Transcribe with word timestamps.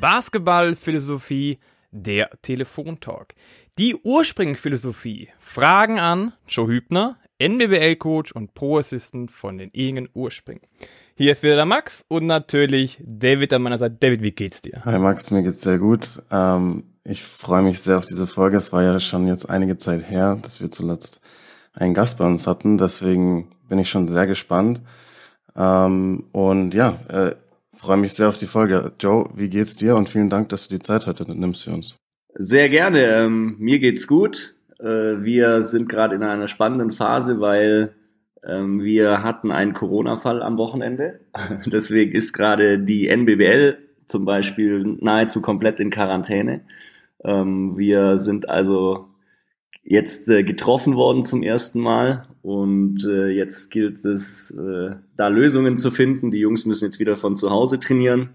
Basketballphilosophie, 0.00 1.58
der 1.90 2.30
Telefontalk. 2.40 3.34
Die 3.78 3.96
Ursprungphilosophie. 3.96 5.28
Fragen 5.40 5.98
an 5.98 6.32
Joe 6.46 6.68
Hübner, 6.68 7.16
NBBL-Coach 7.40 8.30
und 8.32 8.54
Pro-Assistant 8.54 9.32
von 9.32 9.58
den 9.58 9.70
Ingen 9.70 10.08
Urspring. 10.14 10.60
Hier 11.16 11.32
ist 11.32 11.42
wieder 11.42 11.56
der 11.56 11.66
Max 11.66 12.04
und 12.06 12.26
natürlich 12.26 13.00
David 13.04 13.52
an 13.52 13.62
meiner 13.62 13.78
Seite. 13.78 13.96
David, 13.98 14.22
wie 14.22 14.30
geht's 14.30 14.62
dir? 14.62 14.82
Hi 14.84 15.00
Max, 15.00 15.32
mir 15.32 15.42
geht's 15.42 15.62
sehr 15.62 15.78
gut. 15.78 16.22
Ähm, 16.30 16.84
ich 17.02 17.24
freue 17.24 17.62
mich 17.62 17.80
sehr 17.80 17.98
auf 17.98 18.04
diese 18.04 18.28
Folge. 18.28 18.56
Es 18.56 18.72
war 18.72 18.84
ja 18.84 19.00
schon 19.00 19.26
jetzt 19.26 19.50
einige 19.50 19.78
Zeit 19.78 20.08
her, 20.08 20.38
dass 20.40 20.60
wir 20.60 20.70
zuletzt 20.70 21.20
einen 21.74 21.94
Gast 21.94 22.18
bei 22.18 22.24
uns 22.24 22.46
hatten. 22.46 22.78
Deswegen 22.78 23.50
bin 23.68 23.80
ich 23.80 23.90
schon 23.90 24.06
sehr 24.06 24.28
gespannt. 24.28 24.80
Ähm, 25.56 26.26
und 26.30 26.72
ja, 26.74 26.94
äh, 27.08 27.34
Freue 27.78 27.96
mich 27.96 28.14
sehr 28.14 28.28
auf 28.28 28.36
die 28.36 28.48
Folge. 28.48 28.92
Joe, 28.98 29.30
wie 29.36 29.48
geht's 29.48 29.76
dir? 29.76 29.94
Und 29.94 30.08
vielen 30.08 30.28
Dank, 30.28 30.48
dass 30.48 30.66
du 30.66 30.76
die 30.76 30.82
Zeit 30.82 31.06
heute 31.06 31.30
nimmst 31.32 31.64
für 31.64 31.70
uns. 31.70 31.96
Sehr 32.34 32.68
gerne. 32.68 33.06
Ähm, 33.06 33.54
mir 33.58 33.78
geht's 33.78 34.08
gut. 34.08 34.56
Äh, 34.80 34.84
wir 34.84 35.62
sind 35.62 35.88
gerade 35.88 36.16
in 36.16 36.24
einer 36.24 36.48
spannenden 36.48 36.90
Phase, 36.90 37.40
weil 37.40 37.94
ähm, 38.44 38.82
wir 38.82 39.22
hatten 39.22 39.52
einen 39.52 39.74
Corona-Fall 39.74 40.42
am 40.42 40.58
Wochenende. 40.58 41.20
Deswegen 41.66 42.12
ist 42.12 42.32
gerade 42.32 42.80
die 42.80 43.08
NBBL 43.08 43.78
zum 44.08 44.24
Beispiel 44.24 44.96
nahezu 45.00 45.40
komplett 45.40 45.78
in 45.78 45.90
Quarantäne. 45.90 46.62
Ähm, 47.22 47.78
wir 47.78 48.18
sind 48.18 48.48
also 48.48 49.06
jetzt 49.84 50.28
äh, 50.28 50.42
getroffen 50.42 50.96
worden 50.96 51.22
zum 51.22 51.44
ersten 51.44 51.80
Mal 51.80 52.26
und 52.48 53.04
äh, 53.04 53.28
jetzt 53.28 53.70
gilt 53.70 54.02
es, 54.06 54.50
äh, 54.52 54.96
da 55.16 55.28
Lösungen 55.28 55.76
zu 55.76 55.90
finden. 55.90 56.30
Die 56.30 56.38
Jungs 56.38 56.64
müssen 56.64 56.86
jetzt 56.86 56.98
wieder 56.98 57.18
von 57.18 57.36
zu 57.36 57.50
Hause 57.50 57.78
trainieren. 57.78 58.30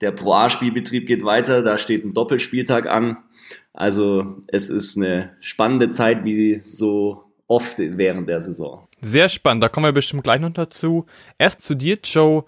Der 0.00 0.10
Pro 0.10 0.32
A-Spielbetrieb 0.32 1.06
geht 1.06 1.24
weiter, 1.24 1.62
da 1.62 1.78
steht 1.78 2.04
ein 2.04 2.12
Doppelspieltag 2.12 2.86
an. 2.86 3.18
Also 3.72 4.40
es 4.48 4.68
ist 4.68 4.96
eine 4.96 5.36
spannende 5.38 5.90
Zeit, 5.90 6.24
wie 6.24 6.60
so 6.64 7.22
oft 7.46 7.78
während 7.78 8.28
der 8.28 8.40
Saison. 8.40 8.88
Sehr 9.00 9.28
spannend, 9.28 9.62
da 9.62 9.68
kommen 9.68 9.86
wir 9.86 9.92
bestimmt 9.92 10.24
gleich 10.24 10.40
noch 10.40 10.50
dazu. 10.50 11.06
Erst 11.38 11.60
zu 11.60 11.76
dir, 11.76 11.98
Joe. 12.02 12.42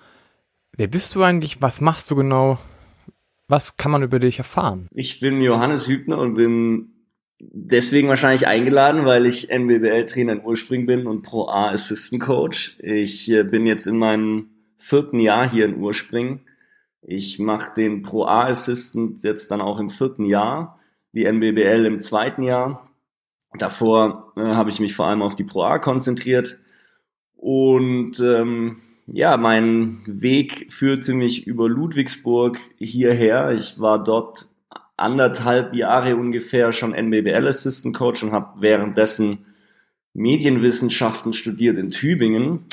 Wer 0.76 0.88
bist 0.88 1.14
du 1.14 1.22
eigentlich? 1.22 1.62
Was 1.62 1.80
machst 1.80 2.10
du 2.10 2.16
genau? 2.16 2.58
Was 3.46 3.76
kann 3.76 3.92
man 3.92 4.02
über 4.02 4.18
dich 4.18 4.38
erfahren? 4.38 4.88
Ich 4.90 5.20
bin 5.20 5.40
Johannes 5.40 5.86
Hübner 5.86 6.18
und 6.18 6.34
bin 6.34 6.93
deswegen 7.52 8.08
wahrscheinlich 8.08 8.46
eingeladen, 8.46 9.04
weil 9.04 9.26
ich 9.26 9.50
NBBL-Trainer 9.50 10.32
in 10.34 10.44
Urspring 10.44 10.86
bin 10.86 11.06
und 11.06 11.22
Pro 11.22 11.48
A 11.48 11.70
Assistant 11.70 12.22
Coach. 12.22 12.76
Ich 12.80 13.30
äh, 13.30 13.42
bin 13.42 13.66
jetzt 13.66 13.86
in 13.86 13.98
meinem 13.98 14.50
vierten 14.78 15.20
Jahr 15.20 15.48
hier 15.48 15.64
in 15.64 15.76
Urspring. 15.76 16.40
Ich 17.02 17.38
mache 17.38 17.74
den 17.74 18.02
Pro 18.02 18.24
A 18.24 18.46
Assistant 18.46 19.22
jetzt 19.22 19.50
dann 19.50 19.60
auch 19.60 19.78
im 19.78 19.90
vierten 19.90 20.24
Jahr, 20.24 20.80
die 21.12 21.24
NBBL 21.24 21.86
im 21.86 22.00
zweiten 22.00 22.42
Jahr. 22.42 22.90
Davor 23.56 24.32
äh, 24.36 24.40
habe 24.40 24.70
ich 24.70 24.80
mich 24.80 24.94
vor 24.94 25.06
allem 25.06 25.22
auf 25.22 25.34
die 25.34 25.44
Pro 25.44 25.62
A 25.62 25.78
konzentriert 25.78 26.58
und 27.36 28.20
ähm, 28.20 28.78
ja, 29.06 29.36
mein 29.36 30.02
Weg 30.06 30.72
führte 30.72 31.12
mich 31.12 31.46
über 31.46 31.68
Ludwigsburg 31.68 32.58
hierher. 32.78 33.52
Ich 33.52 33.78
war 33.78 34.02
dort 34.02 34.46
anderthalb 34.96 35.74
Jahre 35.74 36.16
ungefähr 36.16 36.72
schon 36.72 36.94
NBBL 36.94 37.46
Assistant 37.48 37.96
Coach 37.96 38.22
und 38.22 38.32
habe 38.32 38.60
währenddessen 38.60 39.46
Medienwissenschaften 40.14 41.32
studiert 41.32 41.76
in 41.78 41.90
Tübingen. 41.90 42.66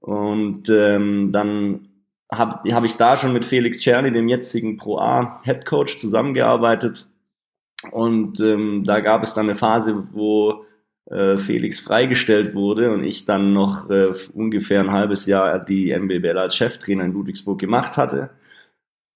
Und 0.00 0.68
ähm, 0.68 1.30
dann 1.32 1.88
habe 2.30 2.72
hab 2.72 2.84
ich 2.84 2.96
da 2.96 3.16
schon 3.16 3.32
mit 3.32 3.44
Felix 3.44 3.78
Czerny, 3.78 4.10
dem 4.10 4.28
jetzigen 4.28 4.76
Pro 4.76 4.98
A 4.98 5.40
Head 5.44 5.64
Coach, 5.64 5.96
zusammengearbeitet. 5.98 7.06
Und 7.90 8.40
ähm, 8.40 8.84
da 8.84 9.00
gab 9.00 9.22
es 9.22 9.34
dann 9.34 9.46
eine 9.46 9.54
Phase, 9.54 10.08
wo 10.12 10.64
äh, 11.10 11.36
Felix 11.38 11.80
freigestellt 11.80 12.54
wurde 12.54 12.92
und 12.92 13.04
ich 13.04 13.24
dann 13.24 13.52
noch 13.52 13.88
äh, 13.90 14.12
ungefähr 14.32 14.80
ein 14.80 14.92
halbes 14.92 15.26
Jahr 15.26 15.58
die 15.64 15.90
NBBL 15.90 16.38
als 16.38 16.56
Cheftrainer 16.56 17.04
in 17.04 17.12
Ludwigsburg 17.12 17.58
gemacht 17.58 17.96
hatte. 17.96 18.30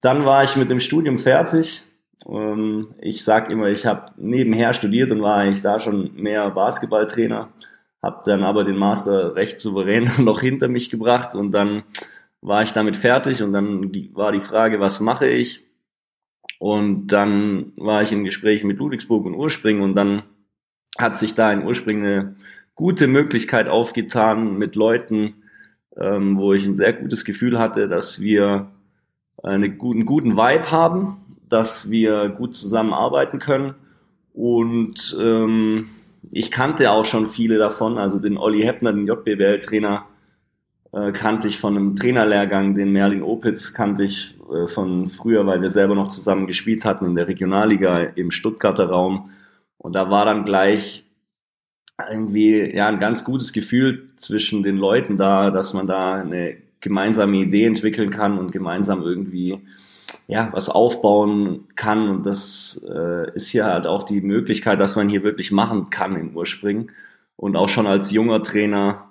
Dann 0.01 0.25
war 0.25 0.45
ich 0.45 0.57
mit 0.57 0.71
dem 0.71 0.81
Studium 0.81 1.19
fertig 1.19 1.88
ähm, 2.27 2.95
ich 3.01 3.25
sag 3.25 3.51
immer, 3.51 3.67
ich 3.67 3.87
habe 3.87 4.13
nebenher 4.17 4.73
studiert 4.75 5.13
und 5.13 5.23
war 5.23 5.37
eigentlich 5.37 5.63
da 5.63 5.79
schon 5.79 6.15
mehr 6.15 6.51
Basketballtrainer, 6.51 7.49
habe 8.03 8.23
dann 8.25 8.43
aber 8.43 8.65
den 8.65 8.77
Master 8.77 9.35
recht 9.35 9.61
souverän 9.61 10.11
noch 10.19 10.41
hinter 10.41 10.69
mich 10.69 10.91
gebracht 10.91 11.35
und 11.35 11.53
dann 11.53 11.83
war 12.41 12.63
ich 12.63 12.73
damit 12.73 12.97
fertig 12.97 13.43
und 13.43 13.53
dann 13.53 13.93
war 14.15 14.33
die 14.33 14.41
Frage, 14.41 14.81
was 14.81 15.01
mache 15.01 15.27
ich? 15.27 15.65
Und 16.61 17.09
dann 17.09 17.73
war 17.77 18.03
ich 18.03 18.13
in 18.13 18.25
Gesprächen 18.25 18.67
mit 18.67 18.79
Ludwigsburg 18.79 19.27
und 19.27 19.35
Urspring 19.35 19.81
und 19.81 19.95
dann 19.95 20.23
hat 20.99 21.17
sich 21.17 21.35
da 21.35 21.53
in 21.53 21.65
Urspring 21.65 22.05
eine 22.05 22.37
gute 22.75 23.07
Möglichkeit 23.07 23.69
aufgetan 23.69 24.59
mit 24.59 24.75
Leuten, 24.75 25.35
ähm, 25.97 26.39
wo 26.39 26.53
ich 26.53 26.67
ein 26.67 26.75
sehr 26.75 26.93
gutes 26.93 27.25
Gefühl 27.25 27.59
hatte, 27.59 27.89
dass 27.89 28.21
wir 28.21 28.71
einen 29.43 29.79
guten, 29.79 30.05
guten 30.05 30.37
Vibe 30.37 30.71
haben 30.71 31.17
dass 31.49 31.91
wir 31.91 32.29
gut 32.29 32.55
zusammenarbeiten 32.55 33.39
können. 33.39 33.75
Und 34.33 35.17
ähm, 35.21 35.89
ich 36.31 36.51
kannte 36.51 36.91
auch 36.91 37.05
schon 37.05 37.27
viele 37.27 37.59
davon, 37.59 37.99
also 37.99 38.19
den 38.19 38.37
Olli 38.37 38.63
Heppner, 38.63 38.93
den 38.93 39.07
JBL-Trainer, 39.07 40.05
äh, 40.93 41.13
kannte 41.13 41.49
ich 41.49 41.59
von 41.59 41.77
einem 41.77 41.97
Trainerlehrgang, 41.97 42.75
den 42.75 42.93
Merlin 42.93 43.23
Opitz 43.23 43.75
kannte 43.75 44.05
ich 44.05 44.37
äh, 44.51 44.67
von 44.67 45.09
früher, 45.09 45.47
weil 45.47 45.61
wir 45.61 45.71
selber 45.71 45.95
noch 45.95 46.09
zusammen 46.09 46.47
gespielt 46.47 46.85
hatten 46.85 47.05
in 47.05 47.15
der 47.15 47.29
Regionalliga 47.29 48.01
im 48.01 48.31
Stuttgarter 48.31 48.89
Raum. 48.89 49.31
Und 49.77 49.93
da 49.93 50.11
war 50.11 50.25
dann 50.25 50.45
gleich 50.45 51.05
irgendwie 52.11 52.75
ja 52.75 52.89
ein 52.89 53.01
ganz 53.01 53.25
gutes 53.25 53.53
Gefühl 53.53 54.09
zwischen 54.17 54.63
den 54.63 54.77
Leuten 54.77 55.17
da, 55.17 55.51
dass 55.51 55.75
man 55.75 55.87
da 55.87 56.15
eine 56.15 56.57
gemeinsame 56.81 57.39
Idee 57.39 57.65
entwickeln 57.65 58.11
kann 58.11 58.39
und 58.39 58.53
gemeinsam 58.53 59.03
irgendwie 59.03 59.61
ja, 60.29 60.51
was 60.53 60.69
aufbauen 60.69 61.65
kann. 61.75 62.09
Und 62.09 62.27
das 62.27 62.85
äh, 62.89 63.35
ist 63.35 63.49
hier 63.49 63.65
halt 63.65 63.87
auch 63.87 64.05
die 64.05 64.21
Möglichkeit, 64.21 64.79
dass 64.79 64.95
man 64.95 65.09
hier 65.09 65.25
wirklich 65.25 65.51
machen 65.51 65.91
kann 65.91 66.17
im 66.17 66.37
Urspring. 66.37 66.93
Und 67.37 67.57
auch 67.57 67.69
schon 67.69 67.87
als 67.87 68.13
junger 68.13 68.43
Trainer, 68.43 69.11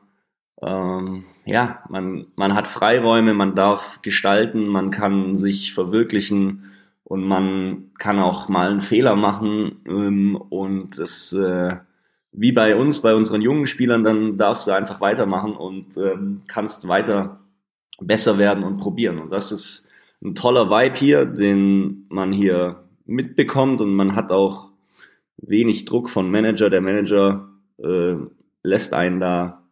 ähm, 0.61 1.25
ja, 1.45 1.83
man, 1.89 2.28
man 2.35 2.53
hat 2.53 2.67
Freiräume, 2.67 3.33
man 3.33 3.55
darf 3.55 4.01
gestalten, 4.03 4.67
man 4.67 4.91
kann 4.91 5.35
sich 5.35 5.73
verwirklichen 5.73 6.72
und 7.03 7.23
man 7.23 7.91
kann 7.97 8.19
auch 8.19 8.47
mal 8.47 8.69
einen 8.69 8.81
Fehler 8.81 9.16
machen. 9.16 9.81
Ähm, 9.88 10.35
und 10.35 10.99
das, 10.99 11.34
äh, 11.34 11.78
wie 12.31 12.51
bei 12.51 12.75
uns, 12.75 13.01
bei 13.01 13.16
unseren 13.16 13.41
jungen 13.41 13.66
Spielern, 13.66 14.03
dann 14.03 14.38
darfst 14.38 14.67
du 14.67 14.72
einfach 14.72 15.01
weitermachen 15.01 15.55
und 15.55 15.97
ähm, 15.97 16.44
kannst 16.47 16.88
weiter 16.88 17.39
besser 17.99 18.38
werden 18.38 18.63
und 18.63 18.78
probieren. 18.78 19.17
Und 19.17 19.31
das 19.31 19.51
ist 19.51 19.88
ein 20.23 20.35
toller 20.35 20.69
Vibe 20.69 20.97
hier, 20.97 21.25
den 21.25 22.05
man 22.09 22.31
hier 22.31 22.83
mitbekommt 23.05 23.81
und 23.81 23.94
man 23.95 24.16
hat 24.16 24.31
auch 24.31 24.72
wenig 25.38 25.85
Druck 25.85 26.09
von 26.09 26.31
Manager. 26.31 26.69
Der 26.69 26.81
Manager 26.81 27.50
äh, 27.78 28.16
lässt 28.63 28.94
einen 28.94 29.19
da 29.19 29.63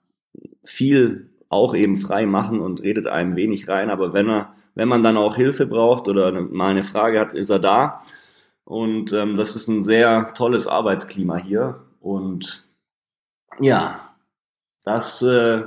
viel 0.63 1.29
auch 1.49 1.75
eben 1.75 1.95
frei 1.95 2.25
machen 2.25 2.59
und 2.59 2.81
redet 2.81 3.07
einem 3.07 3.35
wenig 3.35 3.67
rein, 3.67 3.89
aber 3.89 4.13
wenn 4.13 4.29
er, 4.29 4.55
wenn 4.73 4.87
man 4.87 5.03
dann 5.03 5.17
auch 5.17 5.35
Hilfe 5.35 5.65
braucht 5.67 6.07
oder 6.07 6.31
mal 6.41 6.71
eine 6.71 6.83
Frage 6.83 7.19
hat, 7.19 7.33
ist 7.33 7.49
er 7.49 7.59
da. 7.59 8.01
Und 8.65 9.13
ähm, 9.13 9.37
das 9.37 9.55
ist 9.55 9.67
ein 9.67 9.81
sehr 9.81 10.33
tolles 10.33 10.67
Arbeitsklima 10.67 11.37
hier. 11.37 11.81
Und 11.99 12.67
ja, 13.59 14.15
das 14.83 15.21
äh, 15.21 15.63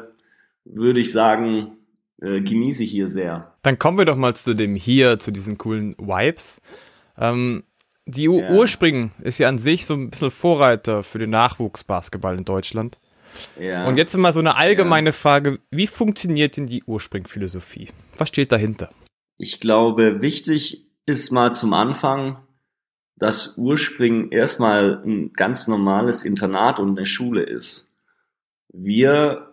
würde 0.64 1.00
ich 1.00 1.12
sagen, 1.12 1.78
äh, 2.20 2.40
genieße 2.40 2.84
ich 2.84 2.90
hier 2.90 3.08
sehr. 3.08 3.47
Dann 3.62 3.78
kommen 3.78 3.99
wir 3.99 4.05
doch 4.05 4.16
mal 4.16 4.34
zu 4.34 4.55
dem 4.55 4.75
hier, 4.76 5.19
zu 5.19 5.31
diesen 5.31 5.58
coolen 5.58 5.96
Vibes. 5.99 6.60
Ähm, 7.19 7.64
die 8.06 8.25
ja. 8.25 8.50
Urspring 8.50 9.10
ist 9.20 9.38
ja 9.38 9.49
an 9.49 9.58
sich 9.58 9.84
so 9.84 9.94
ein 9.94 10.10
bisschen 10.10 10.31
Vorreiter 10.31 11.02
für 11.02 11.19
den 11.19 11.31
Nachwuchsbasketball 11.31 12.38
in 12.38 12.44
Deutschland. 12.44 12.99
Ja. 13.58 13.87
Und 13.87 13.96
jetzt 13.99 14.16
mal 14.16 14.32
so 14.32 14.40
eine 14.40 14.56
allgemeine 14.56 15.10
ja. 15.10 15.12
Frage, 15.12 15.58
wie 15.70 15.87
funktioniert 15.87 16.56
denn 16.56 16.66
die 16.66 16.82
Urspring-Philosophie? 16.84 17.88
Was 18.16 18.31
steht 18.31 18.52
dahinter? 18.52 18.90
Ich 19.37 19.60
glaube, 19.60 20.22
wichtig 20.22 20.87
ist 21.06 21.31
mal 21.31 21.52
zum 21.52 21.72
Anfang, 21.75 22.38
dass 23.16 23.58
Urspring 23.58 24.31
erstmal 24.31 25.02
ein 25.05 25.32
ganz 25.32 25.69
normales 25.69 26.22
Internat 26.22 26.78
und 26.78 26.96
eine 26.96 27.06
Schule 27.06 27.43
ist. 27.43 27.93
Wir 28.72 29.47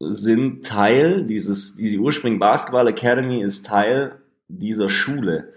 sind 0.00 0.64
Teil 0.64 1.24
dieses, 1.24 1.74
die 1.76 1.98
Urspring 1.98 2.38
Basketball 2.38 2.86
Academy 2.88 3.42
ist 3.42 3.66
Teil 3.66 4.20
dieser 4.48 4.88
Schule. 4.88 5.52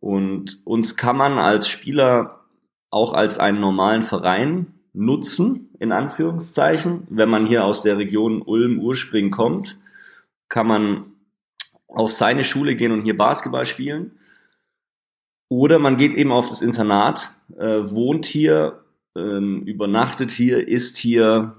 Und 0.00 0.60
uns 0.64 0.96
kann 0.96 1.16
man 1.16 1.38
als 1.38 1.68
Spieler 1.68 2.40
auch 2.90 3.12
als 3.12 3.38
einen 3.38 3.60
normalen 3.60 4.02
Verein 4.02 4.74
nutzen, 4.92 5.70
in 5.78 5.92
Anführungszeichen. 5.92 7.06
Wenn 7.08 7.30
man 7.30 7.46
hier 7.46 7.64
aus 7.64 7.82
der 7.82 7.98
Region 7.98 8.42
Ulm-Urspring 8.42 9.30
kommt, 9.30 9.78
kann 10.48 10.66
man 10.66 11.04
auf 11.88 12.12
seine 12.12 12.44
Schule 12.44 12.74
gehen 12.76 12.92
und 12.92 13.02
hier 13.02 13.16
Basketball 13.16 13.64
spielen. 13.64 14.12
Oder 15.48 15.78
man 15.78 15.96
geht 15.96 16.14
eben 16.14 16.32
auf 16.32 16.48
das 16.48 16.62
Internat, 16.62 17.36
äh, 17.58 17.90
wohnt 17.90 18.24
hier, 18.24 18.80
ähm, 19.14 19.62
übernachtet 19.64 20.30
hier, 20.30 20.66
isst 20.66 20.96
hier 20.96 21.56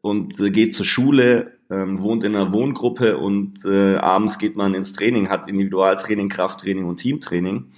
und 0.00 0.38
äh, 0.40 0.50
geht 0.50 0.74
zur 0.74 0.86
Schule, 0.86 1.55
ähm, 1.70 2.00
wohnt 2.00 2.24
in 2.24 2.34
einer 2.34 2.52
Wohngruppe 2.52 3.18
und 3.18 3.64
äh, 3.64 3.96
abends 3.96 4.38
geht 4.38 4.56
man 4.56 4.74
ins 4.74 4.92
Training, 4.92 5.28
hat 5.28 5.48
Individualtraining, 5.48 6.28
Krafttraining 6.28 6.84
und 6.84 6.96
Teamtraining. 6.96 7.72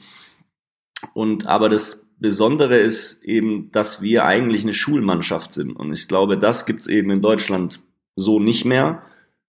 Und 1.14 1.46
aber 1.46 1.68
das 1.68 2.06
Besondere 2.18 2.76
ist 2.78 3.22
eben, 3.22 3.70
dass 3.70 4.02
wir 4.02 4.24
eigentlich 4.24 4.64
eine 4.64 4.74
Schulmannschaft 4.74 5.52
sind. 5.52 5.72
Und 5.72 5.92
ich 5.92 6.08
glaube, 6.08 6.36
das 6.36 6.66
gibt's 6.66 6.88
eben 6.88 7.10
in 7.10 7.22
Deutschland 7.22 7.80
so 8.16 8.40
nicht 8.40 8.64
mehr. 8.64 9.02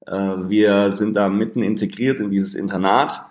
Äh, 0.05 0.13
wir 0.13 0.91
sind 0.91 1.15
da 1.15 1.29
mitten 1.29 1.63
integriert 1.63 2.19
in 2.19 2.29
dieses 2.29 2.55
Internat 2.55 3.25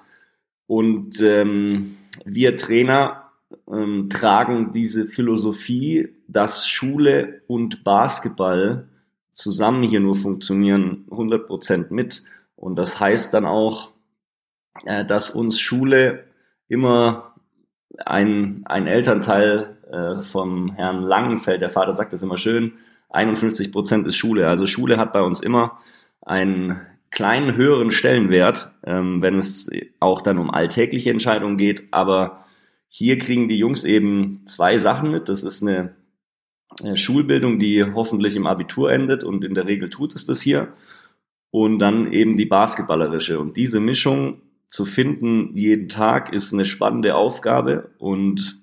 und 0.67 1.21
ähm, 1.23 1.97
wir 2.25 2.57
Trainer 2.57 3.31
ähm, 3.71 4.09
tragen 4.11 4.73
diese 4.73 5.07
Philosophie, 5.07 6.09
dass 6.27 6.69
Schule 6.69 7.43
und 7.47 7.85
Basketball 7.85 8.89
zusammen 9.39 9.85
hier 9.85 10.01
nur 10.01 10.17
funktionieren, 10.17 11.07
100 11.11 11.47
Prozent 11.47 11.91
mit. 11.91 12.25
Und 12.57 12.77
das 12.77 12.99
heißt 12.99 13.33
dann 13.33 13.47
auch, 13.47 13.91
äh, 14.85 15.05
dass 15.05 15.31
uns 15.31 15.61
Schule 15.61 16.25
immer 16.69 17.35
ein, 18.05 18.63
ein 18.67 18.87
Elternteil 18.87 19.77
äh, 19.91 20.23
vom 20.23 20.73
Herrn 20.75 21.03
Langenfeld, 21.03 21.63
der 21.63 21.71
Vater 21.71 21.95
sagt 21.95 22.13
das 22.13 22.23
immer 22.23 22.37
schön, 22.37 22.75
51 23.11 23.73
Prozent 23.73 24.07
ist 24.07 24.17
Schule. 24.17 24.49
Also 24.49 24.67
Schule 24.67 24.99
hat 24.99 25.13
bei 25.13 25.23
uns 25.23 25.41
immer 25.41 25.79
einen 26.21 26.81
kleinen 27.11 27.55
höheren 27.57 27.91
Stellenwert, 27.91 28.73
ähm, 28.85 29.23
wenn 29.23 29.37
es 29.37 29.71
auch 30.01 30.21
dann 30.21 30.39
um 30.39 30.51
alltägliche 30.51 31.11
Entscheidungen 31.11 31.57
geht. 31.57 31.85
Aber 31.93 32.45
hier 32.89 33.19
kriegen 33.19 33.49
die 33.49 33.57
Jungs 33.57 33.85
eben 33.85 34.43
zwei 34.47 34.77
Sachen 34.77 35.11
mit. 35.11 35.29
Das 35.29 35.43
ist 35.45 35.63
eine 35.63 35.95
Schulbildung, 36.95 37.59
die 37.59 37.85
hoffentlich 37.85 38.37
im 38.37 38.47
Abitur 38.47 38.93
endet 38.93 39.25
und 39.25 39.45
in 39.45 39.55
der 39.55 39.67
Regel 39.67 39.89
tut 39.89 40.15
es 40.15 40.27
das 40.27 40.41
hier. 40.41 40.73
Und 41.51 41.79
dann 41.79 42.13
eben 42.13 42.37
die 42.37 42.45
basketballerische. 42.45 43.41
Und 43.41 43.57
diese 43.57 43.81
Mischung 43.81 44.43
zu 44.67 44.85
finden 44.85 45.57
jeden 45.57 45.89
Tag 45.89 46.33
ist 46.33 46.53
eine 46.53 46.67
spannende 46.67 47.15
Aufgabe. 47.15 47.91
Und 47.99 48.63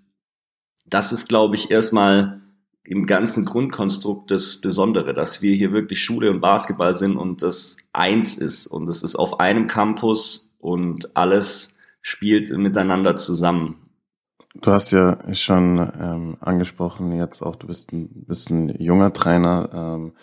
das 0.85 1.11
ist, 1.11 1.27
glaube 1.27 1.55
ich, 1.55 1.71
erstmal 1.71 2.41
im 2.83 3.07
ganzen 3.07 3.45
Grundkonstrukt 3.45 4.29
das 4.29 4.61
Besondere, 4.61 5.15
dass 5.15 5.41
wir 5.41 5.55
hier 5.55 5.71
wirklich 5.71 6.03
Schule 6.03 6.29
und 6.29 6.39
Basketball 6.39 6.93
sind 6.93 7.17
und 7.17 7.41
das 7.41 7.77
eins 7.91 8.35
ist. 8.35 8.67
Und 8.67 8.87
es 8.87 9.01
ist 9.01 9.15
auf 9.15 9.39
einem 9.39 9.65
Campus 9.65 10.53
und 10.59 11.15
alles 11.17 11.75
spielt 12.01 12.55
miteinander 12.55 13.15
zusammen. 13.15 13.84
Du 14.61 14.71
hast 14.71 14.91
ja 14.91 15.17
schon 15.33 15.77
ähm, 15.99 16.37
angesprochen, 16.39 17.11
jetzt 17.11 17.41
auch, 17.41 17.57
du 17.57 17.67
bist 17.67 17.91
ein, 17.91 18.09
bist 18.25 18.49
ein 18.49 18.69
junger 18.79 19.11
Trainer, 19.11 19.69
ähm, 19.73 20.13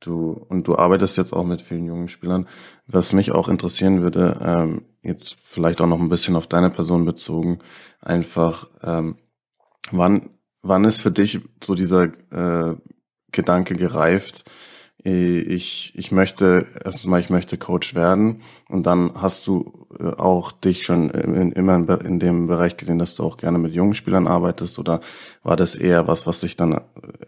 du 0.00 0.32
und 0.32 0.66
du 0.66 0.76
arbeitest 0.76 1.16
jetzt 1.16 1.32
auch 1.32 1.44
mit 1.44 1.62
vielen 1.62 1.86
jungen 1.86 2.08
Spielern. 2.08 2.48
Was 2.86 3.12
mich 3.12 3.30
auch 3.30 3.48
interessieren 3.48 4.02
würde, 4.02 4.38
ähm, 4.42 4.82
jetzt 5.02 5.40
vielleicht 5.44 5.80
auch 5.80 5.86
noch 5.86 6.00
ein 6.00 6.08
bisschen 6.08 6.34
auf 6.34 6.48
deine 6.48 6.70
Person 6.70 7.04
bezogen, 7.04 7.60
einfach, 8.00 8.68
ähm, 8.82 9.18
wann, 9.92 10.30
wann 10.62 10.84
ist 10.84 11.00
für 11.00 11.12
dich 11.12 11.40
so 11.62 11.76
dieser 11.76 12.04
äh, 12.32 12.76
Gedanke 13.30 13.76
gereift, 13.76 14.44
ich, 15.12 15.92
ich 15.94 16.10
möchte, 16.10 16.66
erstmal, 16.84 17.20
ich 17.20 17.30
möchte 17.30 17.58
Coach 17.58 17.94
werden. 17.94 18.42
Und 18.68 18.86
dann 18.86 19.12
hast 19.14 19.46
du 19.46 19.86
äh, 20.00 20.04
auch 20.04 20.52
dich 20.52 20.84
schon 20.84 21.10
in, 21.10 21.52
immer 21.52 21.76
in, 22.04 22.18
dem 22.18 22.46
Bereich 22.48 22.76
gesehen, 22.76 22.98
dass 22.98 23.14
du 23.14 23.22
auch 23.22 23.36
gerne 23.36 23.58
mit 23.58 23.72
jungen 23.72 23.94
Spielern 23.94 24.26
arbeitest 24.26 24.78
oder 24.78 25.00
war 25.42 25.56
das 25.56 25.74
eher 25.74 26.08
was, 26.08 26.26
was 26.26 26.40
sich 26.40 26.56
dann 26.56 26.80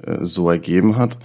äh, 0.02 0.18
so 0.22 0.50
ergeben 0.50 0.96
hat? 0.96 1.18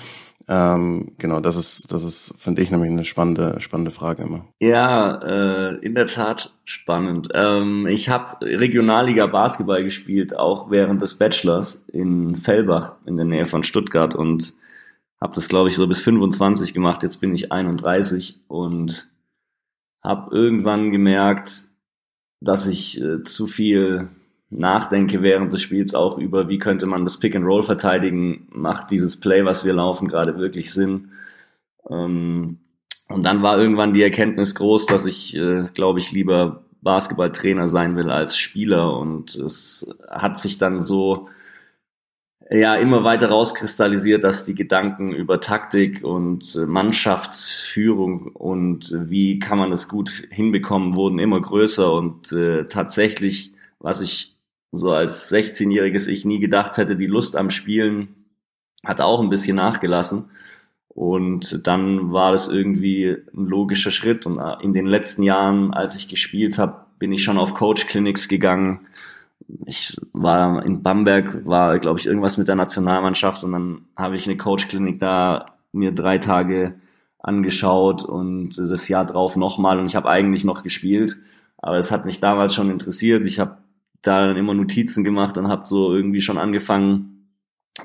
Ähm, 0.47 1.13
genau, 1.17 1.39
das 1.39 1.55
ist, 1.55 1.91
das 1.91 2.03
ist, 2.03 2.35
finde 2.38 2.61
ich 2.61 2.69
nämlich 2.69 2.91
eine 2.91 3.05
spannende, 3.05 3.61
spannende 3.61 3.91
Frage 3.91 4.23
immer. 4.23 4.45
Ja, 4.59 5.21
äh, 5.23 5.75
in 5.77 5.95
der 5.95 6.07
Tat 6.07 6.53
spannend. 6.65 7.29
Ähm, 7.33 7.88
ich 7.88 8.09
habe 8.09 8.45
Regionalliga 8.45 9.25
Basketball 9.25 9.83
gespielt, 9.83 10.38
auch 10.38 10.69
während 10.69 11.01
des 11.01 11.17
Bachelors 11.17 11.83
in 11.88 12.35
Fellbach 12.35 12.97
in 13.05 13.15
der 13.15 13.25
Nähe 13.25 13.45
von 13.45 13.63
Stuttgart 13.63 14.15
und 14.15 14.53
habe 15.23 15.33
das, 15.33 15.47
glaube 15.47 15.69
ich, 15.69 15.75
so 15.77 15.87
bis 15.87 16.01
25 16.01 16.73
gemacht. 16.73 17.01
Jetzt 17.01 17.21
bin 17.21 17.33
ich 17.33 17.53
31 17.53 18.41
und 18.49 19.09
habe 20.03 20.35
irgendwann 20.35 20.91
gemerkt, 20.91 21.63
dass 22.41 22.67
ich 22.67 23.01
äh, 23.01 23.23
zu 23.23 23.47
viel 23.47 24.09
nachdenke 24.49 25.21
während 25.21 25.53
des 25.53 25.61
Spiels 25.61 25.95
auch 25.95 26.17
über, 26.17 26.49
wie 26.49 26.59
könnte 26.59 26.87
man 26.87 27.05
das 27.05 27.21
Pick 27.21 27.37
and 27.37 27.45
Roll 27.45 27.63
verteidigen, 27.63 28.49
macht 28.51 28.91
dieses 28.91 29.17
Play, 29.17 29.45
was 29.45 29.63
wir 29.63 29.71
laufen, 29.71 30.09
gerade 30.09 30.37
wirklich 30.37 30.73
Sinn. 30.73 31.11
Ähm, 31.89 32.59
und 33.07 33.25
dann 33.25 33.41
war 33.41 33.57
irgendwann 33.57 33.93
die 33.93 34.03
Erkenntnis 34.03 34.55
groß, 34.55 34.87
dass 34.87 35.05
ich, 35.05 35.37
äh, 35.37 35.69
glaube 35.73 35.99
ich, 35.99 36.11
lieber 36.11 36.65
Basketballtrainer 36.81 37.69
sein 37.69 37.95
will 37.95 38.11
als 38.11 38.35
Spieler. 38.35 38.97
Und 38.97 39.35
es 39.35 39.89
hat 40.09 40.37
sich 40.37 40.57
dann 40.57 40.79
so 40.79 41.29
ja 42.49 42.75
immer 42.75 43.03
weiter 43.03 43.29
rauskristallisiert, 43.29 44.23
dass 44.23 44.45
die 44.45 44.55
Gedanken 44.55 45.11
über 45.13 45.39
Taktik 45.39 46.03
und 46.03 46.55
äh, 46.55 46.65
Mannschaftsführung 46.65 48.27
und 48.27 48.91
äh, 48.91 49.09
wie 49.09 49.39
kann 49.39 49.57
man 49.57 49.71
das 49.71 49.87
gut 49.87 50.09
hinbekommen, 50.29 50.95
wurden 50.95 51.19
immer 51.19 51.41
größer 51.41 51.91
und 51.91 52.31
äh, 52.31 52.65
tatsächlich, 52.67 53.53
was 53.79 54.01
ich 54.01 54.35
so 54.71 54.91
als 54.91 55.31
16-jähriges 55.31 56.07
Ich 56.07 56.25
nie 56.25 56.39
gedacht 56.39 56.77
hätte, 56.77 56.95
die 56.95 57.07
Lust 57.07 57.35
am 57.35 57.49
Spielen 57.49 58.15
hat 58.83 59.01
auch 59.01 59.21
ein 59.21 59.29
bisschen 59.29 59.55
nachgelassen. 59.55 60.31
Und 60.89 61.65
dann 61.67 62.11
war 62.11 62.31
das 62.31 62.47
irgendwie 62.49 63.17
ein 63.33 63.45
logischer 63.45 63.91
Schritt. 63.91 64.25
Und 64.25 64.39
äh, 64.39 64.63
in 64.63 64.73
den 64.73 64.85
letzten 64.85 65.23
Jahren, 65.23 65.73
als 65.73 65.95
ich 65.95 66.07
gespielt 66.07 66.57
habe, 66.57 66.85
bin 66.99 67.11
ich 67.11 67.23
schon 67.23 67.37
auf 67.37 67.53
Coach-Clinics 67.53 68.27
gegangen, 68.27 68.87
ich 69.65 69.97
war 70.13 70.65
in 70.65 70.83
Bamberg, 70.83 71.45
war, 71.45 71.79
glaube 71.79 71.99
ich, 71.99 72.05
irgendwas 72.05 72.37
mit 72.37 72.47
der 72.47 72.55
Nationalmannschaft 72.55 73.43
und 73.43 73.51
dann 73.51 73.81
habe 73.95 74.15
ich 74.15 74.27
eine 74.27 74.37
Coach-Klinik 74.37 74.99
da 74.99 75.57
mir 75.71 75.91
drei 75.91 76.17
Tage 76.17 76.75
angeschaut 77.19 78.03
und 78.03 78.57
das 78.57 78.88
Jahr 78.88 79.05
drauf 79.05 79.38
nochmal 79.38 79.79
und 79.79 79.85
ich 79.85 79.95
habe 79.95 80.09
eigentlich 80.09 80.43
noch 80.43 80.63
gespielt, 80.63 81.17
aber 81.57 81.77
es 81.77 81.91
hat 81.91 82.05
mich 82.05 82.19
damals 82.19 82.53
schon 82.53 82.69
interessiert. 82.69 83.25
Ich 83.25 83.39
habe 83.39 83.57
da 84.01 84.27
dann 84.27 84.38
immer 84.38 84.53
Notizen 84.53 85.03
gemacht 85.03 85.38
und 85.38 85.47
habe 85.47 85.65
so 85.65 85.93
irgendwie 85.93 86.21
schon 86.21 86.38
angefangen, 86.38 87.29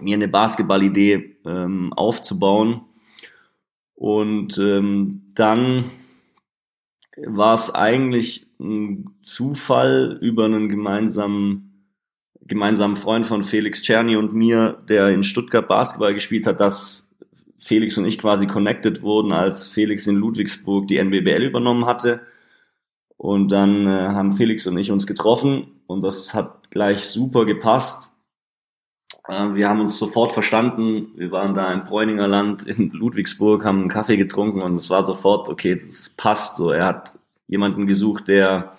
mir 0.01 0.17
eine 0.17 0.29
Basketballidee 0.29 1.37
ähm, 1.47 1.93
aufzubauen. 1.95 2.83
Und 3.95 4.59
ähm, 4.59 5.23
dann 5.35 5.91
war 7.27 7.55
es 7.55 7.75
eigentlich 7.75 8.47
ein 8.61 9.11
Zufall 9.23 10.19
über 10.21 10.45
einen 10.47 10.69
gemeinsamen, 10.69 11.87
gemeinsamen 12.43 12.97
Freund 12.97 13.27
von 13.27 13.43
Felix 13.43 13.83
Czerny 13.83 14.17
und 14.17 14.35
mir, 14.35 14.83
der 14.89 15.09
in 15.11 15.23
Stuttgart 15.23 15.69
Basketball 15.69 16.15
gespielt 16.15 16.47
hat, 16.47 16.61
dass 16.61 17.09
Felix 17.59 17.99
und 17.99 18.07
ich 18.07 18.19
quasi 18.19 18.47
connected 18.47 19.03
wurden, 19.03 19.33
als 19.33 19.69
Felix 19.69 20.07
in 20.07 20.17
Ludwigsburg 20.17 20.89
die 20.89 20.99
NBBL 20.99 21.43
übernommen 21.43 21.87
hatte. 21.87 22.21
Und 23.17 23.51
dann 23.51 23.87
äh, 23.87 23.91
haben 23.91 24.33
Felix 24.33 24.67
und 24.67 24.79
ich 24.79 24.93
uns 24.93 25.07
getroffen 25.07 25.73
und 25.89 26.03
das 26.03 26.35
hat 26.35 26.71
gleich 26.71 27.05
super 27.05 27.47
gepasst. 27.47 28.15
Äh, 29.29 29.55
wir 29.55 29.69
haben 29.69 29.81
uns 29.81 29.99
sofort 29.99 30.33
verstanden. 30.33 31.13
Wir 31.17 31.31
waren 31.31 31.55
da 31.55 31.73
im 31.73 31.85
Bräuninger 31.85 32.27
Land 32.27 32.67
in 32.67 32.91
Ludwigsburg, 32.91 33.65
haben 33.65 33.81
einen 33.81 33.89
Kaffee 33.89 34.17
getrunken 34.17 34.63
und 34.63 34.75
es 34.75 34.91
war 34.91 35.03
sofort, 35.03 35.49
okay, 35.49 35.77
das 35.77 36.11
passt 36.11 36.57
so. 36.57 36.71
Er 36.71 36.87
hat 36.87 37.19
jemanden 37.47 37.87
gesucht, 37.87 38.29
der 38.29 38.77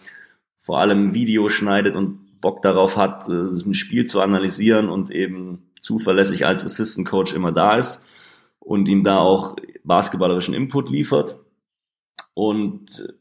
vor 0.57 0.79
allem 0.79 1.13
Video 1.13 1.49
schneidet 1.49 1.95
und 1.95 2.41
Bock 2.41 2.61
darauf 2.61 2.97
hat, 2.97 3.27
äh, 3.27 3.31
ein 3.31 3.73
Spiel 3.73 4.05
zu 4.05 4.21
analysieren 4.21 4.89
und 4.89 5.11
eben 5.11 5.63
zuverlässig 5.79 6.45
als 6.45 6.65
Assistant 6.65 7.07
Coach 7.07 7.33
immer 7.33 7.51
da 7.51 7.75
ist 7.75 8.03
und 8.59 8.87
ihm 8.87 9.03
da 9.03 9.17
auch 9.17 9.55
basketballerischen 9.83 10.53
Input 10.53 10.89
liefert. 10.89 11.37
Und 12.33 13.13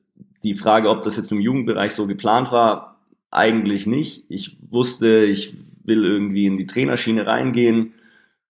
die 0.42 0.54
Frage, 0.54 0.90
ob 0.90 1.02
das 1.02 1.16
jetzt 1.16 1.32
im 1.32 1.40
Jugendbereich 1.40 1.92
so 1.92 2.06
geplant 2.06 2.52
war, 2.52 3.00
eigentlich 3.30 3.86
nicht. 3.86 4.24
Ich 4.28 4.58
wusste, 4.70 5.24
ich 5.24 5.54
will 5.88 6.04
irgendwie 6.04 6.46
in 6.46 6.56
die 6.56 6.66
Trainerschiene 6.66 7.26
reingehen 7.26 7.94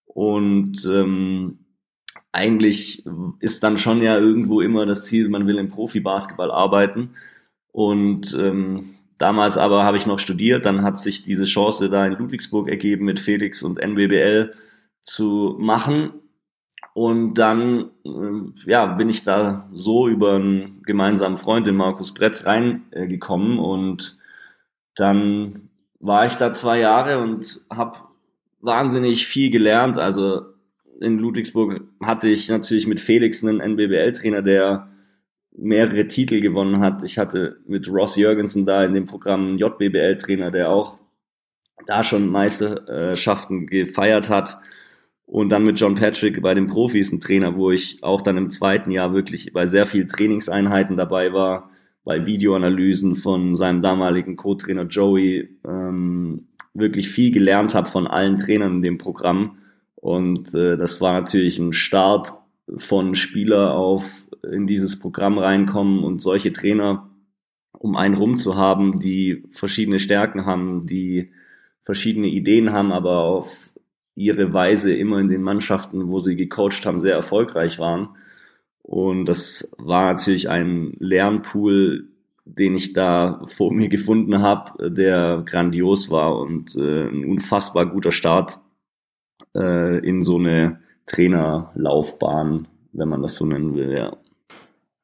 und 0.05 0.85
ähm, 0.91 1.59
eigentlich 2.31 3.05
ist 3.39 3.63
dann 3.63 3.77
schon 3.77 4.01
ja 4.01 4.17
irgendwo 4.17 4.61
immer 4.61 4.85
das 4.85 5.05
Ziel, 5.05 5.29
man 5.29 5.47
will 5.47 5.57
im 5.57 5.69
Profi-Basketball 5.69 6.51
arbeiten. 6.51 7.11
Und 7.71 8.37
ähm, 8.39 8.95
damals 9.17 9.57
aber 9.57 9.83
habe 9.83 9.97
ich 9.97 10.05
noch 10.05 10.19
studiert, 10.19 10.65
dann 10.65 10.83
hat 10.83 10.99
sich 10.99 11.23
diese 11.23 11.45
Chance 11.45 11.89
da 11.89 12.05
in 12.05 12.13
Ludwigsburg 12.13 12.69
ergeben, 12.69 13.05
mit 13.05 13.19
Felix 13.19 13.63
und 13.63 13.79
NBBL 13.79 14.53
zu 15.01 15.55
machen. 15.59 16.13
Und 16.93 17.35
dann 17.35 17.91
äh, 18.05 18.69
ja, 18.69 18.87
bin 18.87 19.09
ich 19.09 19.23
da 19.23 19.69
so 19.73 20.07
über 20.07 20.35
einen 20.35 20.83
gemeinsamen 20.83 21.37
Freund, 21.37 21.65
den 21.65 21.75
Markus 21.75 22.13
Bretz, 22.13 22.45
reingekommen. 22.45 23.57
Äh, 23.57 23.61
und 23.61 24.19
dann 24.95 25.68
war 25.99 26.25
ich 26.25 26.35
da 26.35 26.51
zwei 26.51 26.79
Jahre 26.79 27.19
und 27.19 27.61
habe 27.69 27.99
wahnsinnig 28.61 29.27
viel 29.27 29.51
gelernt. 29.51 29.97
Also 29.97 30.41
in 31.01 31.17
Ludwigsburg 31.17 31.81
hatte 32.01 32.29
ich 32.29 32.49
natürlich 32.49 32.87
mit 32.87 32.99
Felix 32.99 33.43
einen 33.43 33.59
NBBL-Trainer, 33.59 34.41
der 34.41 34.89
mehrere 35.51 36.07
Titel 36.07 36.39
gewonnen 36.39 36.79
hat. 36.79 37.03
Ich 37.03 37.17
hatte 37.17 37.57
mit 37.67 37.89
Ross 37.89 38.15
Jürgensen 38.15 38.65
da 38.65 38.83
in 38.83 38.93
dem 38.93 39.05
Programm 39.05 39.47
einen 39.47 39.57
JBBL-Trainer, 39.57 40.51
der 40.51 40.69
auch 40.69 40.99
da 41.85 42.03
schon 42.03 42.27
Meisterschaften 42.27 43.67
gefeiert 43.67 44.29
hat. 44.29 44.57
Und 45.25 45.49
dann 45.49 45.63
mit 45.63 45.79
John 45.79 45.95
Patrick 45.95 46.41
bei 46.41 46.53
den 46.53 46.67
Profis 46.67 47.11
ein 47.11 47.19
Trainer, 47.19 47.55
wo 47.55 47.71
ich 47.71 48.03
auch 48.03 48.21
dann 48.21 48.37
im 48.37 48.49
zweiten 48.49 48.89
Jahr 48.89 49.13
wirklich 49.13 49.53
bei 49.53 49.67
sehr 49.67 49.85
vielen 49.85 50.07
Trainingseinheiten 50.07 50.97
dabei 50.97 51.33
war, 51.33 51.69
bei 52.09 52.25
Videoanalysen 52.25 53.13
von 53.13 53.53
seinem 53.55 53.83
damaligen 53.83 54.35
Co-Trainer 54.35 54.85
Joey, 54.85 55.47
ähm, 55.63 56.47
wirklich 56.73 57.07
viel 57.07 57.31
gelernt 57.31 57.75
habe 57.75 57.87
von 57.87 58.07
allen 58.07 58.37
Trainern 58.37 58.77
in 58.77 58.81
dem 58.81 58.97
Programm. 58.97 59.59
Und 59.93 60.55
äh, 60.55 60.75
das 60.75 61.01
war 61.01 61.13
natürlich 61.13 61.59
ein 61.59 61.71
Start 61.71 62.33
von 62.77 63.13
Spieler 63.13 63.75
auf 63.75 64.25
in 64.51 64.65
dieses 64.65 64.97
Programm 64.97 65.37
reinkommen 65.37 66.03
und 66.03 66.19
solche 66.19 66.51
Trainer 66.51 67.11
um 67.77 67.95
einen 67.95 68.15
rum 68.15 68.37
zu 68.37 68.55
haben, 68.55 68.99
die 68.99 69.43
verschiedene 69.51 69.99
Stärken 69.99 70.47
haben, 70.47 70.87
die 70.87 71.29
verschiedene 71.83 72.27
Ideen 72.27 72.71
haben, 72.71 72.91
aber 72.91 73.19
auf 73.19 73.71
ihre 74.15 74.51
Weise 74.51 74.95
immer 74.95 75.19
in 75.19 75.27
den 75.27 75.43
Mannschaften, 75.43 76.11
wo 76.11 76.17
sie 76.17 76.35
gecoacht 76.35 76.87
haben, 76.87 76.99
sehr 76.99 77.13
erfolgreich 77.13 77.77
waren. 77.77 78.09
Und 78.89 79.25
das 79.25 79.69
war 79.77 80.05
natürlich 80.05 80.49
ein 80.49 80.93
Lernpool, 80.97 82.07
den 82.43 82.73
ich 82.73 82.93
da 82.93 83.39
vor 83.45 83.71
mir 83.71 83.87
gefunden 83.87 84.41
habe, 84.41 84.89
der 84.89 85.43
grandios 85.45 86.09
war 86.09 86.35
und 86.39 86.75
äh, 86.75 87.07
ein 87.07 87.23
unfassbar 87.23 87.85
guter 87.85 88.11
Start 88.11 88.57
äh, 89.55 89.99
in 89.99 90.23
so 90.23 90.37
eine 90.37 90.79
Trainerlaufbahn, 91.05 92.67
wenn 92.93 93.09
man 93.09 93.21
das 93.21 93.35
so 93.35 93.45
nennen 93.45 93.75
will, 93.75 93.95
ja. 93.95 94.17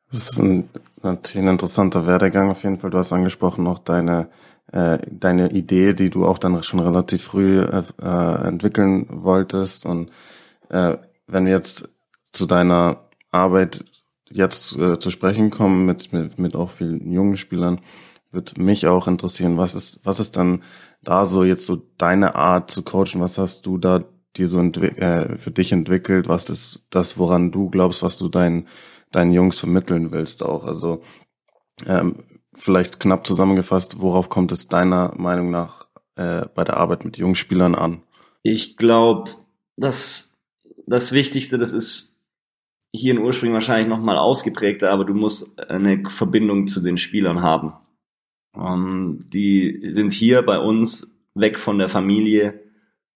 Das 0.09 0.31
ist 0.31 0.39
ein, 0.39 0.67
natürlich 1.03 1.45
ein 1.45 1.51
interessanter 1.51 2.07
Werdegang 2.07 2.49
auf 2.49 2.63
jeden 2.63 2.79
Fall. 2.79 2.89
Du 2.89 2.97
hast 2.97 3.13
angesprochen 3.13 3.63
noch 3.63 3.77
deine, 3.77 4.29
äh, 4.71 4.97
deine 5.11 5.51
Idee, 5.51 5.93
die 5.93 6.09
du 6.09 6.25
auch 6.25 6.39
dann 6.39 6.63
schon 6.63 6.79
relativ 6.79 7.21
früh 7.21 7.59
äh, 7.59 7.83
äh, 8.01 8.47
entwickeln 8.47 9.05
wolltest. 9.11 9.85
Und 9.85 10.09
äh, 10.69 10.97
wenn 11.27 11.45
wir 11.45 11.53
jetzt 11.53 11.93
zu 12.31 12.47
deiner 12.47 13.05
Arbeit 13.35 13.85
jetzt 14.29 14.77
äh, 14.77 14.99
zu 14.99 15.11
sprechen 15.11 15.51
kommen 15.51 15.85
mit, 15.85 16.11
mit, 16.13 16.39
mit 16.39 16.55
auch 16.55 16.71
vielen 16.71 17.11
jungen 17.11 17.37
Spielern, 17.37 17.79
wird 18.31 18.57
mich 18.57 18.87
auch 18.87 19.07
interessieren, 19.07 19.57
was 19.57 19.75
ist, 19.75 19.99
was 20.03 20.19
ist 20.19 20.35
dann 20.35 20.63
da 21.03 21.25
so 21.25 21.43
jetzt 21.43 21.65
so 21.65 21.81
deine 21.97 22.35
Art 22.35 22.71
zu 22.71 22.81
coachen? 22.81 23.21
Was 23.21 23.37
hast 23.37 23.65
du 23.65 23.77
da 23.77 24.03
dir 24.35 24.47
so 24.47 24.59
äh, 24.59 25.37
für 25.37 25.51
dich 25.51 25.71
entwickelt? 25.71 26.27
Was 26.27 26.49
ist 26.49 26.85
das, 26.89 27.17
woran 27.17 27.51
du 27.51 27.69
glaubst, 27.69 28.03
was 28.03 28.17
du 28.17 28.27
deinen 28.27 28.67
deinen 29.15 29.31
Jungs 29.31 29.59
vermitteln 29.59 30.11
willst 30.11 30.43
auch. 30.43 30.65
Also 30.65 31.01
ähm, 31.85 32.23
vielleicht 32.53 32.99
knapp 32.99 33.25
zusammengefasst, 33.25 33.99
worauf 33.99 34.29
kommt 34.29 34.51
es 34.51 34.67
deiner 34.67 35.13
Meinung 35.17 35.51
nach 35.51 35.87
äh, 36.15 36.45
bei 36.53 36.63
der 36.63 36.77
Arbeit 36.77 37.05
mit 37.05 37.17
Jungspielern 37.17 37.75
an? 37.75 38.03
Ich 38.43 38.77
glaube, 38.77 39.31
dass 39.77 40.33
das 40.85 41.13
Wichtigste, 41.13 41.57
das 41.57 41.71
ist 41.71 42.14
hier 42.95 43.13
in 43.13 43.19
Ursprung 43.19 43.53
wahrscheinlich 43.53 43.87
nochmal 43.87 44.17
ausgeprägter, 44.17 44.91
aber 44.91 45.05
du 45.05 45.13
musst 45.13 45.59
eine 45.59 46.03
Verbindung 46.07 46.67
zu 46.67 46.81
den 46.81 46.97
Spielern 46.97 47.41
haben. 47.41 47.73
Ähm, 48.55 49.25
die 49.27 49.89
sind 49.91 50.11
hier 50.11 50.41
bei 50.41 50.59
uns 50.59 51.15
weg 51.33 51.59
von 51.59 51.77
der 51.77 51.89
Familie. 51.89 52.61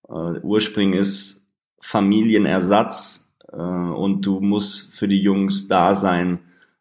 Äh, 0.07 0.39
Ursprung 0.41 0.93
ist 0.93 1.45
Familienersatz 1.79 3.33
äh, 3.51 3.55
und 3.55 4.25
du 4.25 4.39
musst 4.39 4.93
für 4.93 5.07
die 5.07 5.21
Jungs 5.21 5.67
da 5.67 5.93
sein. 5.93 6.39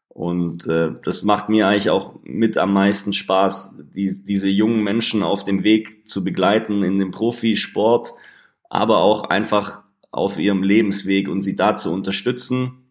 Und 0.09 0.67
äh, 0.67 0.91
das 1.05 1.23
macht 1.23 1.49
mir 1.49 1.69
eigentlich 1.69 1.91
auch 1.91 2.17
mit 2.25 2.59
am 2.59 2.73
meisten 2.73 3.13
Spaß, 3.13 3.77
die, 3.95 4.13
diese 4.25 4.49
jungen 4.49 4.83
Menschen 4.83 5.23
auf 5.23 5.45
dem 5.45 5.63
Weg 5.63 6.09
zu 6.09 6.25
begleiten 6.25 6.83
in 6.83 6.99
dem 6.99 7.13
Profisport, 7.13 8.13
aber 8.69 8.99
auch 8.99 9.25
einfach 9.31 9.83
auf 10.11 10.39
ihrem 10.39 10.65
Lebensweg 10.65 11.29
und 11.29 11.41
sie 11.41 11.55
da 11.55 11.77
zu 11.77 11.93
unterstützen, 11.93 12.88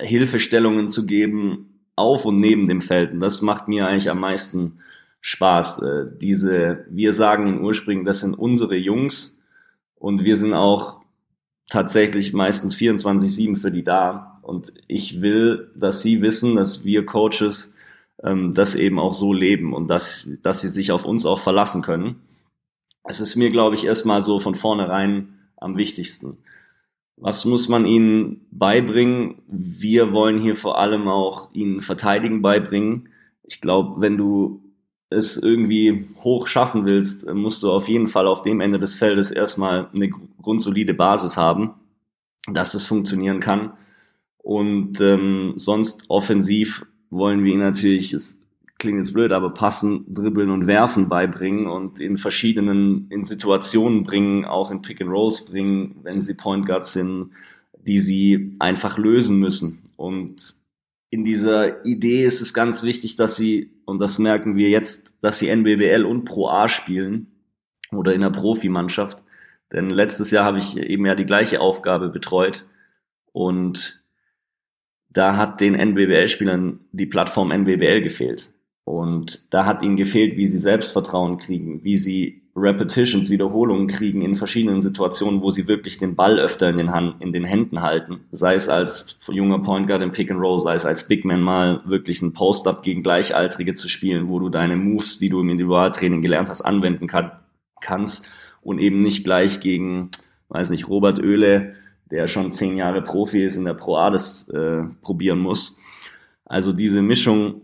Hilfestellungen 0.00 0.88
zu 0.88 1.06
geben 1.06 1.80
auf 1.96 2.24
und 2.24 2.36
neben 2.36 2.66
dem 2.66 2.80
Feld. 2.80 3.12
Und 3.12 3.20
das 3.20 3.42
macht 3.42 3.68
mir 3.68 3.86
eigentlich 3.86 4.10
am 4.10 4.20
meisten 4.20 4.80
Spaß. 5.20 5.82
Äh, 5.82 6.06
diese, 6.20 6.84
wir 6.88 7.12
sagen 7.12 7.46
in 7.46 7.60
Ursprüngen, 7.60 8.04
das 8.04 8.20
sind 8.20 8.34
unsere 8.34 8.76
Jungs 8.76 9.38
und 9.94 10.24
wir 10.24 10.36
sind 10.36 10.54
auch 10.54 11.00
tatsächlich 11.68 12.32
meistens 12.32 12.76
24-7 12.76 13.56
für 13.56 13.70
die 13.70 13.84
da. 13.84 14.40
Und 14.42 14.72
ich 14.88 15.20
will, 15.20 15.70
dass 15.76 16.02
sie 16.02 16.22
wissen, 16.22 16.56
dass 16.56 16.84
wir 16.84 17.06
Coaches 17.06 17.72
ähm, 18.22 18.52
das 18.54 18.74
eben 18.74 18.98
auch 18.98 19.12
so 19.12 19.32
leben 19.32 19.72
und 19.72 19.88
dass, 19.88 20.28
dass 20.42 20.62
sie 20.62 20.68
sich 20.68 20.92
auf 20.92 21.04
uns 21.04 21.26
auch 21.26 21.40
verlassen 21.40 21.82
können. 21.82 22.16
Es 23.04 23.20
ist 23.20 23.36
mir, 23.36 23.50
glaube 23.50 23.74
ich, 23.74 23.84
erstmal 23.84 24.20
so 24.20 24.38
von 24.38 24.54
vornherein 24.54 25.38
am 25.56 25.76
wichtigsten. 25.76 26.38
Was 27.20 27.44
muss 27.44 27.68
man 27.68 27.84
ihnen 27.84 28.46
beibringen? 28.50 29.42
Wir 29.46 30.12
wollen 30.12 30.40
hier 30.40 30.54
vor 30.54 30.78
allem 30.78 31.06
auch 31.06 31.52
ihnen 31.52 31.82
Verteidigen 31.82 32.40
beibringen. 32.40 33.10
Ich 33.42 33.60
glaube, 33.60 34.00
wenn 34.00 34.16
du 34.16 34.62
es 35.10 35.36
irgendwie 35.36 36.08
hoch 36.24 36.46
schaffen 36.46 36.86
willst, 36.86 37.26
musst 37.30 37.62
du 37.62 37.70
auf 37.70 37.88
jeden 37.88 38.06
Fall 38.06 38.26
auf 38.26 38.40
dem 38.40 38.60
Ende 38.60 38.78
des 38.78 38.94
Feldes 38.94 39.30
erstmal 39.30 39.90
eine 39.94 40.08
grundsolide 40.40 40.94
Basis 40.94 41.36
haben, 41.36 41.74
dass 42.50 42.72
es 42.72 42.86
funktionieren 42.86 43.40
kann. 43.40 43.72
Und 44.38 44.98
ähm, 45.02 45.54
sonst 45.56 46.06
offensiv 46.08 46.86
wollen 47.10 47.44
wir 47.44 47.52
ihn 47.52 47.58
natürlich, 47.58 48.14
es 48.14 48.39
klingt 48.80 48.98
jetzt 48.98 49.12
blöd, 49.12 49.30
aber 49.30 49.50
passen, 49.50 50.04
dribbeln 50.08 50.50
und 50.50 50.66
werfen 50.66 51.08
beibringen 51.08 51.68
und 51.68 52.00
in 52.00 52.16
verschiedenen 52.16 53.06
in 53.10 53.24
Situationen 53.24 54.02
bringen, 54.02 54.44
auch 54.44 54.72
in 54.72 54.82
Pick 54.82 55.00
and 55.00 55.10
Rolls 55.10 55.44
bringen, 55.44 56.00
wenn 56.02 56.20
sie 56.20 56.34
Point 56.34 56.66
Guards 56.66 56.92
sind, 56.94 57.30
die 57.78 57.98
sie 57.98 58.54
einfach 58.58 58.98
lösen 58.98 59.38
müssen. 59.38 59.82
Und 59.96 60.56
in 61.10 61.24
dieser 61.24 61.84
Idee 61.84 62.24
ist 62.24 62.40
es 62.40 62.54
ganz 62.54 62.82
wichtig, 62.82 63.16
dass 63.16 63.36
sie, 63.36 63.70
und 63.84 64.00
das 64.00 64.18
merken 64.18 64.56
wir 64.56 64.70
jetzt, 64.70 65.14
dass 65.20 65.38
sie 65.38 65.48
NBBL 65.48 66.04
und 66.04 66.24
Pro 66.24 66.48
A 66.48 66.68
spielen 66.68 67.28
oder 67.92 68.14
in 68.14 68.22
der 68.22 68.30
Profimannschaft. 68.30 69.22
Denn 69.72 69.90
letztes 69.90 70.30
Jahr 70.30 70.44
habe 70.44 70.58
ich 70.58 70.76
eben 70.76 71.06
ja 71.06 71.14
die 71.14 71.26
gleiche 71.26 71.60
Aufgabe 71.60 72.08
betreut 72.08 72.66
und 73.32 74.02
da 75.10 75.36
hat 75.36 75.60
den 75.60 75.74
NBBL-Spielern 75.74 76.80
die 76.92 77.06
Plattform 77.06 77.50
NBBL 77.50 78.00
gefehlt. 78.02 78.52
Und 78.84 79.52
da 79.52 79.66
hat 79.66 79.82
ihnen 79.82 79.96
gefehlt, 79.96 80.36
wie 80.36 80.46
sie 80.46 80.58
Selbstvertrauen 80.58 81.38
kriegen, 81.38 81.84
wie 81.84 81.96
sie 81.96 82.42
Repetitions, 82.56 83.30
Wiederholungen 83.30 83.86
kriegen 83.86 84.22
in 84.22 84.34
verschiedenen 84.34 84.82
Situationen, 84.82 85.40
wo 85.40 85.50
sie 85.50 85.68
wirklich 85.68 85.98
den 85.98 86.16
Ball 86.16 86.38
öfter 86.38 86.68
in 86.68 86.76
den, 86.78 86.92
Hand, 86.92 87.20
in 87.20 87.32
den 87.32 87.44
Händen 87.44 87.82
halten. 87.82 88.20
Sei 88.30 88.54
es 88.54 88.68
als 88.68 89.18
junger 89.28 89.60
Point 89.60 89.86
Guard 89.86 90.02
im 90.02 90.12
Pick 90.12 90.30
and 90.30 90.40
Roll, 90.40 90.58
sei 90.58 90.74
es 90.74 90.84
als 90.84 91.06
Big 91.06 91.24
Man 91.24 91.40
mal 91.40 91.80
wirklich 91.84 92.20
ein 92.22 92.32
Post-Up 92.32 92.82
gegen 92.82 93.02
Gleichaltrige 93.02 93.74
zu 93.74 93.88
spielen, 93.88 94.28
wo 94.28 94.38
du 94.40 94.48
deine 94.48 94.76
Moves, 94.76 95.18
die 95.18 95.28
du 95.28 95.40
im 95.40 95.50
Individualtraining 95.50 96.22
gelernt 96.22 96.50
hast, 96.50 96.62
anwenden 96.62 97.06
kann, 97.06 97.32
kannst 97.80 98.28
und 98.62 98.78
eben 98.78 99.02
nicht 99.02 99.24
gleich 99.24 99.60
gegen, 99.60 100.10
weiß 100.48 100.70
nicht, 100.70 100.88
Robert 100.88 101.20
Oehle, 101.20 101.74
der 102.10 102.26
schon 102.26 102.50
zehn 102.50 102.76
Jahre 102.76 103.02
Profi 103.02 103.44
ist 103.44 103.56
in 103.56 103.64
der 103.64 103.74
Pro 103.74 103.96
A, 103.96 104.08
äh, 104.12 104.82
probieren 105.02 105.38
muss. 105.38 105.78
Also 106.44 106.72
diese 106.72 107.00
Mischung 107.00 107.62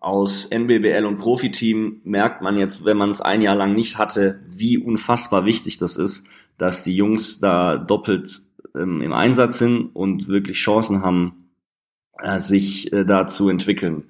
aus 0.00 0.46
NBBL 0.46 1.04
und 1.04 1.18
Profiteam 1.18 2.00
merkt 2.04 2.42
man 2.42 2.56
jetzt, 2.56 2.84
wenn 2.84 2.96
man 2.96 3.10
es 3.10 3.20
ein 3.20 3.42
Jahr 3.42 3.54
lang 3.54 3.74
nicht 3.74 3.98
hatte, 3.98 4.40
wie 4.48 4.78
unfassbar 4.78 5.44
wichtig 5.44 5.78
das 5.78 5.96
ist, 5.96 6.24
dass 6.58 6.82
die 6.82 6.96
Jungs 6.96 7.40
da 7.40 7.76
doppelt 7.76 8.42
ähm, 8.74 9.02
im 9.02 9.12
Einsatz 9.12 9.58
sind 9.58 9.90
und 9.94 10.28
wirklich 10.28 10.58
Chancen 10.58 11.02
haben, 11.02 11.50
äh, 12.18 12.38
sich 12.38 12.92
äh, 12.92 13.04
da 13.04 13.26
zu 13.26 13.48
entwickeln. 13.48 14.04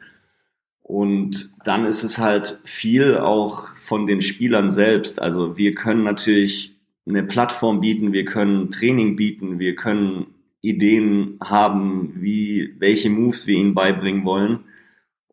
Und 0.82 1.52
dann 1.64 1.84
ist 1.84 2.02
es 2.02 2.18
halt 2.18 2.60
viel 2.64 3.16
auch 3.16 3.68
von 3.76 4.06
den 4.06 4.20
Spielern 4.20 4.68
selbst. 4.68 5.22
Also 5.22 5.56
wir 5.56 5.74
können 5.74 6.04
natürlich 6.04 6.76
eine 7.06 7.22
Plattform 7.22 7.80
bieten, 7.80 8.12
wir 8.12 8.24
können 8.24 8.70
Training 8.70 9.16
bieten, 9.16 9.58
wir 9.58 9.74
können 9.74 10.26
Ideen 10.60 11.38
haben, 11.42 12.12
wie, 12.14 12.74
welche 12.78 13.10
Moves 13.10 13.46
wir 13.46 13.56
ihnen 13.56 13.74
beibringen 13.74 14.24
wollen. 14.24 14.60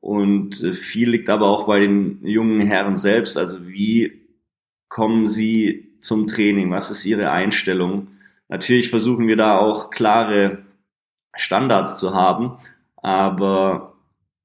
Und 0.01 0.63
äh, 0.63 0.73
viel 0.73 1.09
liegt 1.09 1.29
aber 1.29 1.47
auch 1.47 1.67
bei 1.67 1.79
den 1.79 2.25
jungen 2.25 2.61
Herren 2.61 2.95
selbst. 2.95 3.37
Also 3.37 3.67
wie 3.67 4.21
kommen 4.87 5.27
sie 5.27 5.97
zum 5.99 6.27
Training? 6.27 6.71
Was 6.71 6.91
ist 6.91 7.05
ihre 7.05 7.31
Einstellung? 7.31 8.07
Natürlich 8.47 8.89
versuchen 8.89 9.27
wir 9.27 9.35
da 9.35 9.57
auch 9.57 9.89
klare 9.89 10.59
Standards 11.35 11.99
zu 11.99 12.13
haben. 12.13 12.57
Aber 12.97 13.93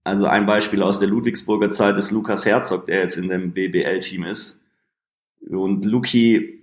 also 0.04 0.26
ein 0.26 0.46
Beispiel 0.46 0.82
aus 0.82 0.98
der 0.98 1.08
Ludwigsburger 1.08 1.70
Zeit 1.70 1.96
ist 1.98 2.10
Lukas 2.10 2.44
Herzog, 2.44 2.86
der 2.86 3.00
jetzt 3.00 3.16
in 3.16 3.28
dem 3.28 3.52
BBL-Team 3.52 4.24
ist. 4.24 4.62
Und 5.48 5.84
Luki 5.84 6.62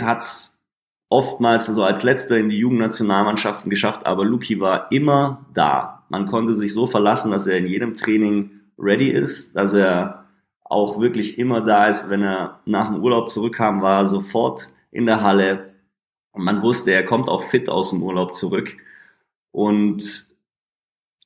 hat 0.00 0.24
oftmals 1.08 1.66
so 1.66 1.82
als 1.82 2.02
letzter 2.02 2.36
in 2.36 2.48
die 2.48 2.58
Jugendnationalmannschaften 2.58 3.70
geschafft, 3.70 4.06
aber 4.06 4.24
Luki 4.24 4.60
war 4.60 4.90
immer 4.90 5.46
da. 5.52 6.04
Man 6.08 6.26
konnte 6.26 6.52
sich 6.52 6.72
so 6.72 6.86
verlassen, 6.86 7.30
dass 7.30 7.46
er 7.46 7.58
in 7.58 7.66
jedem 7.66 7.94
Training 7.94 8.50
ready 8.78 9.10
ist, 9.10 9.56
dass 9.56 9.72
er 9.72 10.24
auch 10.64 11.00
wirklich 11.00 11.38
immer 11.38 11.60
da 11.60 11.86
ist. 11.86 12.10
Wenn 12.10 12.22
er 12.22 12.60
nach 12.64 12.92
dem 12.92 13.02
Urlaub 13.02 13.28
zurückkam, 13.28 13.82
war 13.82 14.00
er 14.00 14.06
sofort 14.06 14.68
in 14.90 15.06
der 15.06 15.22
Halle. 15.22 15.74
Und 16.32 16.44
man 16.44 16.62
wusste, 16.62 16.92
er 16.92 17.04
kommt 17.04 17.28
auch 17.28 17.42
fit 17.42 17.68
aus 17.68 17.90
dem 17.90 18.02
Urlaub 18.02 18.34
zurück. 18.34 18.76
Und 19.52 20.28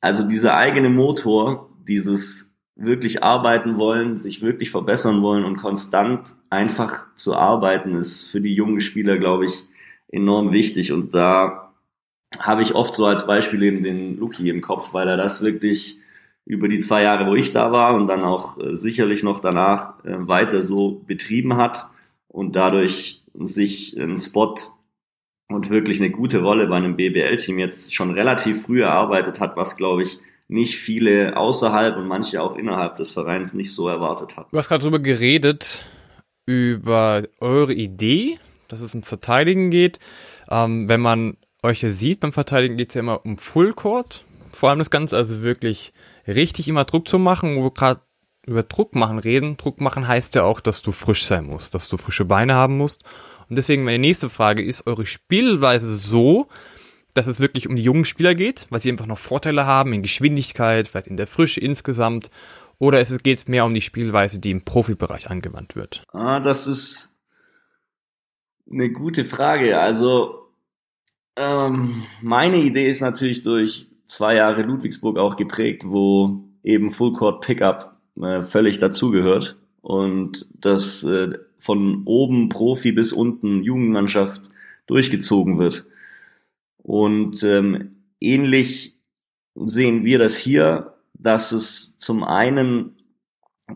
also 0.01 0.25
dieser 0.25 0.55
eigene 0.55 0.89
Motor, 0.89 1.71
dieses 1.87 2.50
wirklich 2.77 3.23
arbeiten 3.23 3.79
wollen, 3.79 4.17
sich 4.17 4.43
wirklich 4.43 4.71
verbessern 4.71 5.23
wollen 5.23 5.45
und 5.45 5.57
konstant 5.57 6.31
einfach 6.49 7.15
zu 7.15 7.35
arbeiten, 7.35 7.95
ist 7.95 8.31
für 8.31 8.41
die 8.41 8.55
jungen 8.55 8.81
Spieler, 8.81 9.19
glaube 9.19 9.45
ich, 9.45 9.65
enorm 10.09 10.53
wichtig. 10.53 10.93
Und 10.93 11.15
da 11.15 11.73
habe 12.39 12.63
ich 12.63 12.75
oft 12.75 12.95
so 12.95 13.07
als 13.07 13.27
Beispiel 13.27 13.63
eben 13.63 13.83
den 13.83 14.17
Luki 14.17 14.49
im 14.49 14.61
Kopf, 14.61 14.95
weil 14.95 15.09
er 15.09 15.17
das 15.17 15.43
wirklich 15.43 15.99
über 16.47 16.69
die 16.69 16.79
zwei 16.79 17.03
Jahre, 17.03 17.27
wo 17.27 17.35
ich 17.35 17.53
da 17.53 17.71
war 17.71 17.95
und 17.95 18.07
dann 18.07 18.25
auch 18.25 18.59
äh, 18.59 18.75
sicherlich 18.75 19.23
noch 19.23 19.41
danach 19.41 20.05
äh, 20.05 20.27
weiter 20.27 20.63
so 20.63 21.03
betrieben 21.07 21.57
hat 21.57 21.89
und 22.29 22.57
dadurch 22.57 23.23
sich 23.35 24.01
einen 24.01 24.17
Spot 24.17 24.55
und 25.49 25.71
wirklich 25.71 26.01
eine 26.01 26.11
gute 26.11 26.43
Rolle 26.43 26.67
bei 26.67 26.77
einem 26.77 26.97
BBL-Team 26.97 27.59
jetzt 27.59 27.95
schon 27.95 28.11
relativ 28.11 28.63
früh 28.63 28.83
erarbeitet 28.83 29.41
hat, 29.41 29.57
was 29.57 29.77
glaube 29.77 30.03
ich 30.03 30.19
nicht 30.51 30.77
viele 30.77 31.37
außerhalb 31.37 31.97
und 31.97 32.09
manche 32.09 32.43
auch 32.43 32.57
innerhalb 32.57 32.97
des 32.97 33.13
Vereins 33.13 33.55
nicht 33.55 33.73
so 33.73 33.89
erwartet 33.89 34.37
hat. 34.37 34.47
Du 34.51 34.59
hast 34.59 34.69
gerade 34.69 34.83
darüber 34.83 34.99
geredet, 34.99 35.85
über 36.45 37.23
eure 37.41 37.73
Idee, 37.73 38.39
dass 38.69 38.81
es 38.81 38.95
um 38.95 39.03
Verteidigen 39.03 39.71
geht. 39.71 40.01
Ähm, 40.51 40.89
wenn 40.89 41.01
man 41.01 41.37
euch 41.63 41.81
hier 41.81 41.93
sieht 41.93 42.21
beim 42.21 42.33
Verteidigen 42.33 42.77
geht 42.77 42.89
es 42.89 42.95
ja 42.95 43.01
immer 43.01 43.25
um 43.25 43.39
Full 43.39 43.75
Court. 43.75 44.25
Vor 44.53 44.71
allem 44.71 44.79
das 44.79 44.91
Ganze, 44.91 45.17
also 45.17 45.43
wirklich 45.43 45.93
richtig 46.27 46.67
immer 46.67 46.85
Druck 46.85 47.07
zu 47.07 47.19
machen, 47.19 47.57
wo 47.57 47.65
wir 47.65 47.71
gerade 47.71 48.01
über 48.47 48.65
Druck 48.65 48.97
machen 48.97 49.21
reden. 49.21 49.57
Druck 49.57 49.81
machen 49.81 50.09
heißt 50.09 50.35
ja 50.35 50.43
auch, 50.43 50.61
dass 50.61 50.83
du 50.83 50.91
frisch 50.91 51.25
sein 51.25 51.45
musst, 51.45 51.75
dass 51.75 51.89
du 51.89 51.97
frische 51.97 52.25
Beine 52.25 52.55
haben 52.55 52.77
musst. 52.77 53.05
Und 53.49 53.57
deswegen 53.57 53.85
meine 53.85 53.99
nächste 53.99 54.29
Frage 54.29 54.65
ist 54.65 54.87
eure 54.87 55.07
Spielweise 55.07 55.97
so, 55.97 56.49
dass 57.15 57.27
es 57.27 57.41
wirklich 57.41 57.69
um 57.69 57.77
die 57.77 57.83
jungen 57.83 58.05
Spieler 58.05 58.35
geht, 58.35 58.67
weil 58.71 58.81
sie 58.81 58.91
einfach 58.91 59.07
noch 59.07 59.19
Vorteile 59.19 59.67
haben 59.67 59.93
in 59.93 60.03
Geschwindigkeit, 60.03 60.87
vielleicht 60.87 61.09
in 61.09 61.17
der 61.17 61.27
Frische 61.27 61.61
insgesamt, 61.61 62.31
oder 62.79 62.99
es 63.01 63.17
geht 63.23 63.49
mehr 63.49 63.65
um 63.67 63.75
die 63.75 63.83
Spielweise, 63.83 64.41
die 64.41 64.51
im 64.51 64.65
Profibereich 64.65 65.29
angewandt 65.29 65.77
wird? 65.77 66.03
Ah, 66.13 66.41
das 66.41 66.67
ist 66.67 67.13
eine 68.71 68.91
gute 68.91 69.25
Frage. 69.25 69.79
Also 69.79 70.49
ähm, 71.37 72.05
meine 72.23 72.57
Idee 72.57 72.89
ist 72.89 73.01
natürlich 73.01 73.43
durch 73.43 73.87
zwei 74.07 74.37
Jahre 74.37 74.63
Ludwigsburg 74.63 75.19
auch 75.19 75.37
geprägt, 75.37 75.83
wo 75.87 76.45
eben 76.63 76.91
Full 76.91 77.13
Court 77.13 77.45
Pickup 77.45 77.97
äh, 78.21 78.43
völlig 78.43 78.79
dazugehört 78.79 79.59
und 79.83 80.49
das 80.55 81.05
äh, 81.05 81.39
von 81.59 82.03
oben 82.07 82.49
Profi 82.49 82.93
bis 82.93 83.13
unten 83.13 83.63
Jugendmannschaft 83.63 84.51
durchgezogen 84.87 85.59
wird. 85.59 85.87
Und 86.83 87.43
ähm, 87.43 88.05
ähnlich 88.21 88.99
sehen 89.55 90.05
wir 90.05 90.19
das 90.19 90.37
hier, 90.37 90.95
dass 91.15 91.53
es 91.53 91.99
zum 91.99 92.25
einen 92.25 92.97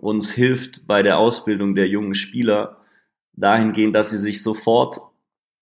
uns 0.01 0.33
hilft 0.33 0.87
bei 0.87 1.03
der 1.03 1.19
Ausbildung 1.19 1.75
der 1.75 1.89
jungen 1.89 2.15
Spieler 2.15 2.79
dahingehend, 3.33 3.95
dass 3.95 4.11
sie 4.11 4.19
sich 4.19 4.43
sofort 4.43 5.01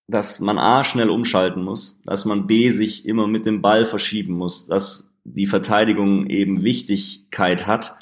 dass 0.07 0.39
man 0.39 0.57
A 0.57 0.83
schnell 0.83 1.09
umschalten 1.09 1.63
muss, 1.63 1.99
dass 2.05 2.25
man 2.25 2.47
B 2.47 2.69
sich 2.69 3.05
immer 3.05 3.27
mit 3.27 3.45
dem 3.45 3.61
Ball 3.61 3.85
verschieben 3.85 4.33
muss, 4.33 4.67
dass 4.67 5.11
die 5.23 5.47
Verteidigung 5.47 6.27
eben 6.27 6.63
Wichtigkeit 6.63 7.67
hat. 7.67 7.97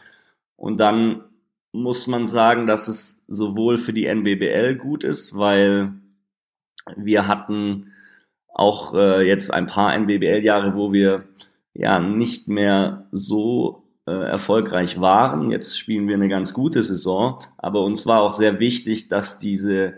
Und 0.56 0.80
dann 0.80 1.24
muss 1.72 2.08
man 2.08 2.26
sagen, 2.26 2.66
dass 2.66 2.88
es 2.88 3.24
sowohl 3.28 3.78
für 3.78 3.94
die 3.94 4.08
NBBL 4.08 4.76
gut 4.76 5.04
ist, 5.04 5.38
weil 5.38 5.94
wir 6.96 7.28
hatten 7.28 7.91
auch 8.54 8.94
äh, 8.94 9.28
jetzt 9.28 9.54
ein 9.54 9.68
paar 9.68 9.94
NBBL-Jahre, 9.96 10.76
wo 10.76 10.92
wir 10.92 11.26
ja 11.74 12.00
nicht 12.00 12.48
mehr 12.48 13.08
so 13.12 13.84
äh, 14.06 14.12
erfolgreich 14.12 15.00
waren. 15.00 15.52
Jetzt 15.52 15.78
spielen 15.78 16.08
wir 16.08 16.16
eine 16.16 16.28
ganz 16.28 16.54
gute 16.54 16.82
Saison, 16.82 17.40
aber 17.58 17.84
uns 17.84 18.06
war 18.06 18.22
auch 18.22 18.34
sehr 18.34 18.60
wichtig, 18.60 19.08
dass 19.08 19.40
diese 19.40 19.94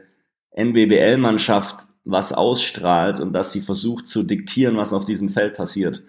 NBBL-Mannschaft 0.52 1.88
was 2.06 2.34
ausstrahlt 2.34 3.22
und 3.22 3.34
dass 3.34 3.54
sie 3.54 3.62
versucht 3.62 4.08
zu 4.08 4.24
diktieren, 4.24 4.78
was 4.78 4.94
auf 4.94 5.06
diesem 5.06 5.30
Feld 5.30 5.56
passiert. 5.56 6.04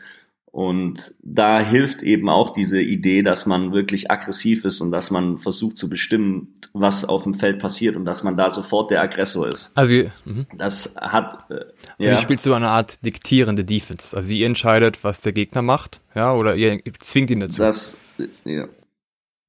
Und 0.55 1.17
da 1.21 1.59
hilft 1.59 2.05
eben 2.05 2.29
auch 2.29 2.51
diese 2.51 2.81
Idee, 2.81 3.23
dass 3.23 3.45
man 3.45 3.73
wirklich 3.73 4.13
aggressiv 4.13 4.65
ist 4.65 4.81
und 4.81 4.93
dass 4.93 5.11
man 5.11 5.37
versucht 5.37 5.77
zu 5.77 5.89
bestimmen, 5.89 6.55
was 6.73 7.05
auf 7.05 7.25
dem 7.25 7.35
Feld 7.35 7.59
passiert 7.59 7.97
und 7.97 8.05
dass 8.05 8.23
man 8.23 8.37
da 8.37 8.49
sofort 8.49 8.93
der 8.93 9.03
Aggressor 9.03 9.49
ist. 9.49 9.73
Also 9.75 10.05
mh. 10.25 10.47
das 10.57 10.95
hat 10.97 11.51
äh, 11.51 11.55
also 11.55 11.73
ja. 11.99 12.19
spielst 12.19 12.47
du 12.47 12.55
eine 12.55 12.69
Art 12.69 13.05
diktierende 13.05 13.65
Defense. 13.65 14.17
Also 14.17 14.33
ihr 14.33 14.47
entscheidet, 14.47 15.03
was 15.03 15.23
der 15.23 15.33
Gegner 15.33 15.61
macht, 15.61 16.03
ja, 16.15 16.33
oder 16.33 16.55
ihr 16.55 16.81
zwingt 17.01 17.33
ihn 17.33 17.41
dazu. 17.41 17.61
Das, 17.61 17.99
ja. 18.45 18.69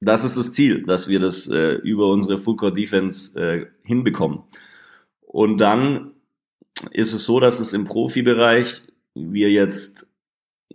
das 0.02 0.24
ist 0.24 0.38
das 0.38 0.54
Ziel, 0.54 0.88
dass 0.88 1.08
wir 1.08 1.20
das 1.20 1.48
äh, 1.48 1.74
über 1.84 2.08
unsere 2.08 2.40
Full 2.40 2.56
Court 2.56 2.76
Defense 2.76 3.40
äh, 3.40 3.68
hinbekommen. 3.84 4.40
Und 5.22 5.60
dann 5.62 6.14
ist 6.90 7.14
es 7.14 7.26
so, 7.26 7.40
dass 7.40 7.60
es 7.60 7.74
im 7.74 7.84
Profibereich 7.84 8.82
wir 9.14 9.52
jetzt, 9.52 10.08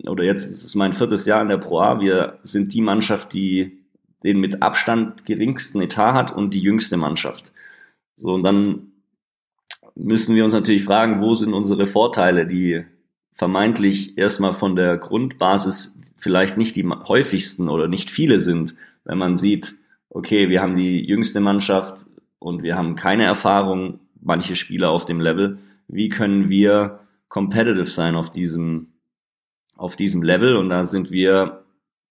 oder 0.07 0.23
jetzt 0.23 0.47
ist 0.47 0.63
es 0.63 0.75
mein 0.75 0.93
viertes 0.93 1.25
Jahr 1.25 1.41
in 1.41 1.49
der 1.49 1.57
Pro 1.57 1.79
wir 1.99 2.39
sind 2.43 2.73
die 2.73 2.81
Mannschaft, 2.81 3.33
die 3.33 3.79
den 4.23 4.39
mit 4.39 4.61
Abstand 4.61 5.25
geringsten 5.25 5.81
Etat 5.81 6.13
hat 6.13 6.31
und 6.31 6.53
die 6.53 6.59
jüngste 6.59 6.97
Mannschaft. 6.97 7.51
So, 8.15 8.33
und 8.33 8.43
dann 8.43 8.91
müssen 9.95 10.35
wir 10.35 10.43
uns 10.43 10.53
natürlich 10.53 10.83
fragen, 10.83 11.21
wo 11.21 11.33
sind 11.33 11.53
unsere 11.53 11.85
Vorteile, 11.85 12.45
die 12.45 12.85
vermeintlich 13.33 14.17
erstmal 14.17 14.53
von 14.53 14.75
der 14.75 14.97
Grundbasis 14.97 15.97
vielleicht 16.17 16.57
nicht 16.57 16.75
die 16.75 16.87
häufigsten 16.87 17.67
oder 17.67 17.87
nicht 17.87 18.11
viele 18.11 18.39
sind, 18.39 18.75
wenn 19.05 19.17
man 19.17 19.35
sieht, 19.35 19.75
okay, 20.09 20.49
wir 20.49 20.61
haben 20.61 20.75
die 20.75 21.03
jüngste 21.03 21.39
Mannschaft 21.39 22.05
und 22.37 22.61
wir 22.61 22.75
haben 22.75 22.95
keine 22.95 23.25
Erfahrung, 23.25 23.99
manche 24.21 24.55
Spieler 24.55 24.91
auf 24.91 25.05
dem 25.05 25.19
Level 25.19 25.57
wie 25.91 26.09
können 26.09 26.49
wir 26.49 26.99
competitive 27.27 27.85
sein 27.85 28.15
auf 28.15 28.31
diesem, 28.31 28.90
auf 29.81 29.95
diesem 29.95 30.21
Level. 30.21 30.55
Und 30.55 30.69
da 30.69 30.83
sind 30.83 31.11
wir 31.11 31.63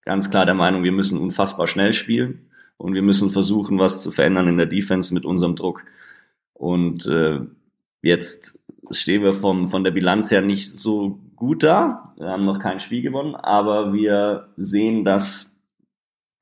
ganz 0.05 0.31
klar 0.31 0.45
der 0.45 0.55
Meinung, 0.55 0.83
wir 0.83 0.93
müssen 0.93 1.19
unfassbar 1.19 1.67
schnell 1.67 1.93
spielen 1.93 2.51
und 2.77 2.95
wir 2.95 3.03
müssen 3.03 3.31
versuchen, 3.31 3.79
was 3.79 4.03
zu 4.03 4.11
verändern 4.11 4.49
in 4.49 4.57
der 4.57 4.67
Defense 4.67 5.15
mit 5.15 5.25
unserem 5.25 5.55
Druck. 5.55 5.85
Und 6.53 7.07
äh, 7.07 7.41
jetzt 8.03 8.59
stehen 8.91 9.23
wir 9.23 9.35
vom, 9.35 9.69
von 9.69 9.85
der 9.85 9.93
Bilanz 9.93 10.33
her 10.33 10.43
nicht 10.43 10.79
so 10.79 11.21
gut 11.37 11.63
da. 11.63 12.13
Wir 12.17 12.29
haben 12.29 12.43
noch 12.43 12.59
kein 12.59 12.81
Spiel 12.81 13.03
gewonnen, 13.03 13.37
aber 13.37 13.93
wir 13.93 14.49
sehen, 14.57 15.05
dass 15.05 15.57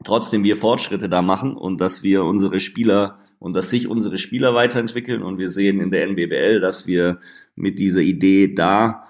trotzdem 0.04 0.44
wir 0.44 0.56
Fortschritte 0.56 1.10
da 1.10 1.20
machen 1.20 1.56
und 1.56 1.80
dass 1.80 2.02
wir 2.02 2.24
unsere 2.24 2.58
Spieler 2.58 3.18
und 3.38 3.54
dass 3.54 3.68
sich 3.68 3.86
unsere 3.86 4.16
Spieler 4.16 4.54
weiterentwickeln. 4.54 5.22
Und 5.22 5.38
wir 5.38 5.50
sehen 5.50 5.80
in 5.80 5.90
der 5.90 6.04
NBBL, 6.08 6.60
dass 6.60 6.86
wir 6.86 7.18
mit 7.54 7.78
dieser 7.78 8.00
Idee 8.00 8.54
da 8.54 9.07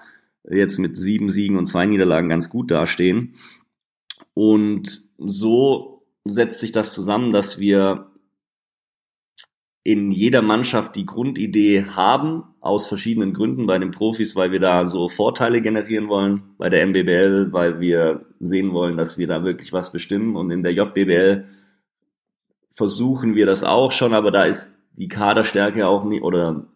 jetzt 0.49 0.79
mit 0.79 0.97
sieben 0.97 1.29
Siegen 1.29 1.57
und 1.57 1.67
zwei 1.67 1.85
Niederlagen 1.85 2.29
ganz 2.29 2.49
gut 2.49 2.71
dastehen. 2.71 3.35
Und 4.33 5.01
so 5.17 6.05
setzt 6.25 6.59
sich 6.59 6.71
das 6.71 6.93
zusammen, 6.93 7.31
dass 7.31 7.59
wir 7.59 8.07
in 9.83 10.11
jeder 10.11 10.41
Mannschaft 10.41 10.95
die 10.95 11.05
Grundidee 11.05 11.85
haben, 11.85 12.43
aus 12.61 12.87
verschiedenen 12.87 13.33
Gründen. 13.33 13.65
Bei 13.65 13.79
den 13.79 13.91
Profis, 13.91 14.35
weil 14.35 14.51
wir 14.51 14.59
da 14.59 14.85
so 14.85 15.07
Vorteile 15.07 15.61
generieren 15.61 16.09
wollen. 16.09 16.43
Bei 16.57 16.69
der 16.69 16.85
MBBL, 16.85 17.51
weil 17.51 17.79
wir 17.79 18.25
sehen 18.39 18.73
wollen, 18.73 18.97
dass 18.97 19.17
wir 19.17 19.27
da 19.27 19.43
wirklich 19.43 19.73
was 19.73 19.91
bestimmen. 19.91 20.35
Und 20.35 20.51
in 20.51 20.63
der 20.63 20.73
JBBL 20.73 21.45
versuchen 22.71 23.35
wir 23.35 23.45
das 23.45 23.63
auch 23.63 23.91
schon, 23.91 24.13
aber 24.13 24.31
da 24.31 24.43
ist 24.43 24.77
die 24.93 25.07
Kaderstärke 25.07 25.87
auch 25.87 26.03
nicht 26.03 26.23
oder 26.23 26.67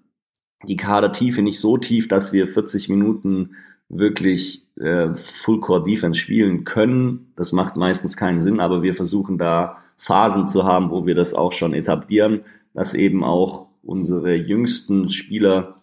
die 0.67 0.77
Kadertiefe 0.77 1.41
nicht 1.41 1.59
so 1.59 1.77
tief, 1.77 2.07
dass 2.07 2.33
wir 2.33 2.47
40 2.47 2.89
Minuten 2.89 3.55
wirklich 3.89 4.65
äh, 4.79 5.15
Full 5.15 5.59
Core 5.59 5.83
Defense 5.83 6.19
spielen 6.19 6.63
können. 6.63 7.31
Das 7.35 7.51
macht 7.51 7.75
meistens 7.75 8.17
keinen 8.17 8.41
Sinn, 8.41 8.59
aber 8.59 8.81
wir 8.81 8.93
versuchen 8.93 9.37
da 9.37 9.77
Phasen 9.97 10.47
zu 10.47 10.63
haben, 10.63 10.89
wo 10.89 11.05
wir 11.05 11.15
das 11.15 11.33
auch 11.33 11.51
schon 11.51 11.73
etablieren, 11.73 12.41
dass 12.73 12.93
eben 12.93 13.23
auch 13.23 13.67
unsere 13.83 14.35
jüngsten 14.35 15.09
Spieler 15.09 15.81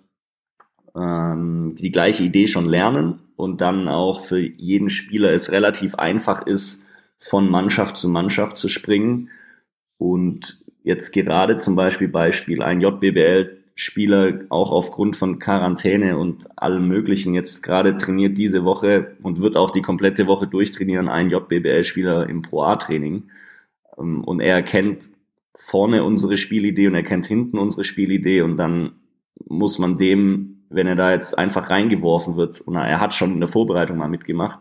ähm, 0.95 1.75
die 1.79 1.91
gleiche 1.91 2.25
Idee 2.25 2.47
schon 2.47 2.67
lernen 2.69 3.21
und 3.37 3.61
dann 3.61 3.89
auch 3.89 4.21
für 4.21 4.41
jeden 4.41 4.89
Spieler 4.89 5.33
es 5.33 5.53
relativ 5.53 5.95
einfach 5.95 6.47
ist, 6.47 6.85
von 7.19 7.49
Mannschaft 7.49 7.97
zu 7.97 8.09
Mannschaft 8.09 8.57
zu 8.57 8.69
springen 8.69 9.29
und 9.99 10.61
jetzt 10.83 11.13
gerade 11.13 11.59
zum 11.59 11.77
Beispiel 11.77 12.09
Beispiel 12.09 12.63
ein 12.63 12.81
JBBL-Spieler 13.81 14.41
auch 14.51 14.71
aufgrund 14.73 15.17
von 15.17 15.39
Quarantäne 15.39 16.19
und 16.19 16.47
allem 16.57 16.87
Möglichen 16.87 17.35
jetzt 17.35 17.63
gerade 17.63 17.97
trainiert 17.97 18.37
diese 18.37 18.65
Woche 18.65 19.17
und 19.23 19.41
wird 19.41 19.57
auch 19.57 19.71
die 19.71 19.83
komplette 19.83 20.27
Woche 20.27 20.47
durchtrainieren, 20.47 21.09
ein 21.09 21.31
JBBL-Spieler 21.31 22.29
im 22.29 22.43
Pro 22.43 22.63
A-Training. 22.63 23.31
Ähm, 23.99 24.23
und 24.25 24.41
er 24.41 24.63
kennt 24.63 25.09
vorne 25.55 26.05
unsere 26.05 26.37
Spielidee 26.37 26.89
und 26.89 26.95
er 26.95 27.03
kennt 27.03 27.27
hinten 27.27 27.59
unsere 27.59 27.85
Spielidee 27.85 28.43
und 28.43 28.57
dann 28.57 28.93
muss 29.47 29.79
man 29.79 29.97
dem, 29.97 30.65
wenn 30.69 30.87
er 30.87 30.97
da 30.97 31.13
jetzt 31.13 31.37
einfach 31.39 31.71
reingeworfen 31.71 32.37
wird, 32.37 32.61
und 32.61 32.77
er 32.77 33.01
hat 33.01 33.15
schon 33.15 33.33
in 33.33 33.41
der 33.41 33.49
Vorbereitung 33.49 33.97
mal 33.97 34.09
mitgemacht, 34.09 34.61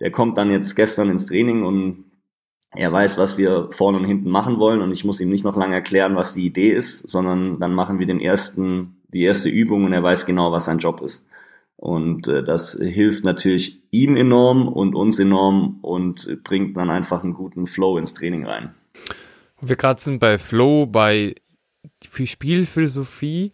der 0.00 0.10
kommt 0.10 0.36
dann 0.36 0.50
jetzt 0.50 0.74
gestern 0.74 1.08
ins 1.08 1.26
Training 1.26 1.62
und 1.62 2.04
er 2.76 2.92
weiß, 2.92 3.18
was 3.18 3.38
wir 3.38 3.68
vorne 3.70 3.98
und 3.98 4.04
hinten 4.04 4.30
machen 4.30 4.58
wollen 4.58 4.80
und 4.80 4.92
ich 4.92 5.04
muss 5.04 5.20
ihm 5.20 5.30
nicht 5.30 5.44
noch 5.44 5.56
lange 5.56 5.74
erklären, 5.74 6.16
was 6.16 6.34
die 6.34 6.46
Idee 6.46 6.72
ist, 6.72 7.08
sondern 7.08 7.60
dann 7.60 7.74
machen 7.74 7.98
wir 7.98 8.06
den 8.06 8.20
ersten, 8.20 8.96
die 9.12 9.22
erste 9.22 9.48
Übung 9.48 9.84
und 9.84 9.92
er 9.92 10.02
weiß 10.02 10.26
genau, 10.26 10.52
was 10.52 10.66
sein 10.66 10.78
Job 10.78 11.00
ist. 11.00 11.26
Und 11.76 12.28
äh, 12.28 12.42
das 12.42 12.78
hilft 12.80 13.24
natürlich 13.24 13.82
ihm 13.90 14.16
enorm 14.16 14.68
und 14.68 14.94
uns 14.94 15.18
enorm 15.18 15.78
und 15.82 16.42
bringt 16.44 16.76
dann 16.76 16.90
einfach 16.90 17.22
einen 17.22 17.34
guten 17.34 17.66
Flow 17.66 17.98
ins 17.98 18.14
Training 18.14 18.46
rein. 18.46 18.74
Wir 19.60 19.76
gerade 19.76 20.00
sind 20.00 20.18
bei 20.18 20.38
Flow, 20.38 20.86
bei 20.86 21.34
Spielphilosophie. 22.02 23.52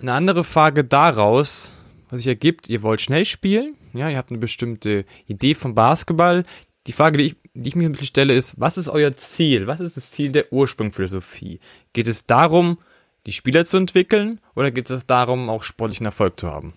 Eine 0.00 0.12
andere 0.12 0.44
Frage 0.44 0.84
daraus, 0.84 1.72
was 2.08 2.18
sich 2.18 2.26
ergibt, 2.26 2.68
ihr 2.68 2.82
wollt 2.82 3.00
schnell 3.00 3.24
spielen, 3.24 3.74
ja, 3.92 4.08
ihr 4.08 4.16
habt 4.16 4.30
eine 4.30 4.38
bestimmte 4.38 5.04
Idee 5.26 5.54
vom 5.54 5.74
Basketball. 5.74 6.44
Die 6.88 6.92
Frage, 6.92 7.18
die 7.18 7.24
ich, 7.24 7.36
die 7.54 7.68
ich 7.68 7.76
mir 7.76 7.88
ein 7.88 7.92
bisschen 7.92 8.08
stelle, 8.08 8.34
ist, 8.34 8.58
was 8.58 8.76
ist 8.76 8.88
euer 8.88 9.12
Ziel? 9.12 9.68
Was 9.68 9.78
ist 9.78 9.96
das 9.96 10.10
Ziel 10.10 10.32
der 10.32 10.52
Ursprungphilosophie? 10.52 11.60
Geht 11.92 12.08
es 12.08 12.26
darum, 12.26 12.78
die 13.26 13.32
Spieler 13.32 13.64
zu 13.64 13.76
entwickeln 13.76 14.40
oder 14.56 14.72
geht 14.72 14.90
es 14.90 15.06
darum, 15.06 15.48
auch 15.48 15.62
sportlichen 15.62 16.06
Erfolg 16.06 16.40
zu 16.40 16.48
haben? 16.48 16.74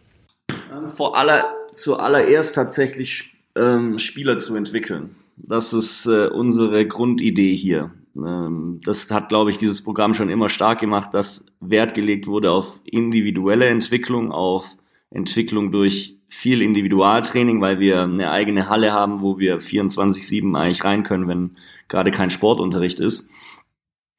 Ähm, 0.50 0.88
vor 0.88 1.18
aller, 1.18 1.46
zuallererst 1.74 2.54
tatsächlich 2.54 3.34
ähm, 3.56 3.98
Spieler 3.98 4.38
zu 4.38 4.56
entwickeln. 4.56 5.16
Das 5.38 5.74
ist 5.74 6.06
äh, 6.06 6.28
unsere 6.28 6.86
Grundidee 6.88 7.56
hier. 7.56 7.92
Ähm, 8.16 8.80
das 8.84 9.10
hat, 9.10 9.30
glaube 9.30 9.50
ich, 9.50 9.58
dieses 9.58 9.84
Programm 9.84 10.14
schon 10.14 10.30
immer 10.30 10.50
stark 10.50 10.80
gemacht, 10.80 11.16
dass 11.16 11.48
Wert 11.60 11.96
gelegt 11.96 12.28
wurde 12.28 12.52
auf 12.52 12.80
individuelle 12.86 13.66
Entwicklung, 13.66 14.32
auf 14.32 14.78
Entwicklung 15.16 15.72
durch 15.72 16.18
viel 16.28 16.62
Individualtraining, 16.62 17.62
weil 17.62 17.80
wir 17.80 18.04
eine 18.04 18.32
eigene 18.32 18.70
Halle 18.70 18.92
haben, 18.92 19.22
wo 19.22 19.40
wir 19.40 19.60
24-7 19.60 20.58
eigentlich 20.58 20.84
rein 20.84 21.04
können, 21.04 21.28
wenn 21.28 21.58
gerade 21.88 22.12
kein 22.12 22.30
Sportunterricht 22.30 23.00
ist. 23.00 23.30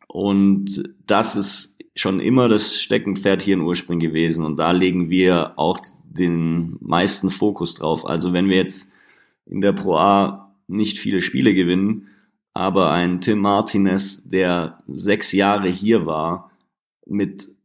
Und 0.08 0.94
das 1.06 1.36
ist 1.36 1.76
schon 1.94 2.20
immer 2.20 2.48
das 2.48 2.80
Steckenpferd 2.80 3.42
hier 3.42 3.54
in 3.54 3.60
Ursprung 3.60 3.98
gewesen. 3.98 4.44
Und 4.44 4.56
da 4.56 4.70
legen 4.70 5.10
wir 5.10 5.58
auch 5.58 5.78
den 6.04 6.76
meisten 6.80 7.30
Fokus 7.30 7.74
drauf. 7.74 8.06
Also 8.06 8.32
wenn 8.32 8.48
wir 8.48 8.56
jetzt 8.56 8.92
in 9.44 9.60
der 9.60 9.72
Pro 9.72 9.96
A 9.96 10.54
nicht 10.68 10.98
viele 10.98 11.20
Spiele 11.20 11.54
gewinnen, 11.54 12.08
aber 12.54 12.90
ein 12.90 13.20
Tim 13.20 13.40
Martinez, 13.40 14.26
der 14.26 14.82
sechs 14.88 15.32
Jahre 15.32 15.68
hier 15.68 16.06
war, 16.06 16.50
mit 17.06 17.55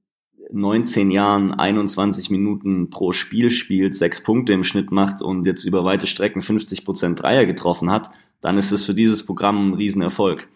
19 0.51 1.11
Jahren 1.11 1.53
21 1.53 2.29
Minuten 2.29 2.89
pro 2.89 3.11
Spiel 3.11 3.49
spielt, 3.49 3.95
sechs 3.95 4.21
Punkte 4.21 4.53
im 4.53 4.63
Schnitt 4.63 4.91
macht 4.91 5.21
und 5.21 5.45
jetzt 5.45 5.63
über 5.63 5.85
weite 5.85 6.07
Strecken 6.07 6.41
50 6.41 6.85
Prozent 6.85 7.21
Dreier 7.21 7.45
getroffen 7.45 7.89
hat, 7.89 8.09
dann 8.41 8.57
ist 8.57 8.71
es 8.71 8.85
für 8.85 8.93
dieses 8.93 9.25
Programm 9.25 9.69
ein 9.69 9.73
Riesenerfolg. 9.75 10.49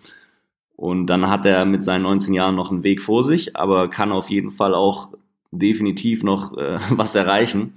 Und 0.75 1.07
dann 1.07 1.29
hat 1.29 1.45
er 1.45 1.63
mit 1.65 1.83
seinen 1.83 2.01
19 2.03 2.33
Jahren 2.33 2.55
noch 2.55 2.71
einen 2.71 2.83
Weg 2.83 3.01
vor 3.01 3.23
sich, 3.23 3.55
aber 3.55 3.89
kann 3.89 4.11
auf 4.11 4.29
jeden 4.29 4.51
Fall 4.51 4.73
auch 4.73 5.09
definitiv 5.51 6.23
noch 6.23 6.57
äh, 6.57 6.79
was 6.89 7.15
erreichen. 7.15 7.75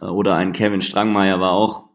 Oder 0.00 0.36
ein 0.36 0.52
Kevin 0.52 0.82
Strangmeier 0.82 1.40
war 1.40 1.52
auch 1.52 1.86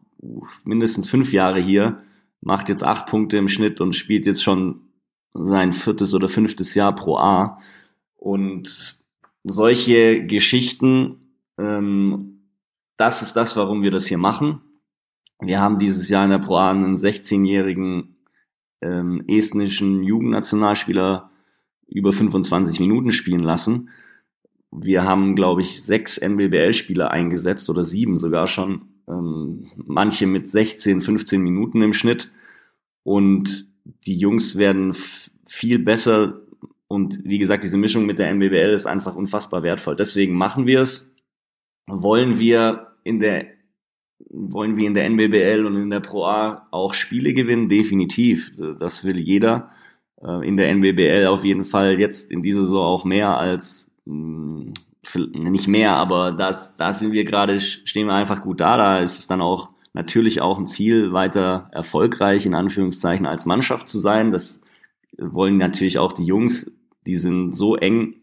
mindestens 0.64 1.08
fünf 1.08 1.32
Jahre 1.32 1.60
hier, 1.60 2.02
macht 2.40 2.68
jetzt 2.68 2.84
acht 2.84 3.06
Punkte 3.06 3.36
im 3.36 3.48
Schnitt 3.48 3.80
und 3.80 3.94
spielt 3.94 4.26
jetzt 4.26 4.42
schon 4.42 4.80
sein 5.34 5.72
viertes 5.72 6.14
oder 6.14 6.28
fünftes 6.28 6.74
Jahr 6.74 6.94
pro 6.94 7.16
A. 7.18 7.58
Und 8.16 8.95
solche 9.46 10.26
Geschichten, 10.26 11.32
ähm, 11.56 12.50
das 12.96 13.22
ist 13.22 13.34
das, 13.34 13.56
warum 13.56 13.82
wir 13.82 13.90
das 13.90 14.06
hier 14.06 14.18
machen. 14.18 14.60
Wir 15.40 15.60
haben 15.60 15.78
dieses 15.78 16.08
Jahr 16.08 16.24
in 16.24 16.30
der 16.30 16.38
Pro 16.38 16.56
A 16.56 16.70
einen 16.70 16.94
16-jährigen 16.94 18.16
ähm, 18.82 19.24
estnischen 19.28 20.02
Jugendnationalspieler 20.02 21.30
über 21.86 22.12
25 22.12 22.80
Minuten 22.80 23.12
spielen 23.12 23.42
lassen. 23.42 23.90
Wir 24.72 25.04
haben, 25.04 25.36
glaube 25.36 25.60
ich, 25.60 25.82
sechs 25.82 26.18
NBBL-Spieler 26.18 27.10
eingesetzt 27.10 27.70
oder 27.70 27.84
sieben 27.84 28.16
sogar 28.16 28.48
schon. 28.48 28.88
Ähm, 29.08 29.70
manche 29.76 30.26
mit 30.26 30.48
16, 30.48 31.00
15 31.00 31.40
Minuten 31.40 31.82
im 31.82 31.92
Schnitt. 31.92 32.32
Und 33.04 33.68
die 33.84 34.16
Jungs 34.16 34.58
werden 34.58 34.92
viel 35.46 35.78
besser 35.78 36.40
und 36.88 37.20
wie 37.24 37.38
gesagt, 37.38 37.64
diese 37.64 37.78
Mischung 37.78 38.06
mit 38.06 38.18
der 38.18 38.28
NBBL 38.30 38.72
ist 38.72 38.86
einfach 38.86 39.16
unfassbar 39.16 39.62
wertvoll. 39.62 39.96
Deswegen 39.96 40.34
machen 40.34 40.66
wir 40.66 40.82
es. 40.82 41.14
Wollen 41.86 42.38
wir 42.38 42.94
in 43.04 43.18
der 43.18 43.46
wollen 44.30 44.76
wir 44.76 44.86
in 44.86 44.94
der 44.94 45.04
NBBL 45.04 45.66
und 45.66 45.76
in 45.76 45.90
der 45.90 46.00
Pro 46.00 46.24
A 46.24 46.68
auch 46.70 46.94
Spiele 46.94 47.34
gewinnen? 47.34 47.68
Definitiv. 47.68 48.50
Das 48.78 49.04
will 49.04 49.20
jeder. 49.20 49.70
Äh, 50.22 50.46
in 50.46 50.56
der 50.56 50.68
NBBL 50.70 51.26
auf 51.26 51.44
jeden 51.44 51.64
Fall 51.64 51.98
jetzt 51.98 52.30
in 52.30 52.42
dieser 52.42 52.62
Saison 52.62 52.84
auch 52.84 53.04
mehr 53.04 53.36
als 53.36 53.92
hm, 54.06 54.72
nicht 55.32 55.68
mehr, 55.68 55.94
aber 55.94 56.32
das, 56.32 56.76
da 56.76 56.92
sind 56.92 57.12
wir 57.12 57.24
gerade, 57.24 57.60
stehen 57.60 58.08
wir 58.08 58.14
einfach 58.14 58.42
gut 58.42 58.60
da. 58.60 58.76
Da 58.76 58.98
ist 58.98 59.18
es 59.20 59.26
dann 59.26 59.40
auch 59.40 59.70
natürlich 59.92 60.40
auch 60.40 60.58
ein 60.58 60.66
Ziel, 60.66 61.12
weiter 61.12 61.68
erfolgreich 61.72 62.44
in 62.44 62.54
Anführungszeichen 62.54 63.26
als 63.26 63.46
Mannschaft 63.46 63.88
zu 63.88 63.98
sein. 63.98 64.32
Das 64.32 64.60
wollen 65.16 65.58
natürlich 65.58 65.98
auch 65.98 66.12
die 66.12 66.24
Jungs 66.24 66.75
die 67.06 67.14
sind 67.14 67.52
so 67.52 67.76
eng 67.76 68.14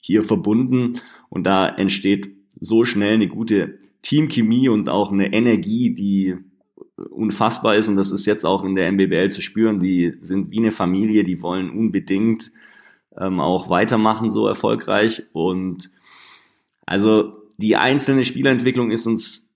hier 0.00 0.22
verbunden 0.22 0.94
und 1.28 1.44
da 1.44 1.68
entsteht 1.68 2.28
so 2.60 2.84
schnell 2.84 3.14
eine 3.14 3.28
gute 3.28 3.78
Teamchemie 4.02 4.68
und 4.68 4.88
auch 4.88 5.12
eine 5.12 5.32
Energie, 5.32 5.94
die 5.94 6.36
unfassbar 7.10 7.76
ist 7.76 7.88
und 7.88 7.96
das 7.96 8.10
ist 8.10 8.26
jetzt 8.26 8.44
auch 8.44 8.64
in 8.64 8.74
der 8.74 8.90
MBBL 8.92 9.30
zu 9.30 9.42
spüren. 9.42 9.78
Die 9.78 10.14
sind 10.20 10.50
wie 10.50 10.58
eine 10.58 10.72
Familie, 10.72 11.24
die 11.24 11.42
wollen 11.42 11.70
unbedingt 11.70 12.50
ähm, 13.16 13.40
auch 13.40 13.70
weitermachen 13.70 14.30
so 14.30 14.46
erfolgreich 14.46 15.24
und 15.32 15.90
also 16.86 17.42
die 17.58 17.76
einzelne 17.76 18.24
Spielentwicklung 18.24 18.90
ist 18.90 19.06
uns 19.06 19.50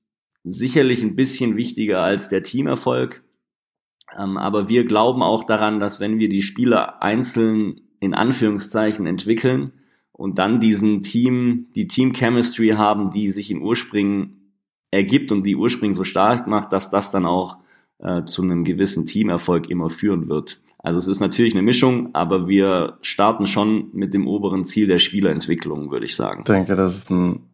sicherlich 0.44 1.02
ein 1.02 1.16
bisschen 1.16 1.56
wichtiger 1.56 2.02
als 2.02 2.28
der 2.28 2.42
Teamerfolg. 2.42 3.22
Ähm, 4.18 4.36
aber 4.36 4.68
wir 4.68 4.84
glauben 4.84 5.22
auch 5.22 5.44
daran, 5.44 5.78
dass 5.78 6.00
wenn 6.00 6.18
wir 6.18 6.28
die 6.28 6.42
Spieler 6.42 7.02
einzeln 7.02 7.80
in 8.02 8.14
Anführungszeichen 8.14 9.06
entwickeln 9.06 9.72
und 10.10 10.40
dann 10.40 10.58
diesen 10.58 11.02
Team, 11.02 11.68
die 11.76 11.86
Team 11.86 12.12
Chemistry 12.12 12.70
haben, 12.70 13.10
die 13.10 13.30
sich 13.30 13.48
in 13.48 13.62
Urspringen 13.62 14.50
ergibt 14.90 15.30
und 15.30 15.46
die 15.46 15.54
Urspringen 15.54 15.94
so 15.94 16.02
stark 16.02 16.48
macht, 16.48 16.72
dass 16.72 16.90
das 16.90 17.12
dann 17.12 17.26
auch 17.26 17.58
äh, 18.00 18.24
zu 18.24 18.42
einem 18.42 18.64
gewissen 18.64 19.06
Teamerfolg 19.06 19.70
immer 19.70 19.88
führen 19.88 20.28
wird. 20.28 20.60
Also 20.78 20.98
es 20.98 21.06
ist 21.06 21.20
natürlich 21.20 21.54
eine 21.54 21.62
Mischung, 21.62 22.12
aber 22.12 22.48
wir 22.48 22.98
starten 23.02 23.46
schon 23.46 23.90
mit 23.92 24.14
dem 24.14 24.26
oberen 24.26 24.64
Ziel 24.64 24.88
der 24.88 24.98
Spielerentwicklung, 24.98 25.92
würde 25.92 26.06
ich 26.06 26.16
sagen. 26.16 26.40
Ich 26.40 26.52
denke, 26.52 26.74
das 26.74 26.96
ist 26.96 27.10
ein 27.10 27.48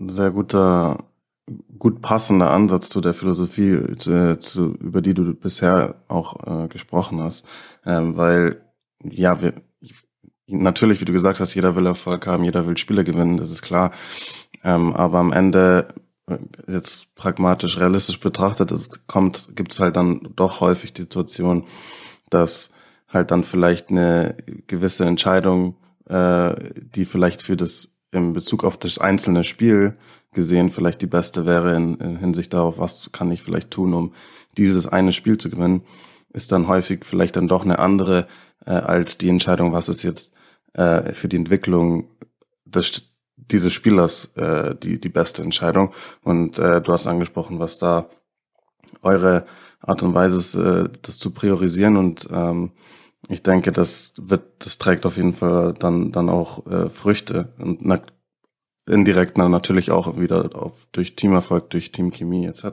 sehr 0.00 0.30
guter, 0.30 1.04
gut 1.78 2.00
passender 2.00 2.50
Ansatz 2.50 2.88
zu 2.88 3.02
der 3.02 3.12
Philosophie, 3.12 3.78
zu, 3.98 4.38
zu, 4.38 4.74
über 4.76 5.02
die 5.02 5.12
du 5.12 5.34
bisher 5.34 5.96
auch 6.08 6.64
äh, 6.64 6.68
gesprochen 6.68 7.20
hast, 7.20 7.46
ähm, 7.84 8.16
weil 8.16 8.62
ja, 9.04 9.42
wir, 9.42 9.54
natürlich, 10.46 11.00
wie 11.00 11.04
du 11.04 11.12
gesagt 11.12 11.40
hast, 11.40 11.54
jeder 11.54 11.76
will 11.76 11.86
Erfolg 11.86 12.26
haben, 12.26 12.44
jeder 12.44 12.66
will 12.66 12.76
Spiele 12.76 13.04
gewinnen, 13.04 13.36
das 13.36 13.50
ist 13.50 13.62
klar. 13.62 13.92
Ähm, 14.64 14.92
aber 14.94 15.18
am 15.18 15.32
Ende, 15.32 15.88
äh, 16.26 16.38
jetzt 16.70 17.14
pragmatisch, 17.14 17.78
realistisch 17.78 18.20
betrachtet, 18.20 18.70
es 18.70 19.06
kommt, 19.06 19.50
gibt 19.54 19.72
es 19.72 19.80
halt 19.80 19.96
dann 19.96 20.28
doch 20.36 20.60
häufig 20.60 20.92
die 20.92 21.02
Situation, 21.02 21.64
dass 22.30 22.72
halt 23.08 23.30
dann 23.30 23.44
vielleicht 23.44 23.90
eine 23.90 24.36
gewisse 24.66 25.04
Entscheidung, 25.04 25.76
äh, 26.08 26.54
die 26.74 27.04
vielleicht 27.04 27.42
für 27.42 27.56
das 27.56 27.88
in 28.10 28.32
Bezug 28.32 28.64
auf 28.64 28.76
das 28.76 28.98
einzelne 28.98 29.44
Spiel 29.44 29.96
gesehen 30.32 30.70
vielleicht 30.70 31.02
die 31.02 31.06
beste 31.06 31.46
wäre 31.46 31.76
in, 31.76 31.94
in 31.96 32.16
Hinsicht 32.16 32.54
darauf, 32.54 32.78
was 32.78 33.10
kann 33.12 33.30
ich 33.30 33.42
vielleicht 33.42 33.70
tun, 33.70 33.92
um 33.94 34.14
dieses 34.56 34.86
eine 34.86 35.12
Spiel 35.12 35.38
zu 35.38 35.50
gewinnen, 35.50 35.82
ist 36.32 36.52
dann 36.52 36.68
häufig 36.68 37.04
vielleicht 37.04 37.36
dann 37.36 37.48
doch 37.48 37.64
eine 37.64 37.78
andere 37.78 38.26
äh, 38.66 38.70
als 38.70 39.18
die 39.18 39.28
Entscheidung, 39.28 39.72
was 39.72 39.88
ist 39.88 40.02
jetzt 40.02 40.32
äh, 40.74 41.12
für 41.12 41.28
die 41.28 41.36
Entwicklung 41.36 42.08
des, 42.64 43.10
dieses 43.36 43.72
Spielers 43.72 44.32
äh, 44.36 44.74
die, 44.74 45.00
die 45.00 45.08
beste 45.08 45.42
Entscheidung. 45.42 45.92
Und 46.22 46.58
äh, 46.58 46.80
du 46.80 46.92
hast 46.92 47.06
angesprochen, 47.06 47.58
was 47.58 47.78
da 47.78 48.08
eure 49.02 49.46
Art 49.80 50.02
und 50.02 50.14
Weise 50.14 50.38
ist, 50.38 50.54
äh, 50.54 50.88
das 51.02 51.18
zu 51.18 51.30
priorisieren. 51.32 51.96
Und 51.96 52.28
ähm, 52.32 52.72
ich 53.28 53.42
denke, 53.42 53.72
das 53.72 54.14
wird, 54.18 54.42
das 54.58 54.78
trägt 54.78 55.06
auf 55.06 55.16
jeden 55.16 55.34
Fall 55.34 55.74
dann, 55.74 56.12
dann 56.12 56.28
auch 56.28 56.66
äh, 56.66 56.90
Früchte. 56.90 57.52
Und 57.58 57.84
na, 57.84 58.00
indirekt 58.86 59.38
natürlich 59.38 59.90
auch 59.90 60.18
wieder 60.18 60.50
auf, 60.54 60.86
durch 60.92 61.14
Teamerfolg, 61.14 61.70
durch 61.70 61.92
Teamchemie 61.92 62.46
etc. 62.46 62.64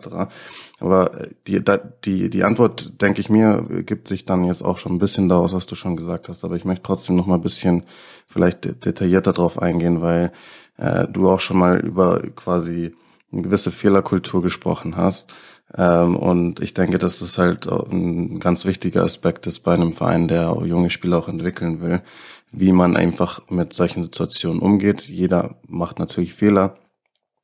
Aber 0.80 1.22
äh, 1.22 1.30
die, 1.48 1.64
die, 2.06 2.30
die 2.30 2.44
Antwort, 2.44 3.02
denke 3.02 3.22
ich 3.22 3.30
mir, 3.30 3.66
gibt 3.86 4.08
sich 4.08 4.26
dann 4.26 4.44
jetzt 4.44 4.64
auch 4.64 4.78
schon 4.78 4.94
ein 4.94 5.00
bisschen 5.00 5.30
daraus, 5.30 5.54
was 5.54 5.68
du 5.68 5.76
schon 5.76 5.96
gesagt 5.96 6.28
hast. 6.28 6.44
Aber 6.44 6.56
ich 6.56 6.66
möchte 6.66 6.84
trotzdem 6.84 7.16
noch 7.16 7.28
mal 7.28 7.36
ein 7.36 7.42
bisschen 7.42 7.84
vielleicht 8.28 8.86
detaillierter 8.86 9.34
drauf 9.34 9.62
eingehen, 9.62 10.02
weil 10.02 10.32
äh, 10.78 11.08
du 11.08 11.30
auch 11.30 11.40
schon 11.40 11.58
mal 11.58 11.80
über 11.80 12.22
quasi 12.36 12.96
eine 13.32 13.44
gewisse 13.44 13.72
Fehlerkultur 13.72 14.42
gesprochen 14.42 14.98
hast. 14.98 15.32
Ähm, 15.78 16.16
und 16.16 16.60
ich 16.62 16.74
denke, 16.74 16.98
dass 16.98 17.20
das 17.20 17.38
halt 17.38 17.68
ein 17.68 18.40
ganz 18.40 18.66
wichtiger 18.66 19.04
Aspekt 19.04 19.46
ist 19.46 19.60
bei 19.60 19.74
einem 19.74 19.94
Verein, 19.94 20.28
der 20.28 20.58
junge 20.66 20.90
Spieler 20.90 21.20
auch 21.20 21.28
entwickeln 21.28 21.82
will, 21.82 22.02
wie 22.52 22.72
man 22.72 22.96
einfach 22.96 23.50
mit 23.50 23.74
solchen 23.74 24.04
Situationen 24.04 24.62
umgeht. 24.62 25.02
Jeder 25.02 25.56
macht 25.68 26.00
natürlich 26.00 26.34
Fehler, 26.34 26.78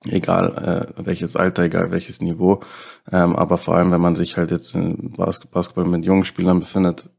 egal 0.05 0.93
äh, 0.97 1.05
welches 1.05 1.35
Alter, 1.35 1.63
egal 1.63 1.91
welches 1.91 2.21
Niveau. 2.21 2.61
Ähm, 3.11 3.35
aber 3.35 3.57
vor 3.57 3.75
allem, 3.75 3.91
wenn 3.91 4.01
man 4.01 4.15
sich 4.15 4.37
halt 4.37 4.51
jetzt 4.51 4.75
in 4.75 5.13
Basketball 5.13 5.85
mit 5.85 6.05
jungen 6.05 6.25
Spielern 6.25 6.59
befindet, 6.59 7.09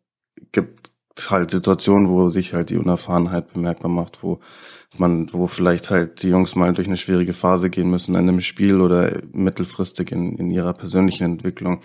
gibt 0.52 0.92
halt 1.30 1.50
Situationen, 1.50 2.08
wo 2.08 2.28
sich 2.30 2.52
halt 2.52 2.70
die 2.70 2.76
Unerfahrenheit 2.76 3.52
bemerkbar 3.52 3.90
macht, 3.90 4.22
wo 4.22 4.40
man, 4.98 5.32
wo 5.32 5.46
vielleicht 5.46 5.90
halt 5.90 6.22
die 6.22 6.28
Jungs 6.28 6.56
mal 6.56 6.72
durch 6.72 6.86
eine 6.86 6.96
schwierige 6.96 7.32
Phase 7.32 7.70
gehen 7.70 7.90
müssen 7.90 8.14
in 8.14 8.28
einem 8.28 8.40
Spiel 8.40 8.80
oder 8.80 9.20
mittelfristig 9.32 10.12
in, 10.12 10.36
in 10.36 10.50
ihrer 10.50 10.72
persönlichen 10.72 11.24
Entwicklung. 11.24 11.80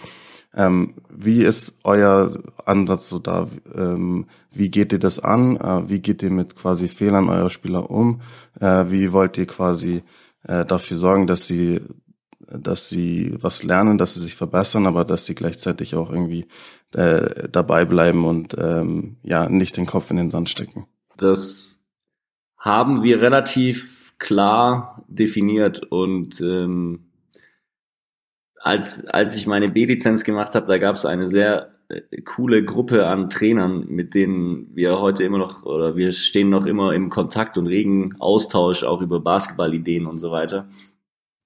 Ähm, 0.53 0.95
wie 1.09 1.43
ist 1.43 1.79
euer 1.83 2.37
Ansatz 2.65 3.09
so 3.09 3.19
da? 3.19 3.47
Ähm, 3.73 4.27
wie 4.51 4.69
geht 4.69 4.91
ihr 4.91 4.99
das 4.99 5.19
an? 5.19 5.57
Äh, 5.57 5.89
wie 5.89 5.99
geht 5.99 6.23
ihr 6.23 6.29
mit 6.29 6.55
quasi 6.55 6.89
Fehlern 6.89 7.29
eurer 7.29 7.49
Spieler 7.49 7.89
um? 7.89 8.21
Äh, 8.59 8.85
wie 8.89 9.13
wollt 9.13 9.37
ihr 9.37 9.47
quasi 9.47 10.03
äh, 10.43 10.65
dafür 10.65 10.97
sorgen, 10.97 11.25
dass 11.25 11.47
sie, 11.47 11.79
dass 12.47 12.89
sie 12.89 13.33
was 13.39 13.63
lernen, 13.63 13.97
dass 13.97 14.15
sie 14.15 14.21
sich 14.21 14.35
verbessern, 14.35 14.87
aber 14.87 15.05
dass 15.05 15.25
sie 15.25 15.35
gleichzeitig 15.35 15.95
auch 15.95 16.09
irgendwie 16.09 16.47
äh, 16.93 17.47
dabei 17.49 17.85
bleiben 17.85 18.25
und 18.25 18.55
ähm, 18.57 19.17
ja 19.23 19.47
nicht 19.47 19.77
den 19.77 19.85
Kopf 19.85 20.11
in 20.11 20.17
den 20.17 20.31
Sand 20.31 20.49
stecken? 20.49 20.85
Das 21.15 21.81
haben 22.57 23.03
wir 23.03 23.21
relativ 23.21 24.15
klar 24.17 25.03
definiert 25.07 25.81
und 25.89 26.41
ähm 26.41 27.10
als, 28.61 29.05
als 29.07 29.35
ich 29.35 29.47
meine 29.47 29.69
B-Lizenz 29.69 30.23
gemacht 30.23 30.53
habe, 30.55 30.67
da 30.67 30.77
gab 30.77 30.95
es 30.95 31.05
eine 31.05 31.27
sehr 31.27 31.71
äh, 31.89 32.21
coole 32.21 32.63
Gruppe 32.63 33.07
an 33.07 33.29
Trainern, 33.29 33.87
mit 33.87 34.13
denen 34.13 34.75
wir 34.75 34.99
heute 34.99 35.23
immer 35.23 35.39
noch 35.39 35.63
oder 35.63 35.95
wir 35.95 36.11
stehen 36.11 36.49
noch 36.49 36.65
immer 36.65 36.93
im 36.93 37.09
Kontakt 37.09 37.57
und 37.57 37.67
regen 37.67 38.15
Austausch 38.19 38.83
auch 38.83 39.01
über 39.01 39.19
Basketballideen 39.19 40.05
und 40.05 40.17
so 40.19 40.31
weiter. 40.31 40.69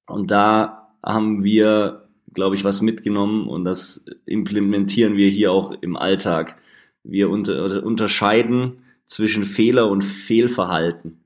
Und 0.08 0.32
da 0.32 0.89
haben 1.04 1.43
wir, 1.43 2.08
glaube 2.34 2.56
ich, 2.56 2.63
was 2.63 2.82
mitgenommen 2.82 3.47
und 3.47 3.63
das 3.63 4.06
implementieren 4.25 5.15
wir 5.15 5.30
hier 5.30 5.51
auch 5.51 5.71
im 5.82 5.95
Alltag. 5.95 6.58
Wir 7.04 7.30
unter, 7.30 7.84
unterscheiden 7.84 8.80
zwischen 9.06 9.45
Fehler 9.45 9.88
und 9.89 10.04
Fehlverhalten. 10.04 11.23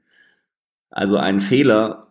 Also 0.91 1.17
ein 1.17 1.39
Fehler 1.39 2.08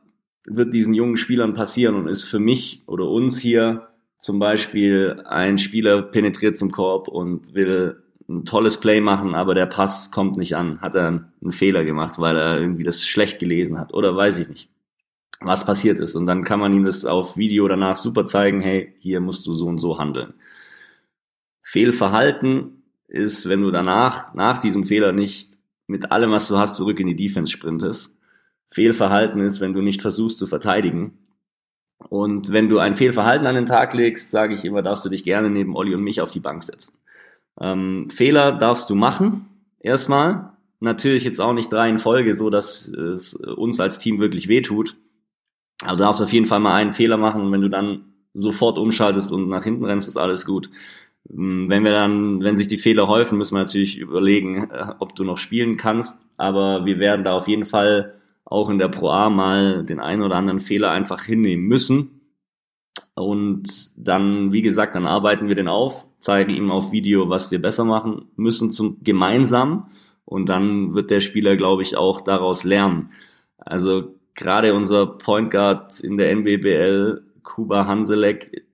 wird 0.51 0.75
diesen 0.75 0.95
jungen 0.95 1.17
Spielern 1.17 1.55
passieren 1.55 1.95
und 1.95 2.09
ist 2.09 2.25
für 2.25 2.39
mich 2.39 2.83
oder 2.87 3.09
uns 3.09 3.39
hier 3.39 3.89
zum 4.19 4.39
Beispiel 4.39 5.23
ein 5.27 5.59
Spieler 5.59 6.03
penetriert 6.03 6.59
zum 6.59 6.73
Korb 6.73 7.09
und 7.09 7.55
will 7.55 8.03
ein 8.29 8.45
tolles 8.45 8.79
Play 8.79 9.01
machen, 9.01 9.35
aber 9.35 9.55
der 9.55 9.67
Pass 9.67 10.11
kommt 10.11 10.37
nicht 10.37 10.57
an. 10.57 10.81
Hat 10.81 10.95
er 10.95 11.07
einen 11.07 11.53
Fehler 11.53 11.85
gemacht, 11.85 12.19
weil 12.19 12.37
er 12.37 12.61
irgendwie 12.61 12.83
das 12.83 13.07
schlecht 13.07 13.39
gelesen 13.39 13.79
hat 13.79 13.95
oder 13.95 14.15
weiß 14.15 14.39
ich 14.41 14.49
nicht, 14.49 14.69
was 15.41 15.65
passiert 15.65 16.01
ist. 16.01 16.15
Und 16.15 16.27
dann 16.27 16.45
kann 16.45 16.61
man 16.61 16.73
ihm 16.75 16.85
das 16.85 17.05
auf 17.05 17.37
Video 17.37 17.69
danach 17.69 17.97
super 17.97 18.27
zeigen, 18.27 18.61
hey, 18.61 18.95
hier 18.99 19.21
musst 19.21 19.47
du 19.47 19.55
so 19.55 19.67
und 19.67 19.79
so 19.79 19.99
handeln. 19.99 20.35
Fehlverhalten 21.63 22.83
ist, 23.07 23.49
wenn 23.49 23.63
du 23.63 23.71
danach, 23.71 24.35
nach 24.35 24.59
diesem 24.59 24.85
Fehler 24.85 25.13
nicht 25.13 25.53
mit 25.87 26.11
allem, 26.13 26.31
was 26.31 26.49
du 26.49 26.59
hast, 26.59 26.77
zurück 26.77 27.01
in 27.01 27.07
die 27.07 27.17
Defense 27.17 27.53
sprintest 27.53 28.18
Fehlverhalten 28.69 29.41
ist, 29.41 29.61
wenn 29.61 29.73
du 29.73 29.83
nicht 29.83 30.03
versuchst 30.03 30.39
zu 30.39 30.47
verteidigen. 30.47 31.19
Und 32.09 32.53
wenn 32.53 32.69
du 32.69 32.79
ein 32.79 32.95
Fehlverhalten 32.95 33.47
an 33.47 33.55
den 33.55 33.67
Tag 33.67 33.95
legst, 33.95 34.31
sage 34.31 34.55
ich 34.55 34.65
immer, 34.65 34.83
darfst 34.83 35.05
du 35.05 35.09
dich 35.09 35.25
gerne 35.25 35.51
neben 35.51 35.75
Olli 35.75 35.95
und 35.95 36.03
mich 36.03 36.21
auf 36.21 36.31
die 36.31 36.41
Bank 36.41 36.63
setzen. 36.63 36.99
Ähm, 37.61 38.09
Fehler 38.11 38.53
darfst 38.53 38.89
du 38.91 38.95
machen, 38.95 39.47
erstmal. 39.81 40.53
Natürlich 40.81 41.25
jetzt 41.25 41.41
auch 41.41 41.55
nicht 41.55 41.73
drei 41.73 41.89
in 41.89 41.99
Folge, 41.99 42.35
so 42.35 42.51
dass 42.51 42.87
es 42.87 43.35
uns 43.35 43.81
als 43.81 43.99
Team 43.99 44.21
wirklich 44.21 44.47
wehtut. 44.47 44.97
Aber 45.83 45.97
du 45.97 46.05
darfst 46.05 46.23
auf 46.23 46.33
jeden 46.33 46.47
Fall 46.47 46.61
mal 46.61 46.75
einen 46.75 46.93
Fehler 46.93 47.17
machen 47.17 47.43
und 47.43 47.53
wenn 47.53 47.63
du 47.63 47.69
dann 47.69 48.05
sofort 48.35 48.79
umschaltest 48.79 49.33
und 49.33 49.49
nach 49.49 49.65
hinten 49.65 49.85
rennst, 49.85 50.07
ist 50.07 50.17
alles 50.17 50.47
gut. 50.47 50.71
Ähm, 51.31 51.69
wenn 51.69 51.85
wir 51.85 51.93
dann, 51.93 52.43
wenn 52.43 52.57
sich 52.57 52.69
die 52.69 52.79
Fehler 52.79 53.09
häufen, 53.09 53.39
müssen 53.39 53.57
wir 53.57 53.61
natürlich 53.61 53.99
überlegen, 53.99 54.71
äh, 54.71 54.93
ob 55.01 55.15
du 55.15 55.25
noch 55.25 55.39
spielen 55.39 55.77
kannst. 55.77 56.29
Aber 56.37 56.85
wir 56.85 56.99
werden 56.99 57.25
da 57.25 57.33
auf 57.33 57.49
jeden 57.49 57.65
Fall 57.65 58.18
auch 58.51 58.71
in 58.71 58.79
der 58.79 58.89
Pro 58.89 59.11
A 59.11 59.29
mal 59.29 59.85
den 59.85 60.01
einen 60.01 60.23
oder 60.23 60.37
anderen 60.37 60.61
Fehler 60.61 60.91
einfach 60.91 61.23
hinnehmen 61.23 61.67
müssen. 61.67 62.21
Und 63.15 63.69
dann, 63.97 64.53
wie 64.53 64.63
gesagt, 64.63 64.97
dann 64.97 65.07
arbeiten 65.07 65.49
wir 65.49 65.55
den 65.55 65.69
auf, 65.69 66.07
zeigen 66.19 66.55
ihm 66.55 66.71
auf 66.71 66.91
Video, 66.91 67.29
was 67.29 67.51
wir 67.51 67.61
besser 67.61 67.85
machen 67.85 68.31
müssen 68.37 68.71
zum 68.71 69.03
gemeinsam. 69.03 69.91
Und 70.25 70.49
dann 70.49 70.95
wird 70.95 71.11
der 71.11 71.21
Spieler, 71.21 71.57
glaube 71.57 71.83
ich, 71.83 71.97
auch 71.97 72.23
daraus 72.23 72.65
lernen. 72.65 73.11
Also 73.59 74.15
gerade 74.35 74.73
unser 74.73 75.07
Point 75.07 75.51
Guard 75.51 76.01
in 76.01 76.17
der 76.17 76.31
NBBL, 76.31 77.23
Kuba 77.43 77.87
Hanselek, 77.87 78.67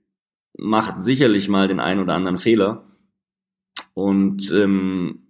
macht 0.57 1.01
sicherlich 1.01 1.49
mal 1.49 1.67
den 1.67 1.81
einen 1.81 2.01
oder 2.01 2.15
anderen 2.15 2.39
Fehler. 2.39 2.85
Und 3.95 4.53
ähm, 4.53 5.24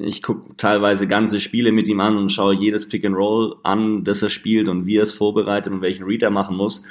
ich 0.00 0.22
gucke 0.22 0.56
teilweise 0.56 1.06
ganze 1.06 1.40
Spiele 1.40 1.72
mit 1.72 1.88
ihm 1.88 2.00
an 2.00 2.16
und 2.16 2.30
schaue 2.30 2.54
jedes 2.54 2.88
Pick 2.88 3.04
and 3.04 3.16
Roll 3.16 3.56
an, 3.62 4.04
das 4.04 4.22
er 4.22 4.30
spielt 4.30 4.68
und 4.68 4.86
wie 4.86 4.96
er 4.96 5.02
es 5.02 5.12
vorbereitet 5.14 5.72
und 5.72 5.82
welchen 5.82 6.04
Read 6.04 6.22
er 6.22 6.30
machen 6.30 6.56
muss. 6.56 6.84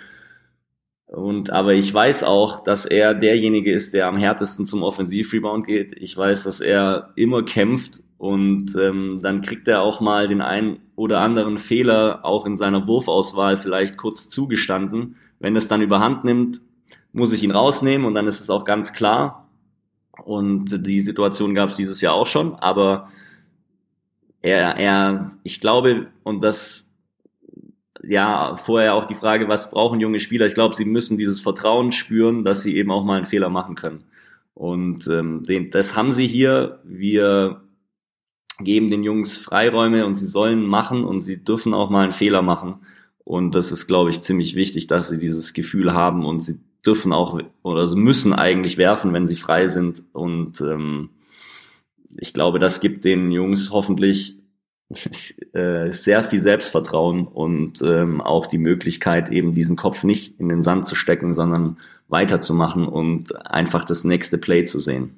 Und 1.07 1.51
aber 1.51 1.73
ich 1.73 1.93
weiß 1.93 2.23
auch, 2.23 2.63
dass 2.63 2.85
er 2.85 3.13
derjenige 3.13 3.71
ist, 3.71 3.93
der 3.93 4.07
am 4.07 4.17
härtesten 4.17 4.65
zum 4.65 4.83
Offensivrebound 4.83 5.65
geht. 5.65 5.93
Ich 5.97 6.17
weiß, 6.17 6.43
dass 6.43 6.59
er 6.59 7.13
immer 7.15 7.43
kämpft 7.43 8.01
und 8.17 8.75
ähm, 8.75 9.19
dann 9.21 9.41
kriegt 9.41 9.67
er 9.69 9.81
auch 9.81 10.01
mal 10.01 10.27
den 10.27 10.41
einen 10.41 10.79
oder 10.95 11.21
anderen 11.21 11.59
Fehler 11.59 12.25
auch 12.25 12.45
in 12.45 12.57
seiner 12.57 12.87
Wurfauswahl 12.87 13.55
vielleicht 13.55 13.95
kurz 13.95 14.27
zugestanden. 14.27 15.15
Wenn 15.39 15.55
es 15.55 15.69
dann 15.69 15.81
überhand 15.81 16.25
nimmt, 16.25 16.59
muss 17.13 17.31
ich 17.31 17.43
ihn 17.43 17.51
rausnehmen 17.51 18.05
und 18.05 18.15
dann 18.15 18.27
ist 18.27 18.41
es 18.41 18.49
auch 18.49 18.65
ganz 18.65 18.91
klar, 18.91 19.46
und 20.25 20.85
die 20.85 20.99
Situation 20.99 21.55
gab 21.55 21.69
es 21.69 21.77
dieses 21.77 22.01
Jahr 22.01 22.13
auch 22.13 22.27
schon, 22.27 22.55
aber 22.55 23.09
er, 24.41 24.77
er, 24.77 25.31
ich 25.43 25.59
glaube, 25.59 26.07
und 26.23 26.43
das, 26.43 26.91
ja, 28.03 28.55
vorher 28.55 28.93
auch 28.93 29.05
die 29.05 29.15
Frage, 29.15 29.47
was 29.47 29.71
brauchen 29.71 29.99
junge 29.99 30.19
Spieler? 30.19 30.45
Ich 30.45 30.53
glaube, 30.53 30.75
sie 30.75 30.85
müssen 30.85 31.17
dieses 31.17 31.41
Vertrauen 31.41 31.91
spüren, 31.91 32.43
dass 32.43 32.63
sie 32.63 32.77
eben 32.77 32.91
auch 32.91 33.03
mal 33.03 33.17
einen 33.17 33.25
Fehler 33.25 33.49
machen 33.49 33.75
können. 33.75 34.03
Und 34.53 35.07
ähm, 35.07 35.43
den, 35.43 35.69
das 35.69 35.95
haben 35.95 36.11
sie 36.11 36.25
hier. 36.25 36.79
Wir 36.83 37.61
geben 38.59 38.89
den 38.89 39.03
Jungs 39.03 39.39
Freiräume 39.39 40.05
und 40.05 40.15
sie 40.15 40.25
sollen 40.25 40.65
machen 40.65 41.03
und 41.03 41.19
sie 41.19 41.43
dürfen 41.43 41.73
auch 41.73 41.89
mal 41.89 42.03
einen 42.03 42.11
Fehler 42.11 42.41
machen. 42.41 42.75
Und 43.23 43.53
das 43.55 43.71
ist, 43.71 43.87
glaube 43.87 44.09
ich, 44.09 44.21
ziemlich 44.21 44.55
wichtig, 44.55 44.87
dass 44.87 45.09
sie 45.09 45.19
dieses 45.19 45.53
Gefühl 45.53 45.93
haben 45.93 46.25
und 46.25 46.39
sie 46.39 46.59
dürfen 46.85 47.13
auch 47.13 47.39
oder 47.63 47.87
sie 47.87 47.97
müssen 47.97 48.33
eigentlich 48.33 48.77
werfen, 48.77 49.13
wenn 49.13 49.27
sie 49.27 49.35
frei 49.35 49.67
sind. 49.67 50.03
Und 50.13 50.61
ähm, 50.61 51.09
ich 52.17 52.33
glaube, 52.33 52.59
das 52.59 52.79
gibt 52.79 53.05
den 53.05 53.31
Jungs 53.31 53.71
hoffentlich 53.71 54.39
äh, 55.53 55.91
sehr 55.91 56.23
viel 56.23 56.39
Selbstvertrauen 56.39 57.27
und 57.27 57.81
ähm, 57.81 58.21
auch 58.21 58.47
die 58.47 58.57
Möglichkeit, 58.57 59.29
eben 59.29 59.53
diesen 59.53 59.75
Kopf 59.75 60.03
nicht 60.03 60.39
in 60.39 60.49
den 60.49 60.61
Sand 60.61 60.85
zu 60.85 60.95
stecken, 60.95 61.33
sondern 61.33 61.77
weiterzumachen 62.07 62.87
und 62.87 63.35
einfach 63.45 63.83
das 63.83 64.05
nächste 64.05 64.37
Play 64.37 64.63
zu 64.63 64.79
sehen. 64.79 65.17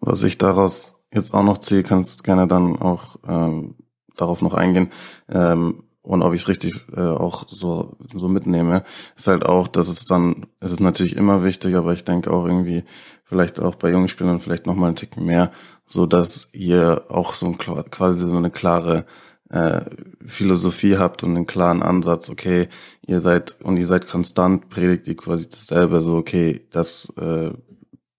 Was 0.00 0.22
ich 0.22 0.36
daraus 0.36 0.96
jetzt 1.12 1.32
auch 1.32 1.42
noch 1.42 1.58
ziehe, 1.58 1.82
kannst 1.82 2.22
gerne 2.22 2.46
dann 2.46 2.76
auch 2.76 3.16
ähm, 3.26 3.76
darauf 4.16 4.42
noch 4.42 4.54
eingehen. 4.54 4.92
Ähm, 5.28 5.84
und 6.08 6.22
ob 6.22 6.32
ich 6.32 6.40
es 6.40 6.48
richtig 6.48 6.86
äh, 6.96 7.00
auch 7.00 7.46
so 7.48 7.98
so 8.14 8.28
mitnehme, 8.28 8.82
ist 9.14 9.26
halt 9.28 9.44
auch, 9.44 9.68
dass 9.68 9.88
es 9.88 10.06
dann, 10.06 10.46
es 10.58 10.72
ist 10.72 10.80
natürlich 10.80 11.16
immer 11.16 11.44
wichtig, 11.44 11.74
aber 11.74 11.92
ich 11.92 12.02
denke 12.02 12.30
auch 12.32 12.46
irgendwie 12.46 12.84
vielleicht 13.24 13.60
auch 13.60 13.74
bei 13.74 13.90
jungen 13.90 14.08
Spielern 14.08 14.40
vielleicht 14.40 14.66
noch 14.66 14.74
mal 14.74 14.88
ein 14.88 14.96
Tick 14.96 15.18
mehr, 15.18 15.52
so 15.86 16.06
dass 16.06 16.48
ihr 16.54 17.04
auch 17.10 17.34
so 17.34 17.44
ein, 17.46 17.58
quasi 17.58 18.26
so 18.26 18.34
eine 18.38 18.50
klare 18.50 19.04
äh, 19.50 19.82
Philosophie 20.24 20.96
habt 20.96 21.22
und 21.24 21.36
einen 21.36 21.46
klaren 21.46 21.82
Ansatz, 21.82 22.30
okay, 22.30 22.68
ihr 23.06 23.20
seid 23.20 23.58
und 23.62 23.76
ihr 23.76 23.86
seid 23.86 24.08
konstant, 24.08 24.70
predigt 24.70 25.06
ihr 25.08 25.16
quasi 25.16 25.46
dasselbe, 25.46 26.00
so 26.00 26.16
okay, 26.16 26.66
das 26.70 27.12
äh, 27.20 27.50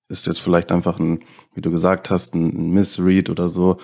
ist 0.10 0.28
jetzt 0.28 0.42
vielleicht 0.42 0.72
einfach 0.72 1.00
ein, 1.00 1.22
wie 1.56 1.62
du 1.62 1.72
gesagt 1.72 2.12
hast, 2.12 2.36
ein 2.36 2.70
Missread 2.70 3.32
oder 3.32 3.50
so. 3.50 3.78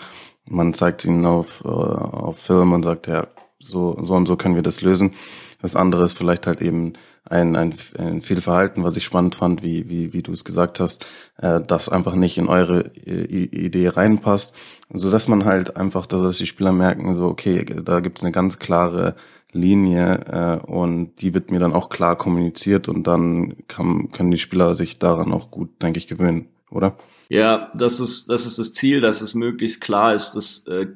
Man 0.47 0.75
zeigt 0.75 1.05
ihnen 1.05 1.25
auf, 1.25 1.63
äh, 1.65 1.69
auf 1.69 2.37
Film 2.37 2.73
und 2.73 2.83
sagt, 2.83 3.07
ja, 3.07 3.25
so, 3.65 3.97
so 4.03 4.13
und 4.13 4.25
so 4.25 4.35
können 4.35 4.55
wir 4.55 4.61
das 4.61 4.81
lösen. 4.81 5.13
Das 5.61 5.75
andere 5.75 6.05
ist 6.05 6.17
vielleicht 6.17 6.47
halt 6.47 6.61
eben 6.61 6.93
ein, 7.27 7.55
ein, 7.55 7.73
ein 7.97 8.21
Fehlverhalten, 8.21 8.83
was 8.83 8.97
ich 8.97 9.03
spannend 9.03 9.35
fand, 9.35 9.63
wie, 9.63 9.89
wie, 9.89 10.13
wie 10.13 10.21
du 10.21 10.31
es 10.31 10.45
gesagt 10.45 10.79
hast, 10.79 11.05
äh, 11.37 11.59
das 11.59 11.89
einfach 11.89 12.15
nicht 12.15 12.37
in 12.37 12.47
eure 12.47 12.91
Idee 12.95 13.87
reinpasst, 13.89 14.53
so 14.93 15.09
dass 15.09 15.27
man 15.27 15.45
halt 15.45 15.75
einfach, 15.75 16.05
dass 16.05 16.37
die 16.37 16.45
Spieler 16.45 16.71
merken, 16.71 17.15
so 17.15 17.25
okay, 17.25 17.65
da 17.83 17.99
gibt's 17.99 18.21
eine 18.21 18.31
ganz 18.31 18.59
klare 18.59 19.15
Linie 19.51 20.61
äh, 20.61 20.65
und 20.65 21.15
die 21.21 21.33
wird 21.33 21.49
mir 21.49 21.59
dann 21.59 21.73
auch 21.73 21.89
klar 21.89 22.15
kommuniziert 22.17 22.89
und 22.89 23.07
dann 23.07 23.55
kann, 23.67 24.11
können 24.11 24.31
die 24.31 24.37
Spieler 24.37 24.75
sich 24.75 24.99
daran 24.99 25.31
auch 25.31 25.49
gut, 25.49 25.81
denke 25.81 25.97
ich, 25.97 26.07
gewöhnen, 26.07 26.49
oder? 26.69 26.97
Ja, 27.29 27.71
das 27.73 27.99
ist 27.99 28.29
das 28.29 28.45
ist 28.45 28.59
das 28.59 28.73
Ziel, 28.73 29.01
dass 29.01 29.21
es 29.21 29.33
möglichst 29.33 29.81
klar 29.81 30.13
ist, 30.13 30.33
dass 30.33 30.67
äh, 30.67 30.87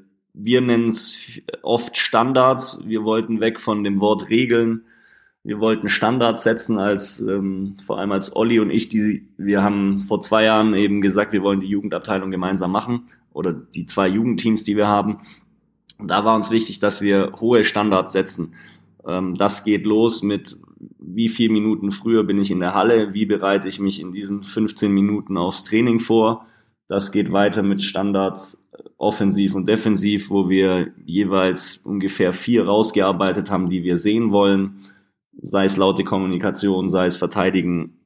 wir 0.41 0.62
nennen 0.62 0.88
es 0.88 1.41
oft 1.62 1.97
Standards. 1.97 2.84
Wir 2.86 3.04
wollten 3.04 3.41
weg 3.41 3.60
von 3.60 3.84
dem 3.84 3.99
Wort 3.99 4.30
Regeln. 4.30 4.84
Wir 5.43 5.60
wollten 5.60 5.89
Standards 5.89 6.43
setzen 6.43 6.80
als 6.80 7.19
ähm, 7.19 7.78
vor 7.86 7.99
allem 7.99 8.12
als 8.12 8.36
Olli 8.36 8.60
und 8.60 8.69
ich. 8.69 8.89
Die, 8.89 9.28
wir 9.38 9.63
haben 9.63 10.02
vor 10.02 10.21
zwei 10.21 10.43
Jahren 10.43 10.73
eben 10.73 11.02
gesagt, 11.02 11.34
wir 11.34 11.41
wollen 11.41 11.62
die 11.62 11.67
Jugendabteilung 11.67 12.32
gemeinsam 12.32 12.71
machen 12.71 13.10
oder 13.34 13.54
die 13.54 13.86
zwei 13.86 14.08
Jugendteams, 14.08 14.63
die 14.63 14.78
wir 14.78 14.88
haben. 14.88 15.19
Und 15.97 16.10
da 16.10 16.23
war 16.23 16.36
uns 16.36 16.52
wichtig, 16.52 16.80
dass 16.80 17.02
wir 17.02 17.34
hohe 17.39 17.63
Standards 17.63 18.13
setzen. 18.13 18.54
Ähm, 19.06 19.36
das 19.36 19.63
geht 19.63 19.86
los 19.86 20.23
mit 20.23 20.58
wie 20.99 21.30
viel 21.30 21.49
Minuten 21.49 21.91
früher 21.91 22.23
bin 22.23 22.39
ich 22.39 22.52
in 22.52 22.60
der 22.60 22.75
Halle, 22.75 23.13
wie 23.13 23.25
bereite 23.25 23.67
ich 23.67 23.80
mich 23.80 23.99
in 23.99 24.13
diesen 24.13 24.43
15 24.43 24.91
Minuten 24.91 25.38
aufs 25.38 25.63
Training 25.63 25.99
vor. 25.99 26.45
Das 26.88 27.12
geht 27.12 27.32
weiter 27.32 27.62
mit 27.62 27.82
Standards 27.82 28.63
offensiv 28.98 29.56
und 29.56 29.68
defensiv, 29.68 30.30
wo 30.30 30.50
wir 30.50 30.92
jeweils 31.06 31.78
ungefähr 31.78 32.34
vier 32.34 32.65
rausgearbeitet 32.65 33.50
haben, 33.50 33.70
die 33.70 33.84
wir 33.84 33.98
sehen 33.98 34.32
wollen, 34.32 34.86
sei 35.42 35.65
es 35.65 35.78
laute 35.78 36.04
Kommunikation, 36.04 36.89
sei 36.89 37.06
es 37.06 37.18
Verteidigen 37.18 38.00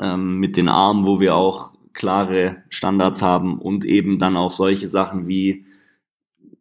ähm, 0.00 0.38
mit 0.38 0.56
den 0.56 0.68
Armen, 0.68 1.06
wo 1.06 1.20
wir 1.20 1.34
auch 1.34 1.72
klare 1.92 2.62
Standards 2.68 3.22
haben 3.22 3.58
und 3.58 3.84
eben 3.84 4.18
dann 4.18 4.36
auch 4.36 4.50
solche 4.50 4.86
Sachen 4.86 5.26
wie 5.26 5.64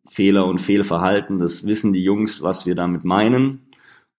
Fehler 0.07 0.47
und 0.47 0.59
Fehlverhalten. 0.59 1.37
Das 1.37 1.65
wissen 1.65 1.93
die 1.93 2.03
Jungs, 2.03 2.41
was 2.41 2.65
wir 2.65 2.75
damit 2.75 3.03
meinen. 3.03 3.67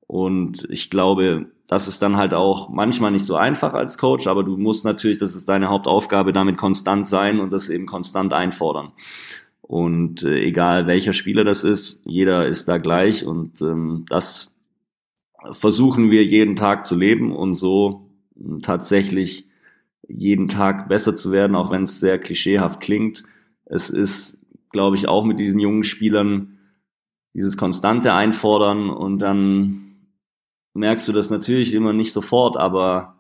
Und 0.07 0.67
ich 0.71 0.91
glaube, 0.91 1.47
das 1.71 1.87
ist 1.87 2.03
dann 2.03 2.17
halt 2.17 2.35
auch 2.35 2.69
manchmal 2.69 3.13
nicht 3.13 3.25
so 3.25 3.37
einfach 3.37 3.75
als 3.75 3.97
Coach, 3.97 4.27
aber 4.27 4.43
du 4.43 4.57
musst 4.57 4.85
natürlich, 4.85 5.19
das 5.19 5.37
ist 5.37 5.49
deine 5.49 5.69
Hauptaufgabe, 5.69 6.33
damit 6.33 6.57
konstant 6.57 7.07
sein 7.07 7.39
und 7.39 7.53
das 7.53 7.69
eben 7.69 7.87
konstant 7.87 8.33
einfordern. 8.33 8.91
Und 9.63 10.25
äh, 10.25 10.41
egal 10.41 10.89
welcher 10.89 11.13
Spieler 11.13 11.45
das 11.45 11.63
ist, 11.63 12.03
jeder 12.05 12.49
ist 12.49 12.67
da 12.67 12.79
gleich 12.79 13.25
und 13.25 13.63
ähm, 13.63 14.05
das 14.09 14.57
versuchen 15.53 16.11
wir 16.11 16.25
jeden 16.25 16.57
Tag 16.57 16.85
zu 16.85 16.97
leben 16.97 17.31
und 17.31 17.55
so 17.55 18.11
tatsächlich 18.63 19.47
jeden 20.09 20.49
Tag 20.49 20.89
besser 20.89 21.15
zu 21.15 21.31
werden, 21.31 21.55
auch 21.55 21.71
wenn 21.71 21.85
es 21.85 22.01
sehr 22.01 22.19
klischeehaft 22.19 22.81
klingt. 22.81 23.23
Es 23.65 23.91
ist, 23.91 24.39
glaube 24.73 24.97
ich, 24.97 25.07
auch 25.07 25.25
mit 25.25 25.39
diesen 25.39 25.61
jungen 25.61 25.85
Spielern 25.85 26.59
dieses 27.33 27.57
konstante 27.57 28.13
Einfordern 28.13 28.91
und 28.91 29.23
dann 29.23 29.90
merkst 30.81 31.07
du 31.07 31.13
das 31.13 31.31
natürlich 31.31 31.75
immer 31.75 31.93
nicht 31.93 32.13
sofort, 32.13 32.57
aber 32.57 33.15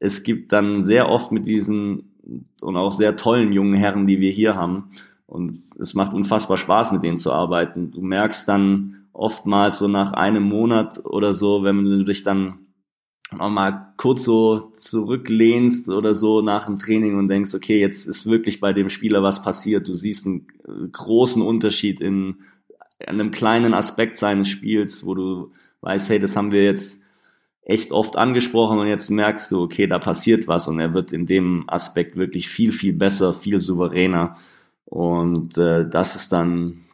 es 0.00 0.22
gibt 0.22 0.52
dann 0.52 0.82
sehr 0.82 1.08
oft 1.08 1.30
mit 1.30 1.46
diesen 1.46 2.16
und 2.60 2.76
auch 2.76 2.92
sehr 2.92 3.16
tollen 3.16 3.52
jungen 3.52 3.74
Herren, 3.74 4.06
die 4.06 4.20
wir 4.20 4.32
hier 4.32 4.56
haben. 4.56 4.90
Und 5.26 5.58
es 5.78 5.94
macht 5.94 6.12
unfassbar 6.12 6.56
Spaß, 6.56 6.92
mit 6.92 7.04
denen 7.04 7.18
zu 7.18 7.32
arbeiten. 7.32 7.90
Du 7.92 8.00
merkst 8.00 8.48
dann 8.48 9.06
oftmals 9.12 9.78
so 9.78 9.88
nach 9.88 10.12
einem 10.12 10.42
Monat 10.42 11.00
oder 11.04 11.32
so, 11.32 11.62
wenn 11.62 11.84
du 11.84 12.04
dich 12.04 12.22
dann 12.22 12.66
auch 13.38 13.50
mal 13.50 13.92
kurz 13.96 14.24
so 14.24 14.70
zurücklehnst 14.72 15.88
oder 15.88 16.14
so 16.14 16.42
nach 16.42 16.66
dem 16.66 16.78
Training 16.78 17.18
und 17.18 17.28
denkst, 17.28 17.54
okay, 17.54 17.80
jetzt 17.80 18.06
ist 18.06 18.26
wirklich 18.26 18.60
bei 18.60 18.72
dem 18.72 18.88
Spieler 18.88 19.22
was 19.22 19.42
passiert. 19.42 19.88
Du 19.88 19.94
siehst 19.94 20.26
einen 20.26 20.46
großen 20.92 21.42
Unterschied 21.42 22.00
in 22.00 22.36
einem 23.04 23.30
kleinen 23.30 23.74
Aspekt 23.74 24.16
seines 24.16 24.48
Spiels, 24.48 25.04
wo 25.04 25.14
du 25.14 25.52
weißt, 25.80 26.10
hey, 26.10 26.18
das 26.18 26.36
haben 26.36 26.52
wir 26.52 26.64
jetzt 26.64 27.02
echt 27.62 27.90
oft 27.90 28.16
angesprochen 28.16 28.78
und 28.78 28.86
jetzt 28.86 29.10
merkst 29.10 29.50
du, 29.50 29.62
okay, 29.62 29.86
da 29.86 29.98
passiert 29.98 30.46
was 30.46 30.68
und 30.68 30.78
er 30.78 30.94
wird 30.94 31.12
in 31.12 31.26
dem 31.26 31.64
Aspekt 31.68 32.16
wirklich 32.16 32.48
viel, 32.48 32.72
viel 32.72 32.92
besser, 32.92 33.32
viel 33.32 33.58
souveräner. 33.58 34.36
Und 34.84 35.58
äh, 35.58 35.88
das 35.88 36.14
ist 36.14 36.32
dann, 36.32 36.84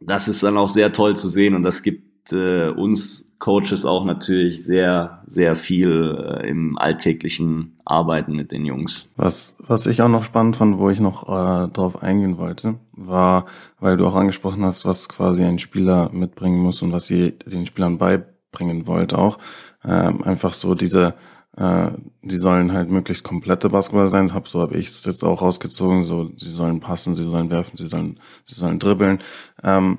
das 0.00 0.28
ist 0.28 0.44
dann 0.44 0.56
auch 0.58 0.68
sehr 0.68 0.92
toll 0.92 1.16
zu 1.16 1.26
sehen 1.26 1.54
und 1.54 1.62
das 1.62 1.82
gibt 1.82 2.05
äh, 2.32 2.68
uns 2.68 3.26
Coaches 3.38 3.84
auch 3.84 4.04
natürlich 4.04 4.64
sehr, 4.64 5.22
sehr 5.26 5.56
viel 5.56 6.40
äh, 6.40 6.48
im 6.48 6.78
alltäglichen 6.78 7.78
Arbeiten 7.84 8.34
mit 8.34 8.50
den 8.50 8.64
Jungs. 8.64 9.10
Was, 9.16 9.56
was 9.58 9.86
ich 9.86 10.00
auch 10.02 10.08
noch 10.08 10.24
spannend 10.24 10.56
fand, 10.56 10.78
wo 10.78 10.88
ich 10.88 11.00
noch 11.00 11.24
äh, 11.24 11.68
drauf 11.68 12.02
eingehen 12.02 12.38
wollte, 12.38 12.76
war, 12.92 13.46
weil 13.78 13.96
du 13.96 14.06
auch 14.06 14.14
angesprochen 14.14 14.64
hast, 14.64 14.84
was 14.84 15.08
quasi 15.08 15.44
ein 15.44 15.58
Spieler 15.58 16.10
mitbringen 16.12 16.58
muss 16.58 16.82
und 16.82 16.92
was 16.92 17.10
ihr 17.10 17.32
den 17.32 17.66
Spielern 17.66 17.98
beibringen 17.98 18.86
wollt 18.86 19.12
auch. 19.12 19.38
Ähm, 19.84 20.22
einfach 20.22 20.54
so 20.54 20.74
diese, 20.74 21.14
äh, 21.56 21.90
die 22.22 22.38
sollen 22.38 22.72
halt 22.72 22.90
möglichst 22.90 23.22
komplette 23.22 23.68
Basketballer 23.68 24.08
sein. 24.08 24.32
Hab, 24.32 24.48
so 24.48 24.60
habe 24.60 24.76
ich 24.78 24.88
es 24.88 25.04
jetzt 25.04 25.24
auch 25.24 25.42
rausgezogen. 25.42 26.06
So, 26.06 26.30
sie 26.38 26.50
sollen 26.50 26.80
passen, 26.80 27.14
sie 27.14 27.24
sollen 27.24 27.50
werfen, 27.50 27.76
sie 27.76 27.86
sollen, 27.86 28.18
sie 28.44 28.54
sollen 28.54 28.78
dribbeln. 28.78 29.20
Ähm, 29.62 29.98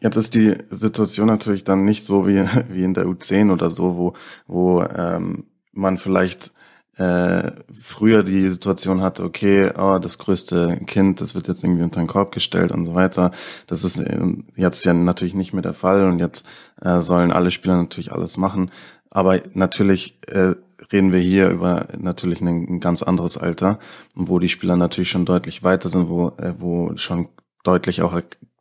Jetzt 0.00 0.16
ist 0.16 0.34
die 0.34 0.56
Situation 0.70 1.26
natürlich 1.26 1.64
dann 1.64 1.84
nicht 1.84 2.04
so 2.04 2.26
wie, 2.26 2.44
wie 2.68 2.84
in 2.84 2.94
der 2.94 3.06
U10 3.06 3.52
oder 3.52 3.70
so, 3.70 3.96
wo, 3.96 4.12
wo 4.46 4.82
ähm, 4.82 5.44
man 5.72 5.98
vielleicht 5.98 6.52
äh, 6.96 7.50
früher 7.80 8.22
die 8.22 8.48
Situation 8.48 9.00
hatte, 9.00 9.24
okay, 9.24 9.70
oh, 9.76 9.98
das 9.98 10.18
größte 10.18 10.80
Kind, 10.86 11.20
das 11.20 11.34
wird 11.34 11.48
jetzt 11.48 11.64
irgendwie 11.64 11.82
unter 11.82 12.00
den 12.00 12.06
Korb 12.06 12.30
gestellt 12.32 12.70
und 12.70 12.84
so 12.84 12.94
weiter. 12.94 13.32
Das 13.66 13.82
ist 13.82 13.98
äh, 13.98 14.20
jetzt 14.54 14.84
ja 14.84 14.94
natürlich 14.94 15.34
nicht 15.34 15.52
mehr 15.52 15.62
der 15.62 15.74
Fall 15.74 16.04
und 16.04 16.20
jetzt 16.20 16.46
äh, 16.80 17.00
sollen 17.00 17.32
alle 17.32 17.50
Spieler 17.50 17.76
natürlich 17.76 18.12
alles 18.12 18.36
machen. 18.36 18.70
Aber 19.10 19.40
natürlich 19.54 20.18
äh, 20.28 20.54
reden 20.92 21.12
wir 21.12 21.20
hier 21.20 21.50
über 21.50 21.88
natürlich 21.96 22.40
ein, 22.40 22.66
ein 22.68 22.80
ganz 22.80 23.02
anderes 23.02 23.36
Alter, 23.36 23.78
wo 24.14 24.38
die 24.38 24.48
Spieler 24.48 24.76
natürlich 24.76 25.10
schon 25.10 25.24
deutlich 25.24 25.62
weiter 25.62 25.88
sind, 25.88 26.08
wo, 26.08 26.28
äh, 26.38 26.54
wo 26.58 26.96
schon 26.96 27.28
deutlich 27.64 28.02
auch 28.02 28.12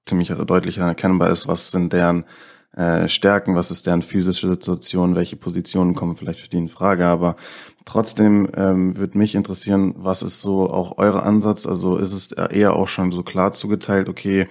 ziemlich 0.05 0.29
deutlich 0.29 0.77
erkennbar 0.77 1.29
ist, 1.29 1.47
was 1.47 1.71
sind 1.71 1.93
deren 1.93 2.25
äh, 2.75 3.07
Stärken, 3.07 3.55
was 3.55 3.71
ist 3.71 3.85
deren 3.85 4.01
physische 4.01 4.47
Situation, 4.47 5.15
welche 5.15 5.35
Positionen 5.35 5.95
kommen 5.95 6.15
vielleicht 6.15 6.39
für 6.39 6.49
die 6.49 6.57
in 6.57 6.69
Frage. 6.69 7.05
Aber 7.05 7.35
trotzdem 7.85 8.49
ähm, 8.55 8.97
würde 8.97 9.17
mich 9.17 9.35
interessieren, 9.35 9.93
was 9.97 10.21
ist 10.21 10.41
so 10.41 10.69
auch 10.69 10.97
euer 10.97 11.23
Ansatz? 11.23 11.65
Also 11.65 11.97
ist 11.97 12.13
es 12.13 12.31
eher 12.31 12.75
auch 12.75 12.87
schon 12.87 13.11
so 13.11 13.23
klar 13.23 13.53
zugeteilt, 13.53 14.09
okay, 14.09 14.47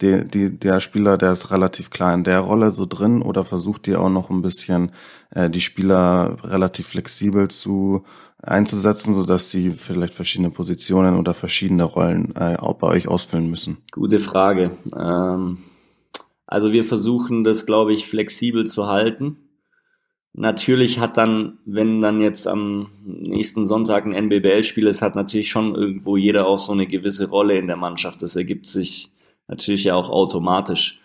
die, 0.00 0.26
die, 0.26 0.58
der 0.58 0.80
Spieler, 0.80 1.16
der 1.16 1.32
ist 1.32 1.50
relativ 1.50 1.90
klar 1.90 2.12
in 2.14 2.24
der 2.24 2.40
Rolle 2.40 2.72
so 2.72 2.84
drin 2.84 3.22
oder 3.22 3.44
versucht 3.44 3.86
ihr 3.86 4.00
auch 4.00 4.10
noch 4.10 4.28
ein 4.28 4.42
bisschen 4.42 4.90
äh, 5.30 5.48
die 5.48 5.60
Spieler 5.60 6.36
relativ 6.42 6.88
flexibel 6.88 7.48
zu 7.48 8.04
einzusetzen, 8.46 9.14
so 9.14 9.24
dass 9.24 9.50
sie 9.50 9.70
vielleicht 9.70 10.14
verschiedene 10.14 10.50
Positionen 10.50 11.16
oder 11.18 11.34
verschiedene 11.34 11.84
Rollen 11.84 12.34
äh, 12.36 12.56
auch 12.56 12.74
bei 12.74 12.88
euch 12.88 13.08
ausfüllen 13.08 13.50
müssen? 13.50 13.78
Gute 13.92 14.18
Frage. 14.18 14.72
Ähm 14.96 15.58
also 16.46 16.72
wir 16.72 16.84
versuchen 16.84 17.42
das, 17.42 17.66
glaube 17.66 17.92
ich, 17.94 18.06
flexibel 18.06 18.66
zu 18.66 18.86
halten. 18.86 19.38
Natürlich 20.34 20.98
hat 20.98 21.16
dann, 21.16 21.58
wenn 21.64 22.00
dann 22.00 22.20
jetzt 22.20 22.46
am 22.48 22.90
nächsten 23.04 23.66
Sonntag 23.66 24.04
ein 24.04 24.12
NBBL-Spiel 24.12 24.86
ist, 24.86 25.00
hat 25.00 25.14
natürlich 25.14 25.48
schon 25.48 25.74
irgendwo 25.74 26.16
jeder 26.16 26.46
auch 26.46 26.58
so 26.58 26.72
eine 26.72 26.86
gewisse 26.86 27.28
Rolle 27.28 27.56
in 27.56 27.68
der 27.68 27.76
Mannschaft. 27.76 28.20
Das 28.22 28.36
ergibt 28.36 28.66
sich 28.66 29.12
natürlich 29.48 29.84
ja 29.84 29.94
auch 29.94 30.10
automatisch. 30.10 31.00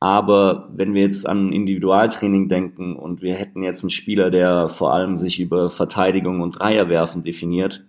Aber 0.00 0.68
wenn 0.72 0.94
wir 0.94 1.02
jetzt 1.02 1.28
an 1.28 1.52
Individualtraining 1.52 2.48
denken 2.48 2.94
und 2.94 3.20
wir 3.20 3.34
hätten 3.34 3.62
jetzt 3.62 3.82
einen 3.82 3.90
Spieler, 3.90 4.30
der 4.30 4.68
vor 4.68 4.92
allem 4.92 5.16
sich 5.16 5.40
über 5.40 5.70
Verteidigung 5.70 6.40
und 6.40 6.60
Dreierwerfen 6.60 7.24
definiert, 7.24 7.84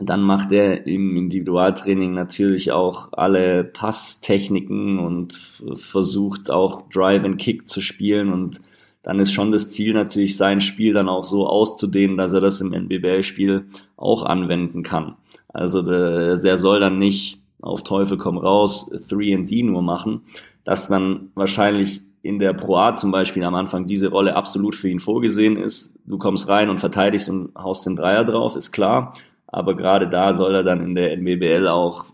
dann 0.00 0.22
macht 0.22 0.52
er 0.52 0.86
im 0.86 1.16
Individualtraining 1.16 2.14
natürlich 2.14 2.72
auch 2.72 3.12
alle 3.12 3.64
Passtechniken 3.64 4.98
und 4.98 5.34
versucht 5.74 6.50
auch 6.50 6.88
Drive 6.88 7.24
and 7.24 7.38
Kick 7.38 7.68
zu 7.68 7.82
spielen 7.82 8.32
und 8.32 8.62
dann 9.02 9.18
ist 9.18 9.32
schon 9.32 9.50
das 9.50 9.70
Ziel 9.70 9.94
natürlich 9.94 10.36
sein 10.36 10.60
Spiel 10.60 10.94
dann 10.94 11.08
auch 11.08 11.24
so 11.24 11.46
auszudehnen, 11.46 12.16
dass 12.16 12.32
er 12.32 12.40
das 12.40 12.60
im 12.60 12.72
NBBL-Spiel 12.72 13.66
auch 13.96 14.24
anwenden 14.24 14.82
kann. 14.84 15.16
Also 15.48 15.82
der, 15.82 16.36
der 16.36 16.56
soll 16.56 16.80
dann 16.80 16.98
nicht 16.98 17.40
auf 17.60 17.82
Teufel 17.82 18.16
komm 18.16 18.38
raus 18.38 18.90
3 18.90 19.34
and 19.34 19.50
D 19.50 19.62
nur 19.62 19.82
machen, 19.82 20.22
das 20.64 20.88
dann 20.88 21.30
wahrscheinlich 21.34 22.02
in 22.22 22.38
der 22.38 22.52
Pro 22.52 22.76
A 22.76 22.94
zum 22.94 23.10
Beispiel 23.10 23.42
am 23.42 23.54
Anfang 23.54 23.86
diese 23.86 24.08
Rolle 24.08 24.36
absolut 24.36 24.74
für 24.74 24.88
ihn 24.88 25.00
vorgesehen 25.00 25.56
ist. 25.56 25.98
Du 26.06 26.18
kommst 26.18 26.48
rein 26.48 26.70
und 26.70 26.78
verteidigst 26.78 27.28
und 27.28 27.54
haust 27.56 27.84
den 27.84 27.96
Dreier 27.96 28.24
drauf, 28.24 28.54
ist 28.54 28.70
klar. 28.70 29.14
Aber 29.48 29.76
gerade 29.76 30.08
da 30.08 30.32
soll 30.32 30.54
er 30.54 30.62
dann 30.62 30.80
in 30.80 30.94
der 30.94 31.12
NBBL 31.12 31.66
auch 31.66 32.04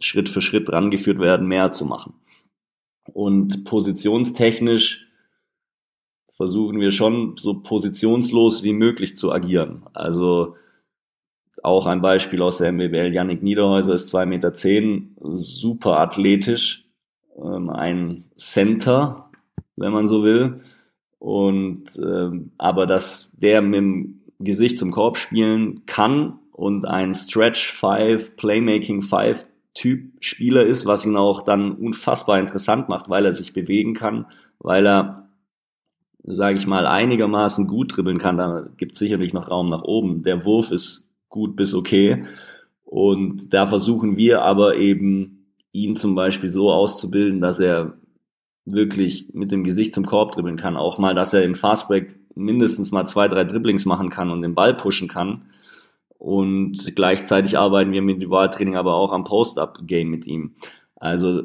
Schritt 0.00 0.28
für 0.28 0.40
Schritt 0.40 0.72
rangeführt 0.72 1.18
werden, 1.20 1.46
mehr 1.46 1.70
zu 1.70 1.84
machen. 1.84 2.14
Und 3.12 3.64
positionstechnisch 3.64 5.06
versuchen 6.30 6.80
wir 6.80 6.90
schon 6.90 7.36
so 7.36 7.60
positionslos 7.60 8.62
wie 8.62 8.72
möglich 8.72 9.16
zu 9.16 9.32
agieren. 9.32 9.82
Also 9.92 10.56
auch 11.62 11.86
ein 11.86 12.00
Beispiel 12.00 12.40
aus 12.42 12.58
der 12.58 12.72
MBBL, 12.72 13.12
Yannick 13.12 13.42
Niederhäuser 13.42 13.94
ist 13.94 14.14
2,10 14.14 14.26
Meter, 14.26 14.52
super 15.34 15.98
athletisch, 15.98 16.87
ähm, 17.42 17.70
ein 17.70 18.24
Center, 18.36 19.30
wenn 19.76 19.92
man 19.92 20.06
so 20.06 20.22
will. 20.22 20.60
Und 21.18 21.84
ähm, 21.98 22.52
aber 22.58 22.86
dass 22.86 23.32
der 23.36 23.62
mit 23.62 23.74
dem 23.74 24.20
Gesicht 24.38 24.78
zum 24.78 24.90
Korb 24.90 25.16
spielen 25.16 25.84
kann 25.86 26.38
und 26.52 26.86
ein 26.86 27.14
Stretch 27.14 27.72
Five, 27.72 28.36
Playmaking 28.36 29.02
Five 29.02 29.46
Typ 29.74 30.12
Spieler 30.20 30.66
ist, 30.66 30.86
was 30.86 31.06
ihn 31.06 31.16
auch 31.16 31.42
dann 31.42 31.72
unfassbar 31.72 32.40
interessant 32.40 32.88
macht, 32.88 33.08
weil 33.08 33.24
er 33.24 33.32
sich 33.32 33.52
bewegen 33.52 33.94
kann, 33.94 34.26
weil 34.58 34.86
er, 34.86 35.28
sage 36.24 36.56
ich 36.56 36.66
mal, 36.66 36.86
einigermaßen 36.86 37.68
gut 37.68 37.96
dribbeln 37.96 38.18
kann. 38.18 38.38
Da 38.38 38.66
gibt 38.76 38.94
es 38.94 38.98
sicherlich 38.98 39.32
noch 39.32 39.50
Raum 39.50 39.68
nach 39.68 39.82
oben. 39.82 40.24
Der 40.24 40.44
Wurf 40.44 40.72
ist 40.72 41.08
gut 41.28 41.54
bis 41.54 41.74
okay. 41.74 42.24
Und 42.84 43.54
da 43.54 43.66
versuchen 43.66 44.16
wir 44.16 44.42
aber 44.42 44.76
eben, 44.76 45.37
ihn 45.72 45.96
zum 45.96 46.14
Beispiel 46.14 46.48
so 46.48 46.72
auszubilden, 46.72 47.40
dass 47.40 47.60
er 47.60 47.94
wirklich 48.64 49.28
mit 49.32 49.52
dem 49.52 49.64
Gesicht 49.64 49.94
zum 49.94 50.06
Korb 50.06 50.32
dribbeln 50.32 50.56
kann. 50.56 50.76
Auch 50.76 50.98
mal, 50.98 51.14
dass 51.14 51.32
er 51.32 51.42
im 51.42 51.54
Fastbreak 51.54 52.18
mindestens 52.34 52.92
mal 52.92 53.06
zwei, 53.06 53.28
drei 53.28 53.44
Dribblings 53.44 53.86
machen 53.86 54.10
kann 54.10 54.30
und 54.30 54.42
den 54.42 54.54
Ball 54.54 54.74
pushen 54.74 55.08
kann 55.08 55.42
und 56.18 56.94
gleichzeitig 56.96 57.56
arbeiten 57.56 57.92
wir 57.92 58.02
mit 58.02 58.16
Individualtraining 58.16 58.76
aber 58.76 58.94
auch 58.94 59.12
am 59.12 59.24
Post-Up-Game 59.24 60.08
mit 60.08 60.26
ihm. 60.26 60.56
Also 60.96 61.42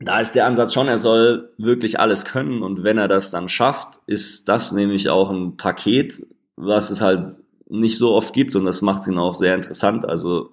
da 0.00 0.20
ist 0.20 0.36
der 0.36 0.46
Ansatz 0.46 0.72
schon, 0.72 0.86
er 0.86 0.96
soll 0.96 1.52
wirklich 1.58 1.98
alles 1.98 2.24
können 2.24 2.62
und 2.62 2.84
wenn 2.84 2.98
er 2.98 3.08
das 3.08 3.32
dann 3.32 3.48
schafft, 3.48 3.98
ist 4.06 4.48
das 4.48 4.70
nämlich 4.70 5.08
auch 5.10 5.30
ein 5.30 5.56
Paket, 5.56 6.24
was 6.54 6.90
es 6.90 7.00
halt 7.00 7.24
nicht 7.68 7.98
so 7.98 8.14
oft 8.14 8.32
gibt 8.32 8.54
und 8.54 8.64
das 8.64 8.80
macht 8.80 9.06
ihn 9.08 9.18
auch 9.18 9.34
sehr 9.34 9.56
interessant. 9.56 10.08
Also 10.08 10.50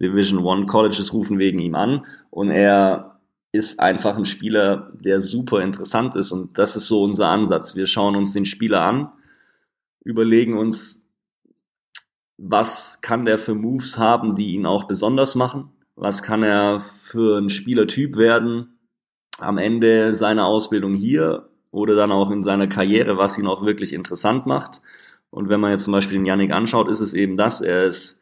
Division 0.00 0.40
One 0.44 0.66
Colleges 0.66 1.12
rufen 1.12 1.38
wegen 1.38 1.58
ihm 1.58 1.74
an 1.74 2.06
und 2.30 2.50
er 2.50 3.18
ist 3.52 3.80
einfach 3.80 4.16
ein 4.16 4.24
Spieler, 4.24 4.92
der 4.94 5.20
super 5.20 5.60
interessant 5.60 6.14
ist 6.14 6.32
und 6.32 6.56
das 6.58 6.76
ist 6.76 6.86
so 6.86 7.02
unser 7.02 7.28
Ansatz. 7.28 7.74
Wir 7.74 7.86
schauen 7.86 8.16
uns 8.16 8.32
den 8.32 8.44
Spieler 8.44 8.82
an, 8.82 9.10
überlegen 10.04 10.56
uns, 10.56 11.04
was 12.38 13.00
kann 13.02 13.24
der 13.24 13.38
für 13.38 13.54
Moves 13.54 13.98
haben, 13.98 14.34
die 14.34 14.54
ihn 14.54 14.66
auch 14.66 14.84
besonders 14.84 15.34
machen? 15.34 15.70
Was 15.94 16.22
kann 16.22 16.42
er 16.42 16.80
für 16.80 17.38
ein 17.38 17.50
Spielertyp 17.50 18.16
werden 18.16 18.78
am 19.38 19.58
Ende 19.58 20.14
seiner 20.14 20.46
Ausbildung 20.46 20.94
hier 20.94 21.50
oder 21.70 21.94
dann 21.94 22.12
auch 22.12 22.30
in 22.30 22.42
seiner 22.42 22.66
Karriere, 22.66 23.18
was 23.18 23.38
ihn 23.38 23.46
auch 23.46 23.66
wirklich 23.66 23.92
interessant 23.92 24.46
macht? 24.46 24.80
Und 25.28 25.48
wenn 25.48 25.60
man 25.60 25.72
jetzt 25.72 25.84
zum 25.84 25.92
Beispiel 25.92 26.16
den 26.16 26.26
Yannick 26.26 26.52
anschaut, 26.52 26.88
ist 26.88 27.00
es 27.00 27.12
eben 27.12 27.36
das, 27.36 27.60
er 27.60 27.84
ist 27.84 28.19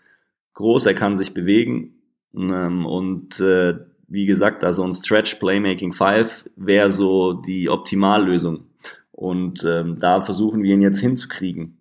groß, 0.59 0.87
er 0.87 0.95
kann 0.95 1.15
sich 1.15 1.35
bewegen 1.35 1.95
ähm, 2.35 2.85
und 2.85 3.41
äh, 3.41 3.79
wie 4.09 4.27
gesagt, 4.27 4.65
also 4.65 4.83
ein 4.83 4.93
Stretch 4.93 5.37
Playmaking 5.37 5.93
5 5.93 6.51
wäre 6.57 6.91
so 6.91 7.35
die 7.35 7.69
Optimallösung. 7.69 8.65
Und 9.13 9.65
ähm, 9.65 9.99
da 9.99 10.23
versuchen 10.23 10.63
wir 10.63 10.75
ihn 10.75 10.83
jetzt 10.83 11.01
hinzukriegen. 11.01 11.79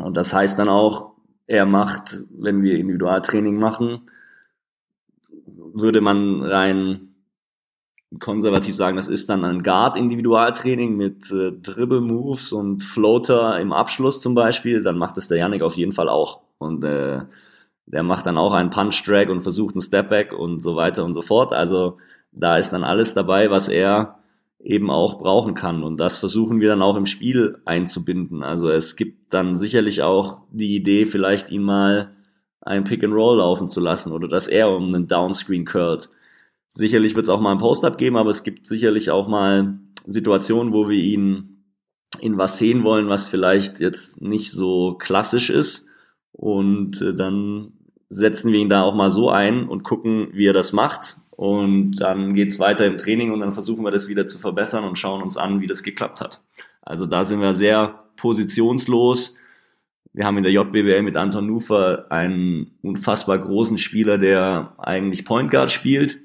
Und 0.00 0.16
das 0.16 0.32
heißt 0.32 0.58
dann 0.58 0.68
auch, 0.68 1.12
er 1.46 1.66
macht, 1.66 2.22
wenn 2.30 2.62
wir 2.62 2.78
Individualtraining 2.78 3.58
machen, 3.58 4.08
würde 5.74 6.00
man 6.00 6.40
rein 6.40 7.14
konservativ 8.18 8.74
sagen, 8.74 8.96
das 8.96 9.08
ist 9.08 9.28
dann 9.28 9.44
ein 9.44 9.62
Guard-Individualtraining 9.62 10.96
mit 10.96 11.30
äh, 11.32 11.52
Dribble-Moves 11.52 12.52
und 12.52 12.82
Floater 12.82 13.58
im 13.60 13.72
Abschluss 13.72 14.20
zum 14.20 14.34
Beispiel, 14.34 14.82
dann 14.82 14.98
macht 14.98 15.18
es 15.18 15.28
der 15.28 15.38
Yannick 15.38 15.62
auf 15.62 15.76
jeden 15.76 15.92
Fall 15.92 16.08
auch. 16.08 16.40
Und 16.58 16.84
äh, 16.84 17.20
der 17.92 18.02
macht 18.02 18.26
dann 18.26 18.38
auch 18.38 18.52
einen 18.52 18.70
Punch-Drag 18.70 19.28
und 19.28 19.40
versucht 19.40 19.74
einen 19.74 19.82
Stepback 19.82 20.32
und 20.32 20.60
so 20.60 20.76
weiter 20.76 21.04
und 21.04 21.14
so 21.14 21.22
fort. 21.22 21.52
Also 21.52 21.98
da 22.32 22.56
ist 22.56 22.70
dann 22.70 22.84
alles 22.84 23.14
dabei, 23.14 23.50
was 23.50 23.68
er 23.68 24.20
eben 24.62 24.90
auch 24.90 25.18
brauchen 25.18 25.54
kann. 25.54 25.82
Und 25.82 25.98
das 25.98 26.18
versuchen 26.18 26.60
wir 26.60 26.68
dann 26.68 26.82
auch 26.82 26.96
im 26.96 27.06
Spiel 27.06 27.58
einzubinden. 27.64 28.42
Also 28.42 28.70
es 28.70 28.94
gibt 28.94 29.34
dann 29.34 29.56
sicherlich 29.56 30.02
auch 30.02 30.42
die 30.52 30.76
Idee, 30.76 31.06
vielleicht 31.06 31.50
ihn 31.50 31.62
mal 31.62 32.14
ein 32.60 32.84
Pick 32.84 33.02
and 33.02 33.14
Roll 33.14 33.38
laufen 33.38 33.68
zu 33.68 33.80
lassen 33.80 34.12
oder 34.12 34.28
dass 34.28 34.46
er 34.46 34.70
um 34.70 34.88
einen 34.88 35.08
Downscreen 35.08 35.64
curlt. 35.64 36.10
Sicherlich 36.68 37.16
wird 37.16 37.24
es 37.24 37.30
auch 37.30 37.40
mal 37.40 37.52
ein 37.52 37.58
Post-up 37.58 37.98
geben, 37.98 38.16
aber 38.16 38.30
es 38.30 38.44
gibt 38.44 38.66
sicherlich 38.66 39.10
auch 39.10 39.26
mal 39.26 39.80
Situationen, 40.06 40.72
wo 40.72 40.88
wir 40.88 40.98
ihn 40.98 41.64
in 42.20 42.38
was 42.38 42.58
sehen 42.58 42.84
wollen, 42.84 43.08
was 43.08 43.26
vielleicht 43.26 43.80
jetzt 43.80 44.20
nicht 44.20 44.52
so 44.52 44.94
klassisch 44.98 45.50
ist. 45.50 45.88
Und 46.32 47.00
äh, 47.02 47.14
dann 47.14 47.72
setzen 48.10 48.52
wir 48.52 48.60
ihn 48.60 48.68
da 48.68 48.82
auch 48.82 48.94
mal 48.94 49.10
so 49.10 49.30
ein 49.30 49.68
und 49.68 49.84
gucken, 49.84 50.28
wie 50.32 50.46
er 50.46 50.52
das 50.52 50.72
macht 50.72 51.16
und 51.30 51.92
dann 52.00 52.34
geht's 52.34 52.60
weiter 52.60 52.86
im 52.86 52.98
Training 52.98 53.32
und 53.32 53.40
dann 53.40 53.54
versuchen 53.54 53.82
wir 53.82 53.90
das 53.90 54.08
wieder 54.08 54.26
zu 54.26 54.38
verbessern 54.38 54.84
und 54.84 54.98
schauen 54.98 55.22
uns 55.22 55.38
an, 55.38 55.62
wie 55.62 55.66
das 55.66 55.82
geklappt 55.82 56.20
hat. 56.20 56.42
Also 56.82 57.06
da 57.06 57.24
sind 57.24 57.40
wir 57.40 57.54
sehr 57.54 58.04
positionslos. 58.16 59.38
Wir 60.12 60.26
haben 60.26 60.36
in 60.36 60.42
der 60.42 60.52
JBWL 60.52 61.02
mit 61.02 61.16
Anton 61.16 61.46
Nufer 61.46 62.06
einen 62.10 62.72
unfassbar 62.82 63.38
großen 63.38 63.78
Spieler, 63.78 64.18
der 64.18 64.74
eigentlich 64.78 65.24
Point 65.24 65.50
Guard 65.50 65.70
spielt. 65.70 66.20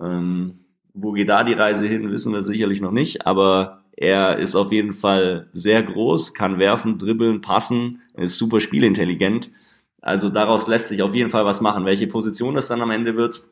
Ähm, 0.00 0.60
wo 0.94 1.12
geht 1.12 1.28
da 1.28 1.44
die 1.44 1.52
Reise 1.52 1.88
hin, 1.88 2.10
wissen 2.10 2.32
wir 2.32 2.42
sicherlich 2.42 2.80
noch 2.80 2.92
nicht, 2.92 3.26
aber 3.26 3.82
er 3.96 4.38
ist 4.38 4.54
auf 4.54 4.72
jeden 4.72 4.92
Fall 4.92 5.48
sehr 5.52 5.82
groß, 5.82 6.34
kann 6.34 6.58
werfen, 6.58 6.98
dribbeln, 6.98 7.40
passen, 7.40 8.00
ist 8.14 8.38
super 8.38 8.60
spielintelligent. 8.60 9.50
Also 10.06 10.28
daraus 10.28 10.68
lässt 10.68 10.88
sich 10.88 11.02
auf 11.02 11.16
jeden 11.16 11.30
Fall 11.30 11.44
was 11.44 11.60
machen. 11.60 11.84
Welche 11.84 12.06
Position 12.06 12.54
das 12.54 12.68
dann 12.68 12.80
am 12.80 12.92
Ende 12.92 13.16
wird, 13.16 13.42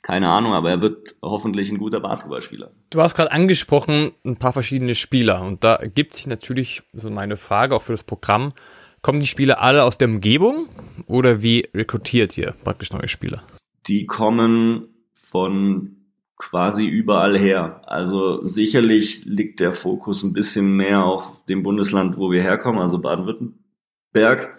keine 0.00 0.30
Ahnung, 0.30 0.54
aber 0.54 0.70
er 0.70 0.80
wird 0.80 1.16
hoffentlich 1.20 1.70
ein 1.70 1.76
guter 1.76 2.00
Basketballspieler. 2.00 2.70
Du 2.88 3.02
hast 3.02 3.14
gerade 3.14 3.32
angesprochen, 3.32 4.12
ein 4.24 4.38
paar 4.38 4.54
verschiedene 4.54 4.94
Spieler. 4.94 5.42
Und 5.42 5.64
da 5.64 5.76
gibt 5.76 6.14
sich 6.14 6.26
natürlich 6.26 6.84
so 6.94 7.10
meine 7.10 7.36
Frage 7.36 7.76
auch 7.76 7.82
für 7.82 7.92
das 7.92 8.02
Programm. 8.02 8.54
Kommen 9.02 9.20
die 9.20 9.26
Spieler 9.26 9.60
alle 9.60 9.84
aus 9.84 9.98
der 9.98 10.08
Umgebung 10.08 10.68
oder 11.06 11.42
wie 11.42 11.68
rekrutiert 11.74 12.38
ihr 12.38 12.54
praktisch 12.64 12.90
neue 12.90 13.08
Spieler? 13.08 13.42
Die 13.88 14.06
kommen 14.06 14.88
von 15.14 15.96
quasi 16.38 16.86
überall 16.86 17.38
her. 17.38 17.82
Also 17.84 18.42
sicherlich 18.42 19.26
liegt 19.26 19.60
der 19.60 19.72
Fokus 19.72 20.22
ein 20.22 20.32
bisschen 20.32 20.76
mehr 20.76 21.04
auf 21.04 21.44
dem 21.44 21.62
Bundesland, 21.62 22.16
wo 22.16 22.30
wir 22.30 22.40
herkommen, 22.42 22.80
also 22.80 22.98
Baden-Württemberg. 22.98 24.57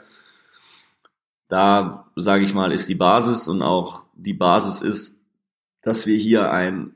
Da, 1.50 2.06
sage 2.16 2.44
ich 2.44 2.54
mal, 2.54 2.72
ist 2.72 2.88
die 2.88 2.96
Basis 2.96 3.48
und 3.48 3.62
auch 3.62 4.06
die 4.16 4.34
Basis 4.34 4.82
ist, 4.82 5.20
dass 5.82 6.06
wir 6.08 6.16
hier 6.16 6.52
ein 6.52 6.96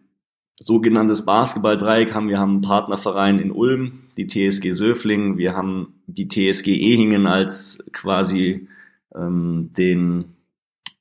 sogenanntes 0.59 1.25
Basketballdreieck 1.25 2.13
haben. 2.13 2.29
Wir 2.29 2.39
haben 2.39 2.51
einen 2.51 2.61
Partnerverein 2.61 3.39
in 3.39 3.51
Ulm, 3.51 4.03
die 4.15 4.27
TSG 4.27 4.71
Söfling, 4.71 5.37
wir 5.37 5.55
haben 5.55 5.95
die 6.05 6.27
TSG 6.27 6.67
Ehingen 6.67 7.25
als 7.25 7.83
quasi 7.91 8.67
ähm, 9.15 9.71
den 9.75 10.35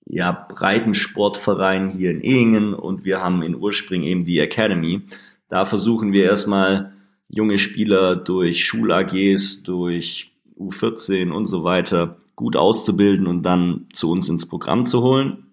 ja, 0.07 0.33
Breitensportverein 0.33 1.91
hier 1.91 2.11
in 2.11 2.23
Ehingen 2.23 2.75
und 2.75 3.05
wir 3.05 3.21
haben 3.21 3.43
in 3.43 3.55
Urspring 3.55 4.03
eben 4.03 4.25
die 4.25 4.39
Academy. 4.39 5.03
Da 5.49 5.67
versuchen 5.67 6.13
wir 6.13 6.25
erstmal 6.25 6.93
junge 7.29 7.59
Spieler 7.59 8.17
durch 8.17 8.65
Schul-AGs, 8.65 9.63
durch 9.63 10.33
U14 10.59 11.31
und 11.31 11.47
so 11.47 11.65
weiter 11.65 12.17
gut 12.37 12.57
auszubilden 12.57 13.27
und 13.27 13.43
dann 13.43 13.87
zu 13.93 14.11
uns 14.11 14.29
ins 14.29 14.49
Programm 14.49 14.85
zu 14.85 15.03
holen. 15.03 15.47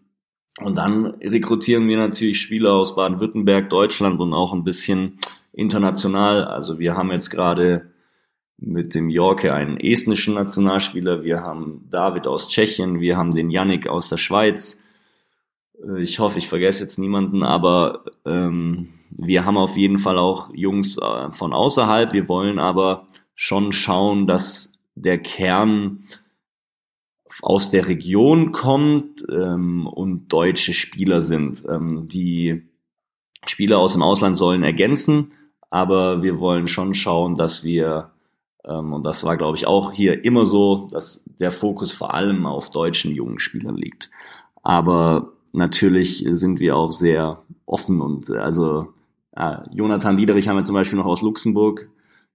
Und 0.62 0.78
dann 0.78 1.06
rekrutieren 1.06 1.88
wir 1.88 1.98
natürlich 1.98 2.42
Spieler 2.42 2.74
aus 2.74 2.96
Baden-Württemberg, 2.96 3.70
Deutschland 3.70 4.20
und 4.20 4.34
auch 4.34 4.54
ein 4.54 4.64
bisschen 4.64 5.20
international. 5.54 6.44
Also 6.44 6.80
wir 6.80 6.96
haben 6.96 7.12
jetzt 7.12 7.30
gerade 7.30 7.92
mit 8.58 8.94
dem 8.94 9.10
Jorke 9.10 9.54
einen 9.54 9.78
estnischen 9.78 10.34
Nationalspieler, 10.34 11.24
wir 11.24 11.42
haben 11.42 11.88
David 11.90 12.28
aus 12.28 12.50
Tschechien, 12.50 13.00
wir 13.00 13.16
haben 13.16 13.32
den 13.32 13.50
Yannick 13.50 13.88
aus 13.88 14.10
der 14.10 14.18
Schweiz. 14.18 14.84
Äh, 15.82 16.02
ich 16.02 16.20
hoffe, 16.20 16.40
ich 16.40 16.48
vergesse 16.48 16.84
jetzt 16.84 16.98
niemanden, 16.98 17.44
aber 17.44 18.04
ähm, 18.26 18.90
wir 19.12 19.46
haben 19.46 19.58
auf 19.58 19.78
jeden 19.78 19.98
Fall 19.98 20.18
auch 20.18 20.54
Jungs 20.54 20.98
äh, 20.98 21.32
von 21.32 21.54
außerhalb. 21.54 22.14
Wir 22.14 22.28
wollen 22.28 22.60
aber 22.60 23.08
schon 23.34 23.72
schauen, 23.72 24.28
dass 24.28 24.74
der 24.96 25.20
Kern 25.20 26.04
aus 27.42 27.72
der 27.72 27.88
Region 27.88 28.52
kommt 28.52 29.24
ähm, 29.32 29.88
und 29.88 30.28
deutsche 30.28 30.74
Spieler 30.74 31.22
sind. 31.22 31.64
Ähm, 31.70 32.08
die 32.08 32.64
Spieler 33.46 33.80
aus 33.80 33.94
dem 33.94 34.02
Ausland 34.02 34.36
sollen 34.36 34.64
ergänzen, 34.64 35.32
Aber 35.70 36.24
wir 36.24 36.40
wollen 36.40 36.68
schon 36.68 36.94
schauen, 36.96 37.36
dass 37.36 37.64
wir, 37.64 38.10
ähm, 38.66 38.94
und 38.94 39.04
das 39.04 39.24
war, 39.24 39.38
glaube 39.38 39.58
ich, 39.58 39.68
auch 39.68 39.92
hier 39.94 40.26
immer 40.26 40.46
so, 40.46 40.88
dass 40.92 41.24
der 41.40 41.52
Fokus 41.52 41.94
vor 41.94 42.14
allem 42.14 42.46
auf 42.46 42.72
deutschen 42.72 43.14
jungen 43.14 43.40
Spielern 43.40 43.76
liegt. 43.76 44.10
Aber 44.64 45.34
natürlich 45.54 46.26
sind 46.30 46.60
wir 46.60 46.76
auch 46.76 46.92
sehr 46.92 47.44
offen 47.66 48.02
und 48.02 48.30
also 48.32 48.94
äh, 49.36 49.58
Jonathan 49.72 50.18
Liederich 50.18 50.48
haben 50.48 50.58
wir 50.58 50.64
zum 50.64 50.74
Beispiel 50.74 50.98
noch 50.98 51.06
aus 51.06 51.22
Luxemburg. 51.22 51.90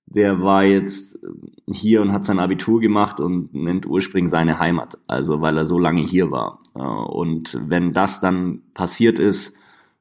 Der 0.06 0.42
war 0.42 0.64
jetzt 0.64 1.18
hier 1.66 2.02
und 2.02 2.12
hat 2.12 2.24
sein 2.24 2.38
Abitur 2.38 2.80
gemacht 2.80 3.20
und 3.20 3.54
nennt 3.54 3.86
ursprünglich 3.86 4.30
seine 4.30 4.58
Heimat, 4.58 4.98
also 5.06 5.40
weil 5.40 5.56
er 5.56 5.64
so 5.64 5.78
lange 5.78 6.02
hier 6.02 6.30
war. 6.30 6.60
Äh, 6.74 6.80
und 6.80 7.58
wenn 7.66 7.92
das 7.92 8.20
dann 8.20 8.62
passiert 8.74 9.18
ist 9.18 9.56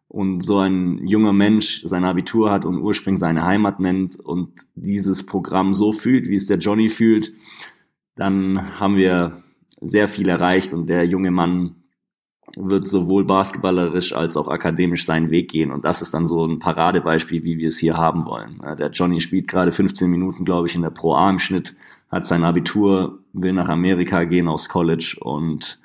und 0.08 0.42
so 0.42 0.60
ein 0.60 1.08
junger 1.08 1.34
Mensch 1.34 1.84
sein 1.86 2.06
Abitur 2.06 2.52
hat 2.52 2.66
und 2.66 2.80
ursprünglich 2.80 3.20
seine 3.20 3.44
Heimat 3.44 3.80
nennt 3.80 4.20
und 4.20 4.52
dieses 4.76 5.26
Programm 5.26 5.74
so 5.74 5.92
fühlt, 5.92 6.28
wie 6.28 6.36
es 6.36 6.46
der 6.46 6.58
Johnny 6.58 6.90
fühlt, 6.90 7.32
dann 8.16 8.80
haben 8.80 8.98
wir 8.98 9.44
sehr 9.82 10.08
viel 10.08 10.30
erreicht 10.30 10.74
und 10.74 10.88
der 10.88 11.06
junge 11.06 11.32
Mann 11.32 11.83
wird 12.56 12.88
sowohl 12.88 13.26
basketballerisch 13.26 14.14
als 14.14 14.38
auch 14.38 14.48
akademisch 14.48 15.06
seinen 15.06 15.32
Weg 15.32 15.50
gehen. 15.50 15.72
Und 15.72 15.86
das 15.86 16.02
ist 16.02 16.14
dann 16.14 16.26
so 16.26 16.46
ein 16.46 16.60
Paradebeispiel, 16.60 17.44
wie 17.44 17.58
wir 17.58 17.70
es 17.70 17.80
hier 17.80 17.98
haben 17.98 18.26
wollen. 18.26 18.62
Der 18.78 18.92
Johnny 18.92 19.22
spielt 19.22 19.48
gerade 19.48 19.72
15 19.72 20.10
Minuten, 20.10 20.46
glaube 20.46 20.68
ich, 20.68 20.76
in 20.76 20.84
der 20.84 20.92
Pro 20.92 21.16
A 21.16 21.30
im 21.30 21.40
Schnitt, 21.40 21.76
hat 22.12 22.26
sein 22.26 22.44
Abitur, 22.44 23.20
will 23.34 23.54
nach 23.54 23.70
Amerika 23.70 24.24
gehen 24.24 24.48
aus 24.48 24.70
College 24.70 25.18
und 25.20 25.82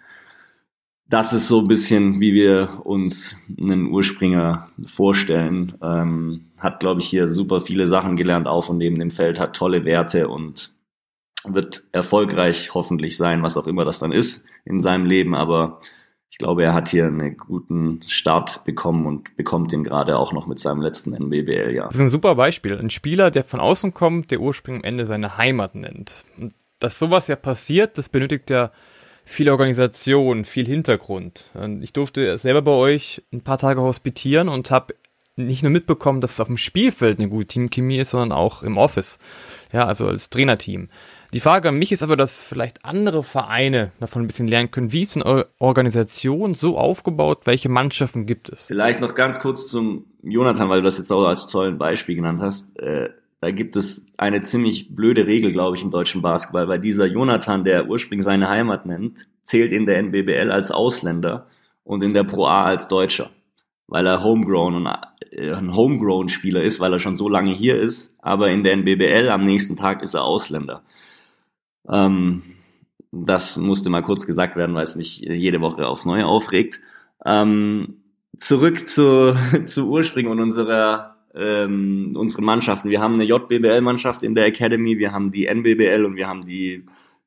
das 1.09 1.33
ist 1.33 1.49
so 1.49 1.61
ein 1.61 1.69
bisschen, 1.69 2.21
wie 2.21 2.35
wir 2.35 2.83
uns 2.85 3.35
einen 3.59 3.91
Urspringer 3.91 4.69
vorstellen. 4.85 5.73
Ähm, 5.83 6.51
hat, 6.59 6.81
glaube 6.81 7.01
ich, 7.01 7.09
hier 7.09 7.29
super 7.29 7.61
viele 7.61 7.87
Sachen 7.87 8.17
gelernt 8.17 8.47
auf 8.47 8.69
und 8.69 8.77
neben 8.77 8.99
dem 8.99 9.11
Feld, 9.11 9.41
hat 9.41 9.57
tolle 9.57 9.87
Werte 9.87 10.29
und 10.29 10.73
wird 11.47 11.85
erfolgreich 11.93 12.75
hoffentlich 12.75 13.17
sein, 13.17 13.43
was 13.43 13.57
auch 13.57 13.67
immer 13.67 13.87
das 13.87 14.01
dann 14.01 14.13
ist 14.13 14.45
in 14.67 14.81
seinem 14.81 15.07
Leben. 15.07 15.35
Aber 15.35 15.81
ich 16.31 16.39
glaube, 16.39 16.63
er 16.63 16.75
hat 16.75 16.89
hier 16.89 17.07
einen 17.07 17.37
guten 17.37 18.03
Start 18.07 18.65
bekommen 18.65 19.07
und 19.07 19.37
bekommt 19.37 19.73
ihn 19.73 19.83
gerade 19.83 20.17
auch 20.17 20.33
noch 20.33 20.47
mit 20.47 20.59
seinem 20.59 20.83
letzten 20.83 21.15
NBBL-Jahr. 21.15 21.87
Das 21.87 21.97
ist 21.97 22.01
ein 22.01 22.11
super 22.11 22.35
Beispiel. 22.35 22.79
Ein 22.79 22.91
Spieler, 22.91 23.31
der 23.31 23.45
von 23.45 23.61
außen 23.61 23.95
kommt, 23.95 24.31
der 24.31 24.41
ursprünglich 24.41 24.85
am 24.85 24.89
Ende 24.89 25.07
seine 25.07 25.39
Heimat 25.39 25.75
nennt. 25.75 26.25
Und 26.39 26.55
dass 26.81 26.99
sowas 26.99 27.29
ja 27.29 27.37
passiert, 27.37 27.99
das 27.99 28.09
benötigt 28.09 28.51
ja 28.51 28.71
viel 29.25 29.51
Organisation, 29.51 30.45
viel 30.45 30.67
Hintergrund. 30.67 31.51
Und 31.55 31.83
ich 31.83 31.93
durfte 31.93 32.39
selber 32.39 32.63
bei 32.63 32.73
euch 32.73 33.23
ein 33.33 33.43
paar 33.43 33.59
Tage 33.59 33.81
hospitieren 33.81 34.49
und 34.49 34.71
habe 34.71 34.95
nicht 35.37 35.63
nur 35.63 35.71
mitbekommen, 35.71 36.21
dass 36.21 36.33
es 36.33 36.41
auf 36.41 36.49
dem 36.49 36.57
Spielfeld 36.57 37.19
eine 37.19 37.29
gute 37.29 37.47
Teamchemie 37.47 37.99
ist, 37.99 38.11
sondern 38.11 38.33
auch 38.33 38.63
im 38.63 38.77
Office. 38.77 39.19
Ja, 39.73 39.87
also 39.87 40.09
als 40.09 40.31
Trainerteam. 40.31 40.89
Die 41.35 41.41
Frage 41.41 41.69
an 41.69 41.79
mich 41.79 41.93
ist 41.93 42.03
aber, 42.03 42.17
dass 42.17 42.43
vielleicht 42.43 42.87
andere 42.87 43.23
Vereine 43.23 43.93
davon 44.01 44.23
ein 44.23 44.27
bisschen 44.27 44.49
lernen 44.49 44.71
können. 44.71 44.93
Wie 44.93 45.03
ist 45.03 45.15
denn 45.15 45.23
eure 45.23 45.49
Organisation 45.59 46.55
so 46.55 46.79
aufgebaut? 46.79 47.41
Welche 47.45 47.69
Mannschaften 47.69 48.25
gibt 48.25 48.49
es? 48.49 48.67
Vielleicht 48.67 49.01
noch 49.01 49.15
ganz 49.15 49.39
kurz 49.39 49.69
zum 49.69 50.07
Jonathan, 50.23 50.71
weil 50.71 50.81
du 50.81 50.85
das 50.85 50.97
jetzt 50.97 51.13
auch 51.13 51.27
als 51.27 51.47
tollen 51.47 51.77
Beispiel 51.77 52.17
genannt 52.17 52.41
hast. 52.41 52.79
Äh, 52.79 53.11
da 53.41 53.51
gibt 53.51 53.77
es 53.77 54.07
eine 54.17 54.41
ziemlich 54.41 54.97
blöde 54.97 55.27
Regel, 55.27 55.53
glaube 55.53 55.77
ich, 55.77 55.83
im 55.83 55.91
deutschen 55.91 56.23
Basketball, 56.23 56.67
weil 56.67 56.81
dieser 56.81 57.05
Jonathan, 57.05 57.63
der 57.63 57.89
ursprünglich 57.89 58.25
seine 58.25 58.49
Heimat 58.49 58.87
nennt, 58.87 59.27
zählt 59.43 59.71
in 59.71 59.85
der 59.85 59.99
NBBL 59.99 60.51
als 60.51 60.71
Ausländer 60.71 61.47
und 61.85 62.03
in 62.03 62.15
der 62.15 62.25
Pro 62.25 62.47
A 62.47 62.65
als 62.65 62.89
Deutscher, 62.89 63.31
weil 63.87 64.07
er 64.07 64.25
homegrown 64.25 64.75
und 64.75 64.87
äh, 65.31 65.53
ein 65.53 65.77
homegrown 65.77 66.31
Spieler 66.31 66.63
ist, 66.63 66.81
weil 66.81 66.93
er 66.93 66.99
schon 66.99 67.15
so 67.15 67.29
lange 67.29 67.55
hier 67.55 67.79
ist, 67.79 68.17
aber 68.21 68.51
in 68.51 68.65
der 68.65 68.73
NBBL 68.73 69.29
am 69.29 69.43
nächsten 69.43 69.77
Tag 69.77 70.03
ist 70.03 70.15
er 70.15 70.25
Ausländer. 70.25 70.83
Ähm, 71.87 72.43
das 73.11 73.57
musste 73.57 73.91
mal 73.91 74.03
kurz 74.03 74.27
gesagt 74.27 74.57
werden, 74.57 74.75
weil 74.75 74.85
es 74.85 74.97
mich 74.97 75.19
jede 75.19 75.61
Woche 75.61 75.87
aufs 75.87 76.07
Neue 76.07 76.27
aufregt. 76.27 76.81
Ähm, 77.25 78.03
zurück 78.39 78.89
zu, 78.89 79.35
zu 79.65 79.91
Ursprung 79.91 80.27
und 80.27 80.41
unserer 80.41 81.19
ähm, 81.35 82.15
unsere 82.17 82.43
Mannschaften. 82.43 82.91
Wir 82.91 83.01
haben 83.01 83.15
eine 83.15 83.25
JBBL-Mannschaft 83.25 84.23
in 84.23 84.35
der 84.35 84.47
Academy, 84.47 84.99
wir 84.99 85.13
haben 85.13 85.31
die 85.31 85.47
NBBL 85.47 86.05
und 86.05 86.17
wir 86.17 86.27
haben 86.27 86.47
die 86.47 86.85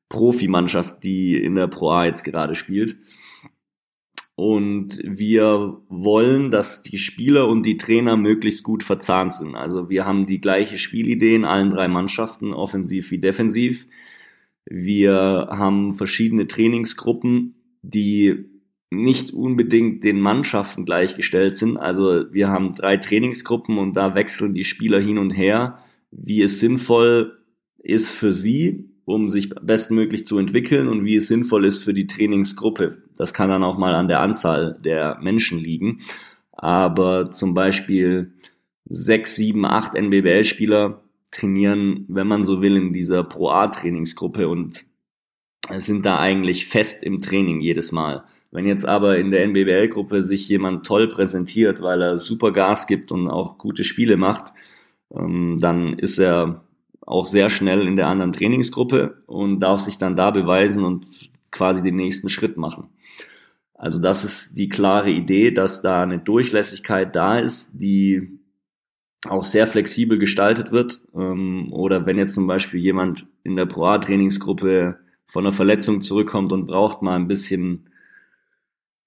Profimannschaft, 0.08 1.02
die 1.02 1.42
in 1.42 1.54
der 1.54 1.68
Pro 1.68 1.90
A 1.90 2.04
jetzt 2.04 2.24
gerade 2.24 2.54
spielt. 2.54 2.98
Und 4.34 5.00
wir 5.04 5.78
wollen, 5.88 6.50
dass 6.50 6.82
die 6.82 6.98
Spieler 6.98 7.48
und 7.48 7.64
die 7.64 7.76
Trainer 7.76 8.16
möglichst 8.16 8.64
gut 8.64 8.82
verzahnt 8.82 9.32
sind. 9.34 9.54
Also 9.54 9.88
wir 9.88 10.04
haben 10.04 10.26
die 10.26 10.40
gleiche 10.40 10.78
Spielidee 10.78 11.34
in 11.34 11.44
allen 11.44 11.70
drei 11.70 11.86
Mannschaften, 11.88 12.52
offensiv 12.52 13.10
wie 13.10 13.18
defensiv. 13.18 13.86
Wir 14.64 15.48
haben 15.50 15.92
verschiedene 15.94 16.46
Trainingsgruppen, 16.46 17.54
die 17.82 18.44
nicht 18.90 19.32
unbedingt 19.32 20.04
den 20.04 20.20
Mannschaften 20.20 20.84
gleichgestellt 20.84 21.56
sind. 21.56 21.78
Also 21.78 22.32
wir 22.32 22.48
haben 22.48 22.74
drei 22.74 22.98
Trainingsgruppen 22.98 23.78
und 23.78 23.96
da 23.96 24.14
wechseln 24.14 24.54
die 24.54 24.64
Spieler 24.64 25.00
hin 25.00 25.18
und 25.18 25.30
her, 25.30 25.78
wie 26.10 26.42
es 26.42 26.60
sinnvoll 26.60 27.38
ist 27.78 28.12
für 28.12 28.32
sie, 28.32 28.90
um 29.04 29.30
sich 29.30 29.50
bestmöglich 29.50 30.26
zu 30.26 30.38
entwickeln 30.38 30.88
und 30.88 31.04
wie 31.04 31.16
es 31.16 31.28
sinnvoll 31.28 31.64
ist 31.64 31.82
für 31.82 31.94
die 31.94 32.06
Trainingsgruppe. 32.06 33.02
Das 33.16 33.34
kann 33.34 33.48
dann 33.48 33.64
auch 33.64 33.78
mal 33.78 33.94
an 33.94 34.08
der 34.08 34.20
Anzahl 34.20 34.78
der 34.84 35.18
Menschen 35.20 35.58
liegen. 35.58 36.02
Aber 36.52 37.30
zum 37.30 37.54
Beispiel 37.54 38.34
sechs, 38.84 39.34
sieben, 39.36 39.64
acht 39.64 39.94
NBBL-Spieler 39.94 41.02
trainieren, 41.32 42.04
wenn 42.08 42.28
man 42.28 42.44
so 42.44 42.62
will, 42.62 42.76
in 42.76 42.92
dieser 42.92 43.24
Pro 43.24 43.50
A-Trainingsgruppe 43.50 44.48
und 44.48 44.84
sind 45.74 46.06
da 46.06 46.18
eigentlich 46.18 46.66
fest 46.66 47.02
im 47.02 47.20
Training 47.20 47.60
jedes 47.60 47.90
Mal. 47.90 48.24
Wenn 48.50 48.66
jetzt 48.66 48.86
aber 48.86 49.16
in 49.18 49.30
der 49.30 49.42
NBBL-Gruppe 49.44 50.22
sich 50.22 50.48
jemand 50.48 50.84
toll 50.84 51.08
präsentiert, 51.08 51.80
weil 51.80 52.02
er 52.02 52.18
super 52.18 52.52
Gas 52.52 52.86
gibt 52.86 53.10
und 53.10 53.28
auch 53.28 53.56
gute 53.56 53.82
Spiele 53.82 54.16
macht, 54.16 54.52
ähm, 55.14 55.56
dann 55.58 55.98
ist 55.98 56.18
er 56.18 56.62
auch 57.00 57.26
sehr 57.26 57.48
schnell 57.48 57.86
in 57.86 57.96
der 57.96 58.08
anderen 58.08 58.32
Trainingsgruppe 58.32 59.22
und 59.26 59.60
darf 59.60 59.80
sich 59.80 59.98
dann 59.98 60.16
da 60.16 60.30
beweisen 60.30 60.84
und 60.84 61.30
quasi 61.50 61.82
den 61.82 61.96
nächsten 61.96 62.28
Schritt 62.28 62.56
machen. 62.56 62.88
Also 63.74 64.00
das 64.00 64.22
ist 64.22 64.58
die 64.58 64.68
klare 64.68 65.10
Idee, 65.10 65.50
dass 65.50 65.82
da 65.82 66.02
eine 66.02 66.18
Durchlässigkeit 66.18 67.16
da 67.16 67.38
ist, 67.38 67.80
die 67.80 68.38
auch 69.28 69.44
sehr 69.44 69.66
flexibel 69.66 70.18
gestaltet 70.18 70.72
wird. 70.72 71.00
Ähm, 71.14 71.72
oder 71.72 72.06
wenn 72.06 72.18
jetzt 72.18 72.34
zum 72.34 72.46
Beispiel 72.46 72.80
jemand 72.80 73.26
in 73.44 73.56
der 73.56 73.66
Pro 73.66 73.86
A-Trainingsgruppe 73.86 74.98
von 75.26 75.44
einer 75.44 75.52
Verletzung 75.52 76.00
zurückkommt 76.00 76.52
und 76.52 76.66
braucht 76.66 77.02
mal 77.02 77.16
ein 77.16 77.28
bisschen 77.28 77.88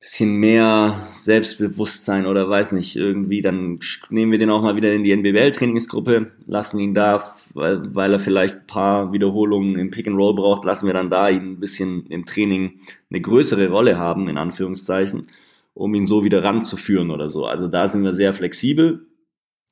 bisschen 0.06 0.36
mehr 0.36 0.94
Selbstbewusstsein 1.00 2.28
oder 2.28 2.48
weiß 2.48 2.74
nicht, 2.74 2.96
irgendwie, 2.96 3.42
dann 3.42 3.80
nehmen 4.12 4.32
wir 4.32 4.38
den 4.38 4.52
auch 4.52 4.62
mal 4.62 4.76
wieder 4.76 4.94
in 4.94 5.04
die 5.04 5.12
NBBL-Trainingsgruppe, 5.12 6.32
lassen 6.46 6.78
ihn 6.78 6.94
da, 6.94 7.24
weil, 7.56 7.96
weil 7.96 8.14
er 8.14 8.20
vielleicht 8.20 8.56
ein 8.56 8.68
paar 8.68 9.14
Wiederholungen 9.14 9.80
im 9.80 9.90
Pick 9.90 10.08
and 10.08 10.16
Roll 10.16 10.36
braucht, 10.36 10.64
lassen 10.64 10.86
wir 10.86 10.94
dann 10.94 11.10
da 11.10 11.30
ihn 11.30 11.54
ein 11.54 11.60
bisschen 11.60 12.06
im 12.10 12.24
Training 12.24 12.82
eine 13.10 13.20
größere 13.20 13.68
Rolle 13.70 13.98
haben, 13.98 14.28
in 14.28 14.38
Anführungszeichen, 14.38 15.30
um 15.74 15.96
ihn 15.96 16.06
so 16.06 16.24
wieder 16.24 16.44
ranzuführen 16.44 17.10
oder 17.10 17.28
so. 17.28 17.48
Also 17.48 17.68
da 17.68 17.88
sind 17.88 18.04
wir 18.04 18.14
sehr 18.14 18.34
flexibel 18.36 19.08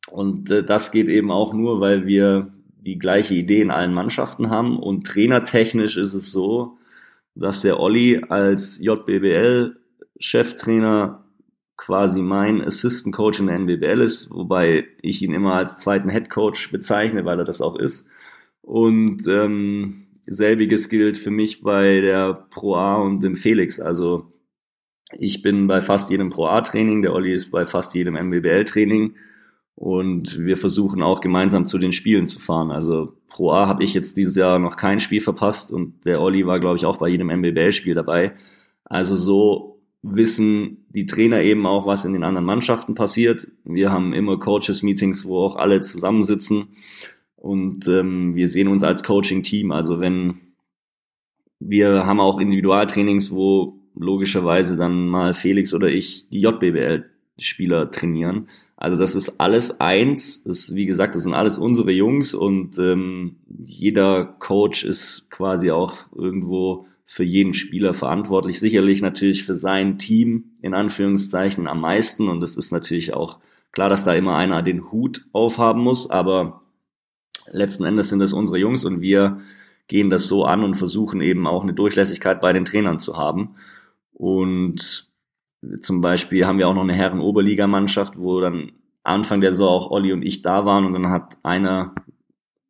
und 0.09 0.51
äh, 0.51 0.63
das 0.63 0.91
geht 0.91 1.07
eben 1.07 1.31
auch 1.31 1.53
nur, 1.53 1.79
weil 1.79 2.05
wir 2.05 2.53
die 2.81 2.99
gleiche 2.99 3.35
Idee 3.35 3.61
in 3.61 3.71
allen 3.71 3.93
Mannschaften 3.93 4.49
haben 4.49 4.77
und 4.77 5.07
trainertechnisch 5.07 5.97
ist 5.97 6.13
es 6.13 6.31
so, 6.31 6.77
dass 7.35 7.61
der 7.61 7.79
Olli 7.79 8.21
als 8.29 8.79
JBBL 8.83 9.77
Cheftrainer 10.19 11.23
quasi 11.77 12.21
mein 12.21 12.65
Assistant 12.65 13.15
Coach 13.15 13.39
in 13.39 13.47
der 13.47 13.55
NBBL 13.55 14.01
ist, 14.01 14.29
wobei 14.31 14.85
ich 15.01 15.21
ihn 15.21 15.33
immer 15.33 15.55
als 15.55 15.77
zweiten 15.77 16.09
Head 16.09 16.29
Coach 16.29 16.71
bezeichne, 16.71 17.25
weil 17.25 17.39
er 17.39 17.45
das 17.45 17.61
auch 17.61 17.75
ist. 17.75 18.05
Und 18.61 19.27
ähm, 19.27 20.07
selbiges 20.25 20.89
gilt 20.89 21.17
für 21.17 21.31
mich 21.31 21.61
bei 21.61 22.01
der 22.01 22.33
Pro 22.51 22.75
A 22.75 22.95
und 22.97 23.23
dem 23.23 23.35
Felix. 23.35 23.79
Also 23.79 24.31
ich 25.17 25.41
bin 25.41 25.67
bei 25.67 25.81
fast 25.81 26.09
jedem 26.11 26.29
Pro 26.29 26.45
A 26.45 26.61
Training, 26.61 27.01
der 27.01 27.13
Olli 27.13 27.33
ist 27.33 27.51
bei 27.51 27.65
fast 27.65 27.95
jedem 27.95 28.15
NBBL 28.15 28.65
Training 28.65 29.15
und 29.75 30.39
wir 30.39 30.57
versuchen 30.57 31.01
auch 31.01 31.21
gemeinsam 31.21 31.67
zu 31.67 31.77
den 31.77 31.91
Spielen 31.91 32.27
zu 32.27 32.39
fahren. 32.39 32.71
Also 32.71 33.13
Pro 33.29 33.51
A 33.51 33.67
habe 33.67 33.83
ich 33.83 33.93
jetzt 33.93 34.17
dieses 34.17 34.35
Jahr 34.35 34.59
noch 34.59 34.77
kein 34.77 34.99
Spiel 34.99 35.21
verpasst 35.21 35.71
und 35.71 36.05
der 36.05 36.21
Olli 36.21 36.45
war 36.45 36.59
glaube 36.59 36.77
ich 36.77 36.85
auch 36.85 36.97
bei 36.97 37.09
jedem 37.09 37.29
NBBL 37.29 37.71
Spiel 37.71 37.95
dabei. 37.95 38.33
Also 38.85 39.15
so 39.15 39.81
wissen 40.03 40.85
die 40.89 41.05
Trainer 41.05 41.41
eben 41.41 41.65
auch, 41.65 41.87
was 41.87 42.05
in 42.05 42.13
den 42.13 42.23
anderen 42.23 42.45
Mannschaften 42.45 42.93
passiert. 42.93 43.47
Wir 43.63 43.91
haben 43.91 44.13
immer 44.13 44.37
Coaches-Meetings, 44.37 45.25
wo 45.25 45.39
auch 45.39 45.55
alle 45.55 45.81
zusammensitzen 45.81 46.75
und 47.35 47.87
ähm, 47.87 48.35
wir 48.35 48.47
sehen 48.47 48.67
uns 48.67 48.83
als 48.83 49.03
Coaching-Team. 49.03 49.71
Also 49.71 49.99
wenn 49.99 50.39
wir 51.59 52.05
haben 52.05 52.19
auch 52.19 52.39
Individualtrainings, 52.39 53.33
wo 53.33 53.79
logischerweise 53.95 54.77
dann 54.77 55.07
mal 55.07 55.33
Felix 55.33 55.73
oder 55.73 55.87
ich 55.87 56.29
die 56.29 56.41
JBBL 56.41 57.09
Spieler 57.37 57.89
trainieren. 57.91 58.49
Also 58.77 58.99
das 58.99 59.15
ist 59.15 59.39
alles 59.39 59.79
eins. 59.79 60.43
Das, 60.43 60.59
ist, 60.59 60.75
wie 60.75 60.85
gesagt, 60.85 61.15
das 61.15 61.23
sind 61.23 61.33
alles 61.33 61.57
unsere 61.57 61.91
Jungs 61.91 62.33
und 62.33 62.77
ähm, 62.79 63.37
jeder 63.65 64.25
Coach 64.25 64.83
ist 64.83 65.29
quasi 65.29 65.71
auch 65.71 65.95
irgendwo 66.15 66.87
für 67.05 67.23
jeden 67.23 67.53
Spieler 67.53 67.93
verantwortlich. 67.93 68.59
Sicherlich 68.59 69.01
natürlich 69.01 69.43
für 69.43 69.55
sein 69.55 69.97
Team 69.97 70.51
in 70.61 70.73
Anführungszeichen 70.73 71.67
am 71.67 71.81
meisten 71.81 72.27
und 72.27 72.43
es 72.43 72.57
ist 72.57 72.71
natürlich 72.71 73.13
auch 73.13 73.39
klar, 73.71 73.89
dass 73.89 74.05
da 74.05 74.13
immer 74.13 74.35
einer 74.35 74.61
den 74.61 74.91
Hut 74.91 75.25
aufhaben 75.31 75.81
muss, 75.81 76.09
aber 76.09 76.61
letzten 77.51 77.85
Endes 77.85 78.09
sind 78.09 78.21
es 78.21 78.33
unsere 78.33 78.57
Jungs 78.57 78.85
und 78.85 79.01
wir 79.01 79.41
gehen 79.87 80.09
das 80.09 80.27
so 80.27 80.45
an 80.45 80.63
und 80.63 80.75
versuchen 80.75 81.21
eben 81.21 81.45
auch 81.45 81.63
eine 81.63 81.73
Durchlässigkeit 81.73 82.41
bei 82.41 82.53
den 82.53 82.65
Trainern 82.65 82.99
zu 82.99 83.17
haben. 83.17 83.55
Und 84.13 85.09
zum 85.81 86.01
Beispiel 86.01 86.45
haben 86.45 86.57
wir 86.57 86.67
auch 86.67 86.73
noch 86.73 86.83
eine 86.83 86.93
Herren-Oberligamannschaft, 86.93 88.17
wo 88.17 88.39
dann 88.41 88.71
Anfang 89.03 89.41
der 89.41 89.51
Saison 89.51 89.69
auch 89.69 89.91
Olli 89.91 90.13
und 90.13 90.23
ich 90.23 90.41
da 90.41 90.65
waren 90.65 90.85
und 90.85 90.93
dann 90.93 91.09
hat 91.09 91.37
einer 91.43 91.93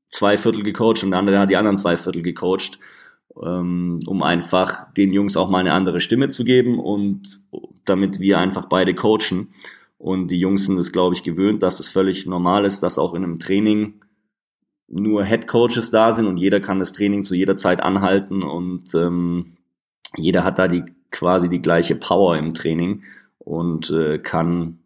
zwei 0.09 0.37
Viertel 0.37 0.63
gecoacht 0.63 1.03
und 1.03 1.11
der 1.11 1.19
andere 1.19 1.39
hat 1.39 1.49
die 1.49 1.57
anderen 1.57 1.77
zwei 1.77 1.97
Viertel 1.97 2.21
gecoacht, 2.21 2.79
ähm, 3.41 3.99
um 4.05 4.23
einfach 4.23 4.91
den 4.93 5.11
Jungs 5.11 5.37
auch 5.37 5.49
mal 5.49 5.59
eine 5.59 5.73
andere 5.73 5.99
Stimme 5.99 6.29
zu 6.29 6.43
geben 6.43 6.79
und 6.79 7.41
damit 7.85 8.19
wir 8.19 8.39
einfach 8.39 8.65
beide 8.67 8.93
coachen. 8.93 9.53
Und 9.97 10.31
die 10.31 10.39
Jungs 10.39 10.65
sind 10.65 10.77
es, 10.77 10.91
glaube 10.91 11.15
ich, 11.15 11.23
gewöhnt, 11.23 11.63
dass 11.63 11.79
es 11.79 11.89
völlig 11.89 12.25
normal 12.25 12.65
ist, 12.65 12.81
dass 12.81 12.99
auch 12.99 13.13
in 13.13 13.23
einem 13.23 13.39
Training 13.39 14.01
nur 14.87 15.23
Head 15.23 15.47
Coaches 15.47 15.91
da 15.91 16.11
sind 16.11 16.27
und 16.27 16.37
jeder 16.37 16.59
kann 16.59 16.79
das 16.79 16.93
Training 16.93 17.23
zu 17.23 17.35
jeder 17.35 17.55
Zeit 17.55 17.81
anhalten 17.81 18.43
und 18.43 18.93
ähm, 18.93 19.57
jeder 20.17 20.43
hat 20.43 20.59
da 20.59 20.67
die 20.67 20.83
quasi 21.13 21.49
die 21.49 21.61
gleiche 21.61 21.95
Power 21.95 22.35
im 22.37 22.53
Training 22.53 23.03
und 23.39 23.89
äh, 23.91 24.17
kann 24.19 24.79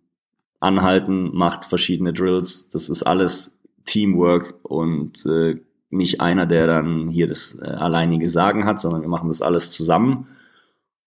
anhalten, 0.59 1.35
macht 1.35 1.63
verschiedene 1.63 2.13
Drills. 2.13 2.69
Das 2.69 2.89
ist 2.89 3.03
alles 3.03 3.57
Teamwork 3.85 4.55
und 4.63 5.25
äh, 5.25 5.55
nicht 5.89 6.19
einer, 6.21 6.45
der 6.45 6.67
dann 6.67 7.09
hier 7.09 7.27
das 7.27 7.57
äh, 7.59 7.65
alleinige 7.65 8.27
Sagen 8.27 8.65
hat, 8.65 8.79
sondern 8.79 9.01
wir 9.01 9.07
machen 9.07 9.29
das 9.29 9.41
alles 9.41 9.71
zusammen. 9.71 10.27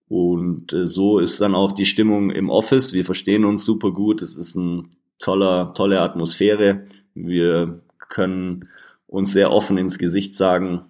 Und 0.08 0.72
äh, 0.72 0.86
so 0.86 1.18
ist 1.18 1.40
dann 1.40 1.54
auch 1.54 1.72
die 1.72 1.86
Stimmung 1.86 2.30
im 2.30 2.48
Office. 2.48 2.94
Wir 2.94 3.04
verstehen 3.04 3.44
uns 3.44 3.64
super 3.64 3.92
gut. 3.92 4.22
Es 4.22 4.36
ist 4.36 4.56
eine 4.56 4.84
toller, 5.18 5.74
tolle 5.74 6.00
Atmosphäre. 6.00 6.84
Wir 7.14 7.80
können 8.08 8.68
uns 9.06 9.32
sehr 9.32 9.52
offen 9.52 9.76
ins 9.76 9.98
Gesicht 9.98 10.34
sagen, 10.34 10.86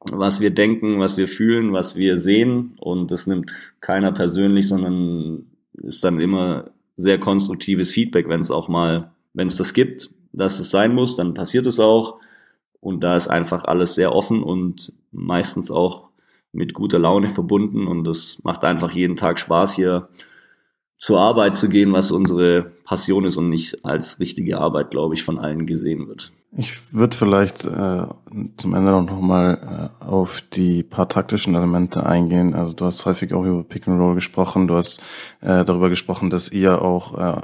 was 0.00 0.40
wir 0.40 0.50
denken, 0.50 1.00
was 1.00 1.16
wir 1.16 1.28
fühlen, 1.28 1.72
was 1.72 1.96
wir 1.96 2.16
sehen. 2.16 2.74
Und 2.78 3.10
das 3.10 3.26
nimmt 3.26 3.52
keiner 3.80 4.12
persönlich, 4.12 4.68
sondern 4.68 5.46
ist 5.74 6.04
dann 6.04 6.20
immer 6.20 6.70
sehr 6.96 7.18
konstruktives 7.18 7.92
Feedback, 7.92 8.28
wenn 8.28 8.40
es 8.40 8.50
auch 8.50 8.68
mal, 8.68 9.12
wenn 9.32 9.46
es 9.46 9.56
das 9.56 9.72
gibt, 9.72 10.10
dass 10.32 10.58
es 10.58 10.70
sein 10.70 10.94
muss, 10.94 11.16
dann 11.16 11.34
passiert 11.34 11.66
es 11.66 11.78
auch. 11.80 12.20
Und 12.80 13.02
da 13.02 13.16
ist 13.16 13.28
einfach 13.28 13.64
alles 13.64 13.94
sehr 13.94 14.14
offen 14.14 14.42
und 14.42 14.92
meistens 15.10 15.70
auch 15.70 16.08
mit 16.52 16.74
guter 16.74 16.98
Laune 16.98 17.28
verbunden. 17.28 17.86
Und 17.86 18.06
es 18.06 18.42
macht 18.44 18.64
einfach 18.64 18.92
jeden 18.92 19.16
Tag 19.16 19.38
Spaß, 19.38 19.74
hier 19.74 20.08
zur 20.96 21.20
Arbeit 21.20 21.56
zu 21.56 21.68
gehen, 21.68 21.92
was 21.92 22.10
unsere 22.10 22.72
Passion 22.88 23.26
ist 23.26 23.36
und 23.36 23.50
nicht 23.50 23.84
als 23.84 24.18
richtige 24.18 24.58
Arbeit, 24.58 24.90
glaube 24.90 25.14
ich, 25.14 25.22
von 25.22 25.38
allen 25.38 25.66
gesehen 25.66 26.08
wird. 26.08 26.32
Ich 26.56 26.78
würde 26.90 27.14
vielleicht 27.14 27.66
äh, 27.66 28.06
zum 28.56 28.74
Ende 28.74 29.02
noch 29.02 29.20
mal 29.20 29.90
äh, 30.00 30.04
auf 30.04 30.40
die 30.40 30.82
paar 30.82 31.06
taktischen 31.06 31.54
Elemente 31.54 32.06
eingehen. 32.06 32.54
Also 32.54 32.72
du 32.72 32.86
hast 32.86 33.04
häufig 33.04 33.34
auch 33.34 33.44
über 33.44 33.62
Pick 33.62 33.86
and 33.86 34.00
Roll 34.00 34.14
gesprochen. 34.14 34.66
Du 34.68 34.76
hast 34.76 35.00
äh, 35.42 35.66
darüber 35.66 35.90
gesprochen, 35.90 36.30
dass 36.30 36.50
ihr 36.50 36.80
auch 36.80 37.18
äh, 37.18 37.42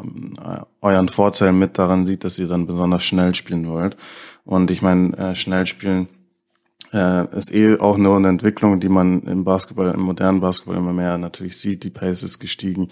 euren 0.80 1.10
Vorteil 1.10 1.52
mit 1.52 1.78
daran 1.78 2.06
sieht, 2.06 2.24
dass 2.24 2.38
ihr 2.38 2.48
dann 2.48 2.66
besonders 2.66 3.04
schnell 3.04 3.34
spielen 3.34 3.68
wollt. 3.68 3.98
Und 4.46 4.70
ich 4.70 4.80
meine, 4.80 5.14
äh, 5.18 5.36
schnell 5.36 5.66
spielen 5.66 6.08
äh, 6.94 7.36
ist 7.36 7.52
eh 7.52 7.78
auch 7.78 7.96
nur 7.98 8.16
eine 8.16 8.28
Entwicklung, 8.28 8.78
die 8.78 8.88
man 8.88 9.22
im 9.22 9.44
Basketball, 9.44 9.90
im 9.90 10.00
modernen 10.00 10.40
Basketball 10.40 10.76
immer 10.76 10.92
mehr 10.92 11.18
natürlich 11.18 11.58
sieht. 11.58 11.82
Die 11.82 11.90
Pace 11.90 12.22
ist 12.22 12.38
gestiegen. 12.38 12.84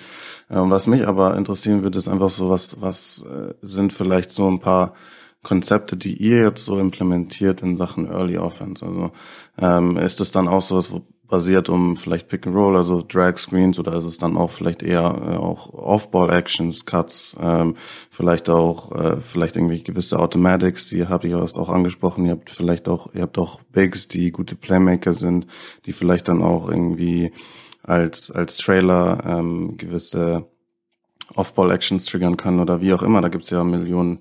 Äh, 0.49 0.57
was 0.57 0.89
mich 0.89 1.07
aber 1.07 1.37
interessieren 1.37 1.83
würde, 1.83 1.99
ist 1.99 2.09
einfach 2.09 2.31
so, 2.31 2.51
was, 2.51 2.81
was 2.81 3.25
äh, 3.25 3.55
sind 3.63 3.93
vielleicht 3.93 4.33
so 4.33 4.51
ein 4.51 4.59
paar 4.59 4.95
Konzepte, 5.45 5.97
die 5.97 6.15
ihr 6.15 6.43
jetzt 6.43 6.65
so 6.65 6.79
implementiert 6.79 7.63
in 7.63 7.77
Sachen 7.77 8.11
Early 8.11 8.39
Offense? 8.39 8.85
Also 8.85 9.13
ähm, 9.59 9.97
ist 9.97 10.19
das 10.19 10.33
dann 10.33 10.49
auch 10.49 10.63
sowas, 10.63 10.91
wo 10.91 11.03
basiert 11.33 11.71
um 11.71 11.97
vielleicht 11.97 12.29
Pick 12.29 12.47
and 12.47 12.55
Roll, 12.55 12.77
also 12.77 13.01
Drag 13.01 13.39
Screens, 13.39 13.79
oder 13.79 13.97
ist 13.97 14.05
es 14.05 14.19
dann 14.19 14.37
auch 14.37 14.51
vielleicht 14.51 14.83
eher 14.83 15.01
äh, 15.01 15.37
auch 15.37 15.73
Off-Ball 15.73 16.29
Actions, 16.29 16.85
Cuts, 16.85 17.39
ähm, 17.41 17.75
vielleicht 18.11 18.51
auch 18.51 18.93
äh, 18.93 19.17
vielleicht 19.19 19.57
irgendwie 19.57 19.83
gewisse 19.83 20.19
Automatics, 20.19 20.91
die 20.91 21.09
habt 21.09 21.25
erst 21.25 21.59
auch 21.59 21.71
angesprochen, 21.71 22.27
ihr 22.27 22.33
habt 22.33 22.51
vielleicht 22.51 22.87
auch, 22.87 23.15
ihr 23.15 23.23
habt 23.23 23.39
auch 23.39 23.63
Bigs, 23.73 24.09
die 24.09 24.31
gute 24.31 24.57
Playmaker 24.57 25.15
sind, 25.15 25.47
die 25.87 25.95
vielleicht 25.95 26.29
dann 26.29 26.43
auch 26.43 26.69
irgendwie 26.69 27.33
als 27.83 28.31
als 28.31 28.59
Trailer 28.59 29.23
ähm, 29.25 29.79
gewisse 29.79 30.45
Off-Ball 31.35 31.71
Actions 31.71 32.05
triggern 32.05 32.37
können 32.37 32.61
oder 32.61 32.83
wie 32.83 32.93
auch 32.93 33.03
immer. 33.03 33.23
Da 33.23 33.29
gibt's 33.29 33.49
ja 33.49 33.65
Millionen 33.65 34.19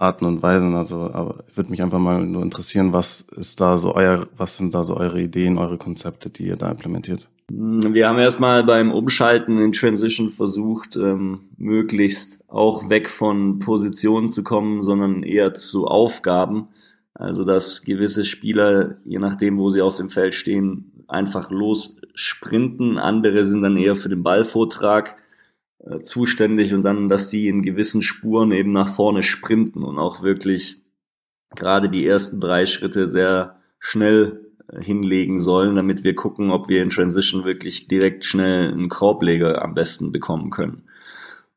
Arten 0.00 0.24
und 0.24 0.42
Weisen. 0.42 0.74
Also 0.74 1.10
aber 1.12 1.44
würde 1.54 1.70
mich 1.70 1.82
einfach 1.82 1.98
mal 1.98 2.24
nur 2.24 2.42
interessieren, 2.42 2.92
was 2.92 3.20
ist 3.20 3.60
da 3.60 3.78
so 3.78 3.94
euer, 3.94 4.26
was 4.36 4.56
sind 4.56 4.74
da 4.74 4.82
so 4.82 4.96
eure 4.96 5.20
Ideen, 5.20 5.58
eure 5.58 5.78
Konzepte, 5.78 6.30
die 6.30 6.46
ihr 6.46 6.56
da 6.56 6.70
implementiert? 6.70 7.28
Wir 7.52 8.08
haben 8.08 8.18
erstmal 8.18 8.62
beim 8.62 8.92
Umschalten 8.92 9.58
in 9.58 9.72
Transition 9.72 10.30
versucht, 10.30 10.96
ähm, 10.96 11.40
möglichst 11.58 12.38
auch 12.48 12.88
weg 12.88 13.10
von 13.10 13.58
Positionen 13.58 14.30
zu 14.30 14.44
kommen, 14.44 14.84
sondern 14.84 15.24
eher 15.24 15.52
zu 15.52 15.86
Aufgaben. 15.86 16.68
Also 17.12 17.44
dass 17.44 17.82
gewisse 17.82 18.24
Spieler, 18.24 18.96
je 19.04 19.18
nachdem, 19.18 19.58
wo 19.58 19.68
sie 19.70 19.82
auf 19.82 19.96
dem 19.96 20.10
Feld 20.10 20.34
stehen, 20.34 21.04
einfach 21.08 21.50
los 21.50 21.96
sprinten. 22.14 22.98
Andere 22.98 23.44
sind 23.44 23.62
dann 23.62 23.76
eher 23.76 23.96
für 23.96 24.08
den 24.08 24.22
Ballvortrag 24.22 25.16
äh, 25.84 26.00
zuständig 26.02 26.74
und 26.74 26.82
dann, 26.82 27.08
dass 27.08 27.30
die 27.30 27.48
in 27.48 27.62
gewissen 27.62 28.02
Spuren 28.02 28.52
eben 28.52 28.70
nach 28.70 28.94
vorne 28.94 29.22
sprinten 29.22 29.82
und 29.82 29.98
auch 29.98 30.22
wirklich 30.22 30.80
gerade 31.56 31.88
die 31.88 32.06
ersten 32.06 32.40
drei 32.40 32.66
Schritte 32.66 33.06
sehr 33.06 33.56
schnell 33.78 34.40
äh, 34.68 34.82
hinlegen 34.82 35.38
sollen, 35.38 35.76
damit 35.76 36.04
wir 36.04 36.14
gucken, 36.14 36.50
ob 36.50 36.68
wir 36.68 36.82
in 36.82 36.90
Transition 36.90 37.44
wirklich 37.44 37.88
direkt 37.88 38.24
schnell 38.24 38.70
einen 38.70 38.88
Korbleger 38.90 39.62
am 39.62 39.74
besten 39.74 40.12
bekommen 40.12 40.50
können. 40.50 40.82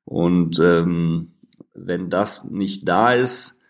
Und 0.05 0.59
ähm, 0.59 1.33
wenn 1.73 2.09
das 2.09 2.45
nicht 2.45 2.87
da 2.87 3.13
ist, 3.13 3.61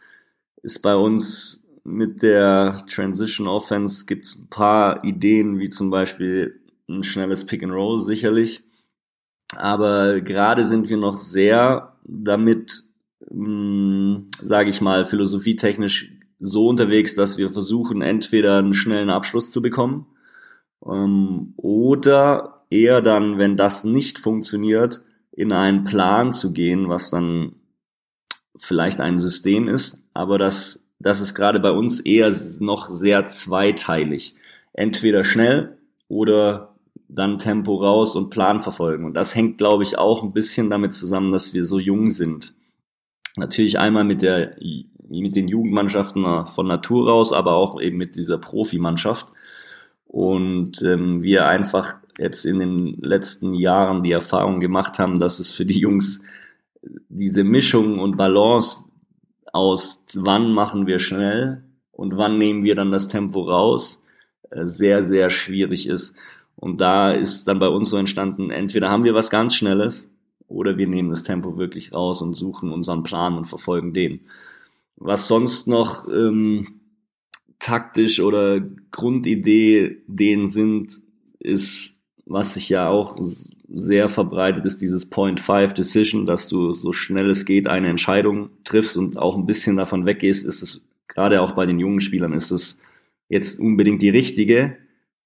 ist 0.62 0.82
bei 0.82 0.96
uns 0.96 1.66
mit 1.84 2.22
der 2.22 2.84
Transition 2.88 3.48
Offense 3.48 4.06
gibt's 4.06 4.38
ein 4.40 4.50
paar 4.50 5.04
Ideen, 5.04 5.60
wie 5.60 5.70
zum 5.70 5.90
Beispiel 5.90 6.62
ein 6.88 7.04
schnelles 7.04 7.46
Pick 7.46 7.64
and 7.64 7.74
Roll 7.74 8.00
sicherlich 8.00 8.64
aber 9.56 10.22
gerade 10.22 10.64
sind 10.64 10.90
wir 10.90 10.98
noch 10.98 11.18
sehr 11.18 11.94
damit, 12.04 12.84
hm, 13.30 14.28
sage 14.38 14.70
ich 14.70 14.82
mal, 14.82 15.06
philosophietechnisch 15.06 16.12
so 16.40 16.68
unterwegs, 16.68 17.16
dass 17.16 17.38
wir 17.38 17.50
versuchen, 17.50 18.02
entweder 18.02 18.58
einen 18.58 18.74
schnellen 18.74 19.10
Abschluss 19.10 19.52
zu 19.52 19.62
bekommen 19.62 20.08
ähm, 20.86 21.54
oder 21.58 22.62
eher 22.70 23.02
dann, 23.02 23.38
wenn 23.38 23.56
das 23.56 23.84
nicht 23.84 24.20
funktioniert, 24.20 25.02
in 25.32 25.52
einen 25.52 25.84
Plan 25.84 26.34
zu 26.34 26.54
gehen, 26.54 26.90
was 26.90 27.10
dann 27.10 27.56
vielleicht 28.58 29.02
ein 29.02 29.18
System 29.18 29.68
ist, 29.68 30.08
aber 30.14 30.38
das, 30.38 30.86
das 31.00 31.22
ist 31.22 31.34
gerade 31.34 31.60
bei 31.60 31.72
uns 31.72 32.00
eher 32.00 32.32
noch 32.60 32.90
sehr 32.90 33.28
zweiteilig. 33.28 34.36
Entweder 34.74 35.24
schnell 35.24 35.78
oder 36.08 36.73
dann 37.16 37.38
Tempo 37.38 37.76
raus 37.76 38.16
und 38.16 38.30
Plan 38.30 38.60
verfolgen. 38.60 39.06
Und 39.06 39.14
das 39.14 39.36
hängt, 39.36 39.58
glaube 39.58 39.84
ich, 39.84 39.98
auch 39.98 40.24
ein 40.24 40.34
bisschen 40.34 40.70
damit 40.70 40.94
zusammen, 40.94 41.32
dass 41.32 41.54
wir 41.54 41.64
so 41.64 41.80
jung 41.80 42.10
sind. 42.10 42.56
Natürlich 43.36 43.80
einmal 43.80 44.04
mit 44.04 44.22
der 44.22 44.56
mit 45.10 45.36
den 45.36 45.48
Jugendmannschaften 45.48 46.48
von 46.48 46.68
Natur 46.68 47.10
raus, 47.10 47.34
aber 47.34 47.54
auch 47.54 47.80
eben 47.80 47.98
mit 47.98 48.16
dieser 48.16 48.38
Profimannschaft. 48.38 49.28
Und 50.06 50.82
ähm, 50.84 51.22
wir 51.22 51.46
einfach 51.46 51.98
jetzt 52.18 52.46
in 52.46 52.60
den 52.60 52.98
letzten 53.02 53.54
Jahren 53.54 54.04
die 54.04 54.12
Erfahrung 54.12 54.60
gemacht 54.60 55.00
haben, 55.00 55.20
dass 55.20 55.40
es 55.40 55.52
für 55.52 55.66
die 55.66 55.80
Jungs 55.80 56.24
diese 57.10 57.44
Mischung 57.44 58.00
und 58.00 58.18
Balance 58.18 58.86
aus 59.52 60.06
wann 60.16 60.52
machen 60.52 60.88
wir 60.88 61.00
schnell 61.00 61.64
und 61.92 62.18
wann 62.18 62.38
nehmen 62.38 62.64
wir 62.64 62.76
dann 62.76 62.92
das 62.92 63.08
Tempo 63.08 63.42
raus, 63.42 64.04
äh, 64.50 64.64
sehr, 64.66 65.02
sehr 65.04 65.30
schwierig 65.30 65.88
ist. 65.88 66.16
Und 66.64 66.80
da 66.80 67.12
ist 67.12 67.46
dann 67.50 67.60
bei 67.60 67.68
uns 67.68 67.90
so 67.90 67.98
entstanden, 67.98 68.50
entweder 68.50 68.90
haben 68.90 69.04
wir 69.04 69.14
was 69.14 69.30
ganz 69.30 69.54
Schnelles 69.54 70.10
oder 70.48 70.78
wir 70.78 70.88
nehmen 70.88 71.10
das 71.10 71.24
Tempo 71.24 71.58
wirklich 71.58 71.94
raus 71.94 72.22
und 72.22 72.36
suchen 72.36 72.72
unseren 72.72 73.04
Plan 73.04 73.38
und 73.38 73.48
verfolgen 73.48 73.94
den. 73.94 74.22
Was 74.96 75.28
sonst 75.28 75.68
noch 75.68 76.08
ähm, 76.08 76.80
taktisch 77.60 78.22
oder 78.22 78.62
Grundidee 78.92 80.04
den 80.08 80.48
sind, 80.48 81.02
ist, 81.38 81.98
was 82.26 82.56
ich 82.56 82.70
ja 82.70 82.88
auch 82.88 83.18
sehr 83.68 84.08
verbreitet 84.08 84.64
ist 84.64 84.82
dieses 84.82 85.10
Point 85.10 85.42
Five 85.42 85.74
Decision, 85.74 86.26
dass 86.26 86.48
du 86.48 86.72
so 86.72 86.94
schnell 86.94 87.30
es 87.30 87.44
geht 87.44 87.68
eine 87.68 87.90
Entscheidung 87.90 88.52
triffst 88.64 88.96
und 88.96 89.18
auch 89.18 89.36
ein 89.36 89.46
bisschen 89.46 89.76
davon 89.76 90.06
weggehst, 90.06 90.46
ist 90.46 90.62
es 90.62 90.88
gerade 91.10 91.42
auch 91.42 91.52
bei 91.52 91.66
den 91.66 91.80
jungen 91.80 92.00
Spielern 92.00 92.32
ist 92.32 92.52
es 92.52 92.80
jetzt 93.28 93.60
unbedingt 93.60 94.02
die 94.02 94.12
richtige. 94.12 94.78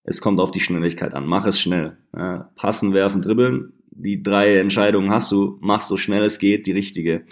Es 0.08 0.22
kommt 0.22 0.39
auf 0.39 0.51
die 0.51 0.62
Schnelligkeit 0.62 1.14
an. 1.14 1.28
Mach 1.28 1.45
es 1.45 1.60
schnell. 1.60 1.97
Ja, 2.16 2.49
passen, 2.55 2.93
werfen, 2.93 3.22
dribbeln. 3.22 3.74
Die 3.91 4.24
drei 4.24 4.58
Entscheidungen 4.58 5.12
hast 5.12 5.32
du. 5.34 5.58
Mach 5.60 5.82
so 5.82 5.97
schnell 5.97 6.24
es 6.24 6.39
geht 6.39 6.66
die 6.66 6.72
richtige. 6.72 7.26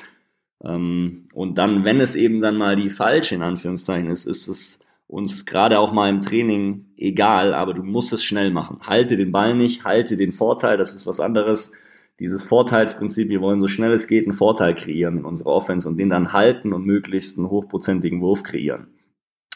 Ähm, 0.61 1.26
und 1.34 1.57
dann, 1.57 1.86
wenn 1.86 2.01
es 2.01 2.17
eben 2.17 2.41
dann 2.41 2.57
mal 2.57 2.76
die 2.76 2.89
falsche 2.89 3.36
in 3.36 3.43
Anführungszeichen 3.43 4.09
ist, 4.09 4.26
ist 4.26 4.49
es 4.49 4.80
uns 5.07 5.45
gerade 5.45 5.80
auch 5.80 5.93
mal 5.93 6.09
im 6.09 6.19
Training 6.19 6.88
egal, 6.97 7.53
aber 7.53 7.73
du 7.73 7.82
musst 7.82 8.11
es 8.11 8.26
schnell 8.26 8.51
machen. 8.51 8.80
Halte 8.82 9.15
den 9.15 9.32
Ball 9.32 9.55
nicht, 9.55 9.86
halte 9.86 10.17
den 10.17 10.34
Vorteil, 10.34 10.78
das 10.78 10.93
ist 10.93 11.07
was 11.07 11.21
anderes. 11.21 11.71
Dieses 12.19 12.43
Vorteilsprinzip, 12.43 13.30
wir 13.30 13.39
wollen 13.39 13.61
so 13.61 13.67
schnell 13.67 13.93
es 13.93 14.07
geht 14.07 14.26
einen 14.26 14.34
Vorteil 14.34 14.76
kreieren 14.76 15.19
in 15.19 15.26
unserer 15.26 15.51
Offense 15.51 15.88
und 15.88 15.97
den 15.97 16.09
dann 16.09 16.34
halten 16.34 16.73
und 16.73 16.86
möglichst 16.86 17.38
einen 17.38 17.49
hochprozentigen 17.49 18.19
Wurf 18.19 18.43
kreieren. 18.43 18.88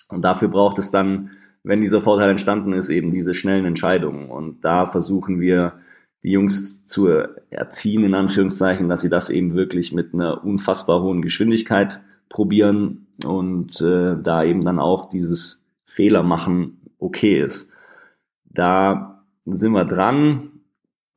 Und 0.10 0.24
dafür 0.24 0.48
braucht 0.48 0.80
es 0.80 0.90
dann, 0.90 1.32
wenn 1.70 1.82
dieser 1.82 2.02
Vorteil 2.02 2.32
entstanden 2.32 2.74
ist, 2.74 2.90
eben 2.90 3.12
diese 3.12 3.36
schnellen 3.36 3.66
Entscheidungen. 3.66 4.32
Und 4.32 4.66
da 4.66 4.88
versuchen 4.88 5.40
wir, 5.40 5.74
die 6.24 6.32
Jungs 6.32 6.84
zu 6.84 7.08
erziehen, 7.50 8.04
in 8.04 8.16
Anführungszeichen, 8.16 8.90
dass 8.90 9.02
sie 9.02 9.10
das 9.10 9.30
eben 9.30 9.54
wirklich 9.54 9.94
mit 9.94 10.14
einer 10.14 10.44
unfassbar 10.44 11.02
hohen 11.02 11.22
Geschwindigkeit 11.22 12.02
probieren 12.28 13.08
und 13.24 13.80
äh, 13.82 14.18
da 14.22 14.44
eben 14.44 14.66
dann 14.66 14.80
auch 14.80 15.10
dieses 15.10 15.64
Fehler 15.86 16.24
machen 16.24 16.82
okay 16.98 17.42
ist. 17.42 17.72
Da 18.46 19.24
sind 19.46 19.72
wir 19.72 19.86
dran 19.86 20.50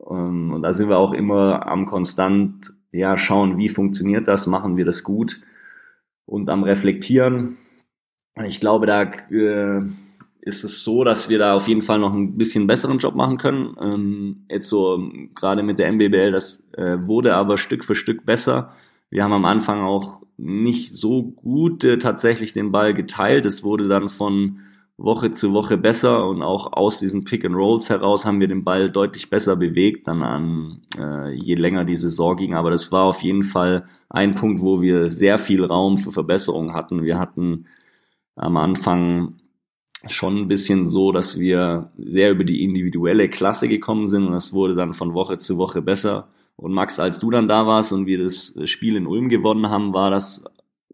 ähm, 0.07 0.53
und 0.53 0.61
da 0.61 0.71
sind 0.71 0.87
wir 0.87 0.97
auch 0.97 1.13
immer 1.13 1.67
am 1.67 1.85
konstant 1.85 2.73
ja 2.91 3.17
schauen, 3.17 3.57
wie 3.57 3.69
funktioniert 3.69 4.27
das, 4.27 4.47
machen 4.47 4.77
wir 4.77 4.85
das 4.85 5.03
gut 5.03 5.41
und 6.25 6.49
am 6.49 6.63
reflektieren. 6.63 7.57
Ich 8.45 8.59
glaube, 8.59 8.85
da 8.85 9.03
äh, 9.03 9.81
ist 10.45 10.63
es 10.63 10.83
so, 10.83 11.03
dass 11.03 11.29
wir 11.29 11.39
da 11.39 11.53
auf 11.53 11.67
jeden 11.67 11.81
Fall 11.81 11.99
noch 11.99 12.13
ein 12.13 12.37
bisschen 12.37 12.67
besseren 12.67 12.97
Job 12.97 13.15
machen 13.15 13.37
können. 13.37 13.75
Ähm, 13.81 14.45
jetzt 14.49 14.67
so 14.67 15.01
gerade 15.35 15.63
mit 15.63 15.79
der 15.79 15.91
MBBL, 15.91 16.31
das 16.31 16.63
äh, 16.73 16.97
wurde 17.01 17.35
aber 17.35 17.57
Stück 17.57 17.85
für 17.85 17.95
Stück 17.95 18.25
besser. 18.25 18.73
Wir 19.09 19.23
haben 19.23 19.31
am 19.31 19.45
Anfang 19.45 19.81
auch 19.81 20.21
nicht 20.37 20.93
so 20.93 21.23
gut 21.23 21.85
äh, 21.85 21.97
tatsächlich 21.97 22.51
den 22.51 22.73
Ball 22.73 22.93
geteilt. 22.93 23.45
Es 23.45 23.63
wurde 23.63 23.87
dann 23.87 24.09
von 24.09 24.59
Woche 24.97 25.31
zu 25.31 25.53
Woche 25.53 25.77
besser 25.77 26.27
und 26.27 26.41
auch 26.41 26.73
aus 26.73 26.99
diesen 26.99 27.23
Pick 27.23 27.45
and 27.45 27.55
Rolls 27.55 27.89
heraus 27.89 28.25
haben 28.25 28.41
wir 28.41 28.47
den 28.47 28.65
Ball 28.65 28.91
deutlich 28.91 29.29
besser 29.29 29.55
bewegt, 29.55 30.07
dann 30.07 30.23
an 30.23 30.81
äh, 30.99 31.31
je 31.31 31.55
länger 31.55 31.85
die 31.85 31.95
Saison 31.95 32.35
ging. 32.35 32.53
Aber 32.53 32.69
das 32.69 32.91
war 32.91 33.03
auf 33.03 33.23
jeden 33.23 33.43
Fall 33.43 33.87
ein 34.09 34.35
Punkt, 34.35 34.61
wo 34.61 34.81
wir 34.81 35.07
sehr 35.07 35.37
viel 35.37 35.63
Raum 35.63 35.97
für 35.97 36.11
Verbesserung 36.11 36.73
hatten. 36.73 37.03
Wir 37.03 37.17
hatten 37.17 37.65
am 38.35 38.57
Anfang 38.57 39.35
schon 40.07 40.37
ein 40.37 40.47
bisschen 40.47 40.87
so, 40.87 41.11
dass 41.11 41.39
wir 41.39 41.91
sehr 41.97 42.31
über 42.31 42.43
die 42.43 42.63
individuelle 42.63 43.29
Klasse 43.29 43.67
gekommen 43.67 44.07
sind 44.07 44.25
und 44.25 44.33
das 44.33 44.53
wurde 44.53 44.75
dann 44.75 44.93
von 44.93 45.13
Woche 45.13 45.37
zu 45.37 45.57
Woche 45.57 45.81
besser. 45.81 46.27
Und 46.55 46.73
Max, 46.73 46.99
als 46.99 47.19
du 47.19 47.31
dann 47.31 47.47
da 47.47 47.65
warst 47.65 47.93
und 47.93 48.05
wir 48.05 48.21
das 48.21 48.53
Spiel 48.65 48.95
in 48.95 49.07
Ulm 49.07 49.29
gewonnen 49.29 49.69
haben, 49.69 49.93
war 49.93 50.11
das 50.11 50.45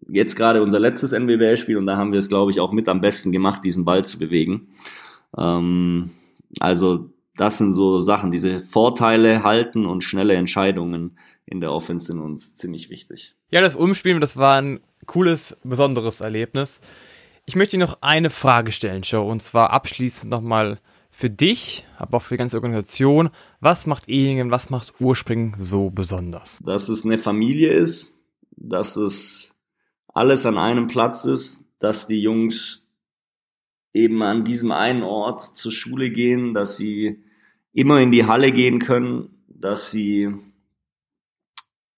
jetzt 0.07 0.35
gerade 0.35 0.63
unser 0.63 0.79
letztes 0.79 1.11
NBWL-Spiel 1.11 1.77
und 1.77 1.85
da 1.85 1.97
haben 1.97 2.11
wir 2.11 2.19
es, 2.19 2.29
glaube 2.29 2.51
ich, 2.51 2.59
auch 2.59 2.71
mit 2.71 2.87
am 2.87 3.01
besten 3.01 3.31
gemacht, 3.31 3.63
diesen 3.63 3.85
Ball 3.85 4.05
zu 4.05 4.19
bewegen. 4.19 4.69
Ähm, 5.37 6.11
also 6.59 7.09
das 7.35 7.57
sind 7.57 7.73
so 7.73 7.99
Sachen, 7.99 8.31
diese 8.31 8.59
Vorteile 8.59 9.43
halten 9.43 9.85
und 9.85 10.03
schnelle 10.03 10.33
Entscheidungen 10.33 11.17
in 11.45 11.61
der 11.61 11.71
Offense 11.71 12.07
sind 12.07 12.19
uns 12.19 12.55
ziemlich 12.57 12.89
wichtig. 12.89 13.35
Ja, 13.49 13.61
das 13.61 13.75
Umspielen, 13.75 14.19
das 14.19 14.37
war 14.37 14.61
ein 14.61 14.81
cooles, 15.05 15.57
besonderes 15.63 16.21
Erlebnis. 16.21 16.79
Ich 17.49 17.55
möchte 17.55 17.77
dir 17.77 17.83
noch 17.83 17.97
eine 18.01 18.29
Frage 18.29 18.71
stellen, 18.71 19.01
Joe, 19.01 19.27
und 19.27 19.41
zwar 19.41 19.71
abschließend 19.71 20.29
nochmal 20.29 20.77
für 21.09 21.31
dich, 21.31 21.83
aber 21.97 22.17
auch 22.17 22.21
für 22.21 22.35
die 22.35 22.37
ganze 22.37 22.57
Organisation, 22.57 23.31
was 23.59 23.87
macht 23.87 24.07
Ehingen, 24.07 24.51
was 24.51 24.69
macht 24.69 25.01
Urspring 25.01 25.55
so 25.57 25.89
besonders? 25.89 26.59
Dass 26.63 26.89
es 26.89 27.05
eine 27.05 27.17
Familie 27.17 27.71
ist, 27.71 28.13
dass 28.51 28.97
es 28.97 29.55
alles 30.13 30.45
an 30.45 30.59
einem 30.59 30.85
Platz 30.85 31.25
ist, 31.25 31.65
dass 31.79 32.05
die 32.05 32.21
Jungs 32.21 32.87
eben 33.93 34.21
an 34.21 34.43
diesem 34.43 34.71
einen 34.71 35.01
Ort 35.01 35.41
zur 35.41 35.71
Schule 35.71 36.11
gehen, 36.11 36.53
dass 36.53 36.77
sie 36.77 37.23
immer 37.73 37.99
in 37.99 38.11
die 38.11 38.27
Halle 38.27 38.51
gehen 38.51 38.77
können, 38.77 39.43
dass 39.47 39.89
sie 39.89 40.35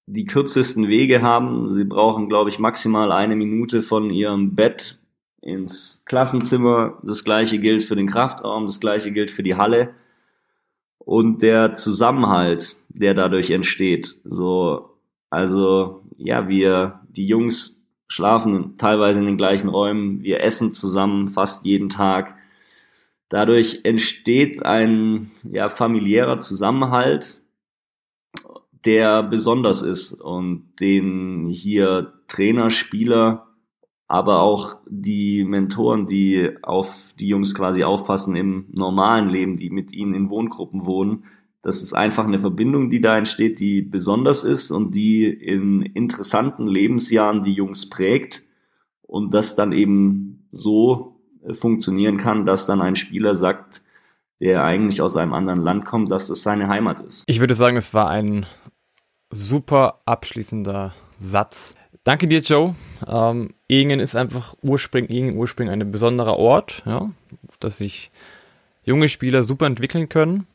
die 0.06 0.24
kürzesten 0.24 0.88
Wege 0.88 1.22
haben. 1.22 1.74
Sie 1.74 1.84
brauchen, 1.84 2.30
glaube 2.30 2.50
ich, 2.50 2.58
maximal 2.58 3.12
eine 3.12 3.36
Minute 3.36 3.82
von 3.82 4.12
ihrem 4.12 4.56
Bett 4.56 5.01
ins 5.42 6.04
Klassenzimmer. 6.06 7.00
Das 7.04 7.24
gleiche 7.24 7.60
gilt 7.60 7.84
für 7.84 7.96
den 7.96 8.08
Kraftraum, 8.08 8.66
das 8.66 8.80
gleiche 8.80 9.12
gilt 9.12 9.32
für 9.32 9.44
die 9.44 9.56
Halle. 9.56 9.94
Und 11.00 11.42
der 11.42 11.74
Zusammenhalt, 11.74 12.76
der 12.90 13.14
dadurch 13.14 13.50
entsteht. 13.50 14.18
So, 14.24 14.98
also, 15.30 16.04
ja, 16.18 16.48
wir, 16.48 17.02
die 17.10 17.26
Jungs 17.26 17.82
schlafen 18.08 18.78
teilweise 18.78 19.22
in 19.22 19.26
den 19.26 19.38
gleichen 19.38 19.70
Räumen, 19.70 20.22
wir 20.22 20.42
essen 20.42 20.74
zusammen 20.74 21.30
fast 21.30 21.66
jeden 21.66 21.90
Tag. 21.90 22.36
Dadurch 23.30 23.82
entsteht 23.84 24.64
ein 24.66 25.32
ja, 25.50 25.70
familiärer 25.70 26.38
Zusammenhalt, 26.38 27.42
der 28.86 29.24
besonders 29.24 29.82
ist 29.82 30.14
und 30.14 30.74
den 30.82 31.48
hier 31.48 32.14
Trainer, 32.28 32.70
Spieler 32.70 33.51
aber 34.12 34.42
auch 34.42 34.76
die 34.90 35.46
Mentoren, 35.46 36.06
die 36.06 36.50
auf 36.64 37.14
die 37.18 37.30
Jungs 37.30 37.56
quasi 37.56 37.86
aufpassen 37.86 38.36
im 38.36 38.66
normalen 38.74 39.30
Leben, 39.30 39.56
die 39.56 39.70
mit 39.70 39.94
ihnen 39.94 40.14
in 40.14 40.30
Wohngruppen 40.30 40.86
wohnen. 40.86 41.24
Das 41.62 41.82
ist 41.82 41.94
einfach 41.94 42.26
eine 42.26 42.38
Verbindung, 42.38 42.90
die 42.90 43.00
da 43.00 43.18
entsteht, 43.18 43.62
die 43.62 43.82
besonders 43.82 44.44
ist 44.44 44.70
und 44.70 44.96
die 44.96 45.24
in 45.28 45.82
interessanten 45.82 46.68
Lebensjahren 46.68 47.42
die 47.42 47.54
Jungs 47.54 47.88
prägt 47.88 48.44
und 49.04 49.34
das 49.34 49.56
dann 49.56 49.72
eben 49.72 50.46
so 50.52 51.22
funktionieren 51.54 52.18
kann, 52.18 52.46
dass 52.46 52.66
dann 52.66 52.82
ein 52.82 52.98
Spieler 52.98 53.34
sagt, 53.34 53.82
der 54.42 54.66
eigentlich 54.66 55.02
aus 55.02 55.16
einem 55.16 55.32
anderen 55.32 55.62
Land 55.62 55.86
kommt, 55.86 56.12
dass 56.12 56.30
es 56.30 56.44
seine 56.44 56.68
Heimat 56.68 57.00
ist. 57.00 57.24
Ich 57.28 57.40
würde 57.40 57.54
sagen, 57.54 57.78
es 57.78 57.94
war 57.94 58.10
ein 58.10 58.46
super 59.30 60.02
abschließender 60.06 60.94
Satz. 61.18 61.76
Danke 62.04 62.28
dir, 62.28 62.42
Joe. 62.42 62.76
Ähm, 63.08 63.54
Ingen 63.72 64.02
ist 64.02 64.16
einfach 64.16 64.54
ursprünglich, 64.62 65.18
Ingen 65.18 65.38
ursprünglich 65.38 65.72
ein 65.72 65.92
besonderer 65.92 66.38
Ort, 66.38 66.84
ja, 66.86 67.10
dass 67.62 67.78
sich 67.78 68.12
junge 68.84 69.08
Spieler 69.08 69.44
super 69.44 69.66
entwickeln 69.66 70.10
können. 70.10 70.46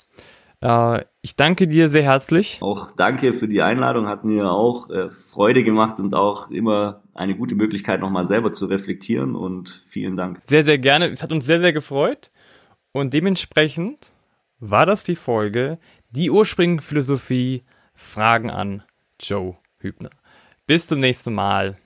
Äh, 0.60 1.02
ich 1.22 1.34
danke 1.34 1.66
dir 1.66 1.88
sehr 1.88 2.02
herzlich. 2.02 2.58
Auch 2.60 2.92
danke 2.92 3.32
für 3.32 3.48
die 3.48 3.62
Einladung, 3.62 4.06
hat 4.06 4.24
mir 4.24 4.50
auch 4.50 4.90
äh, 4.90 5.08
Freude 5.08 5.64
gemacht 5.64 5.98
und 5.98 6.14
auch 6.14 6.50
immer 6.50 7.00
eine 7.14 7.34
gute 7.34 7.54
Möglichkeit, 7.54 8.00
nochmal 8.00 8.24
selber 8.24 8.52
zu 8.52 8.66
reflektieren 8.66 9.34
und 9.34 9.82
vielen 9.88 10.18
Dank. 10.18 10.40
Sehr, 10.46 10.64
sehr 10.64 10.78
gerne. 10.78 11.06
Es 11.06 11.22
hat 11.22 11.32
uns 11.32 11.46
sehr, 11.46 11.60
sehr 11.60 11.72
gefreut 11.72 12.30
und 12.92 13.14
dementsprechend 13.14 14.12
war 14.58 14.84
das 14.84 15.04
die 15.04 15.16
Folge, 15.16 15.78
die 16.10 16.30
Ursprung 16.30 16.82
Philosophie 16.82 17.64
Fragen 17.94 18.50
an 18.50 18.82
Joe 19.18 19.56
Hübner. 19.78 20.10
Bis 20.66 20.86
zum 20.86 21.00
nächsten 21.00 21.32
Mal. 21.32 21.78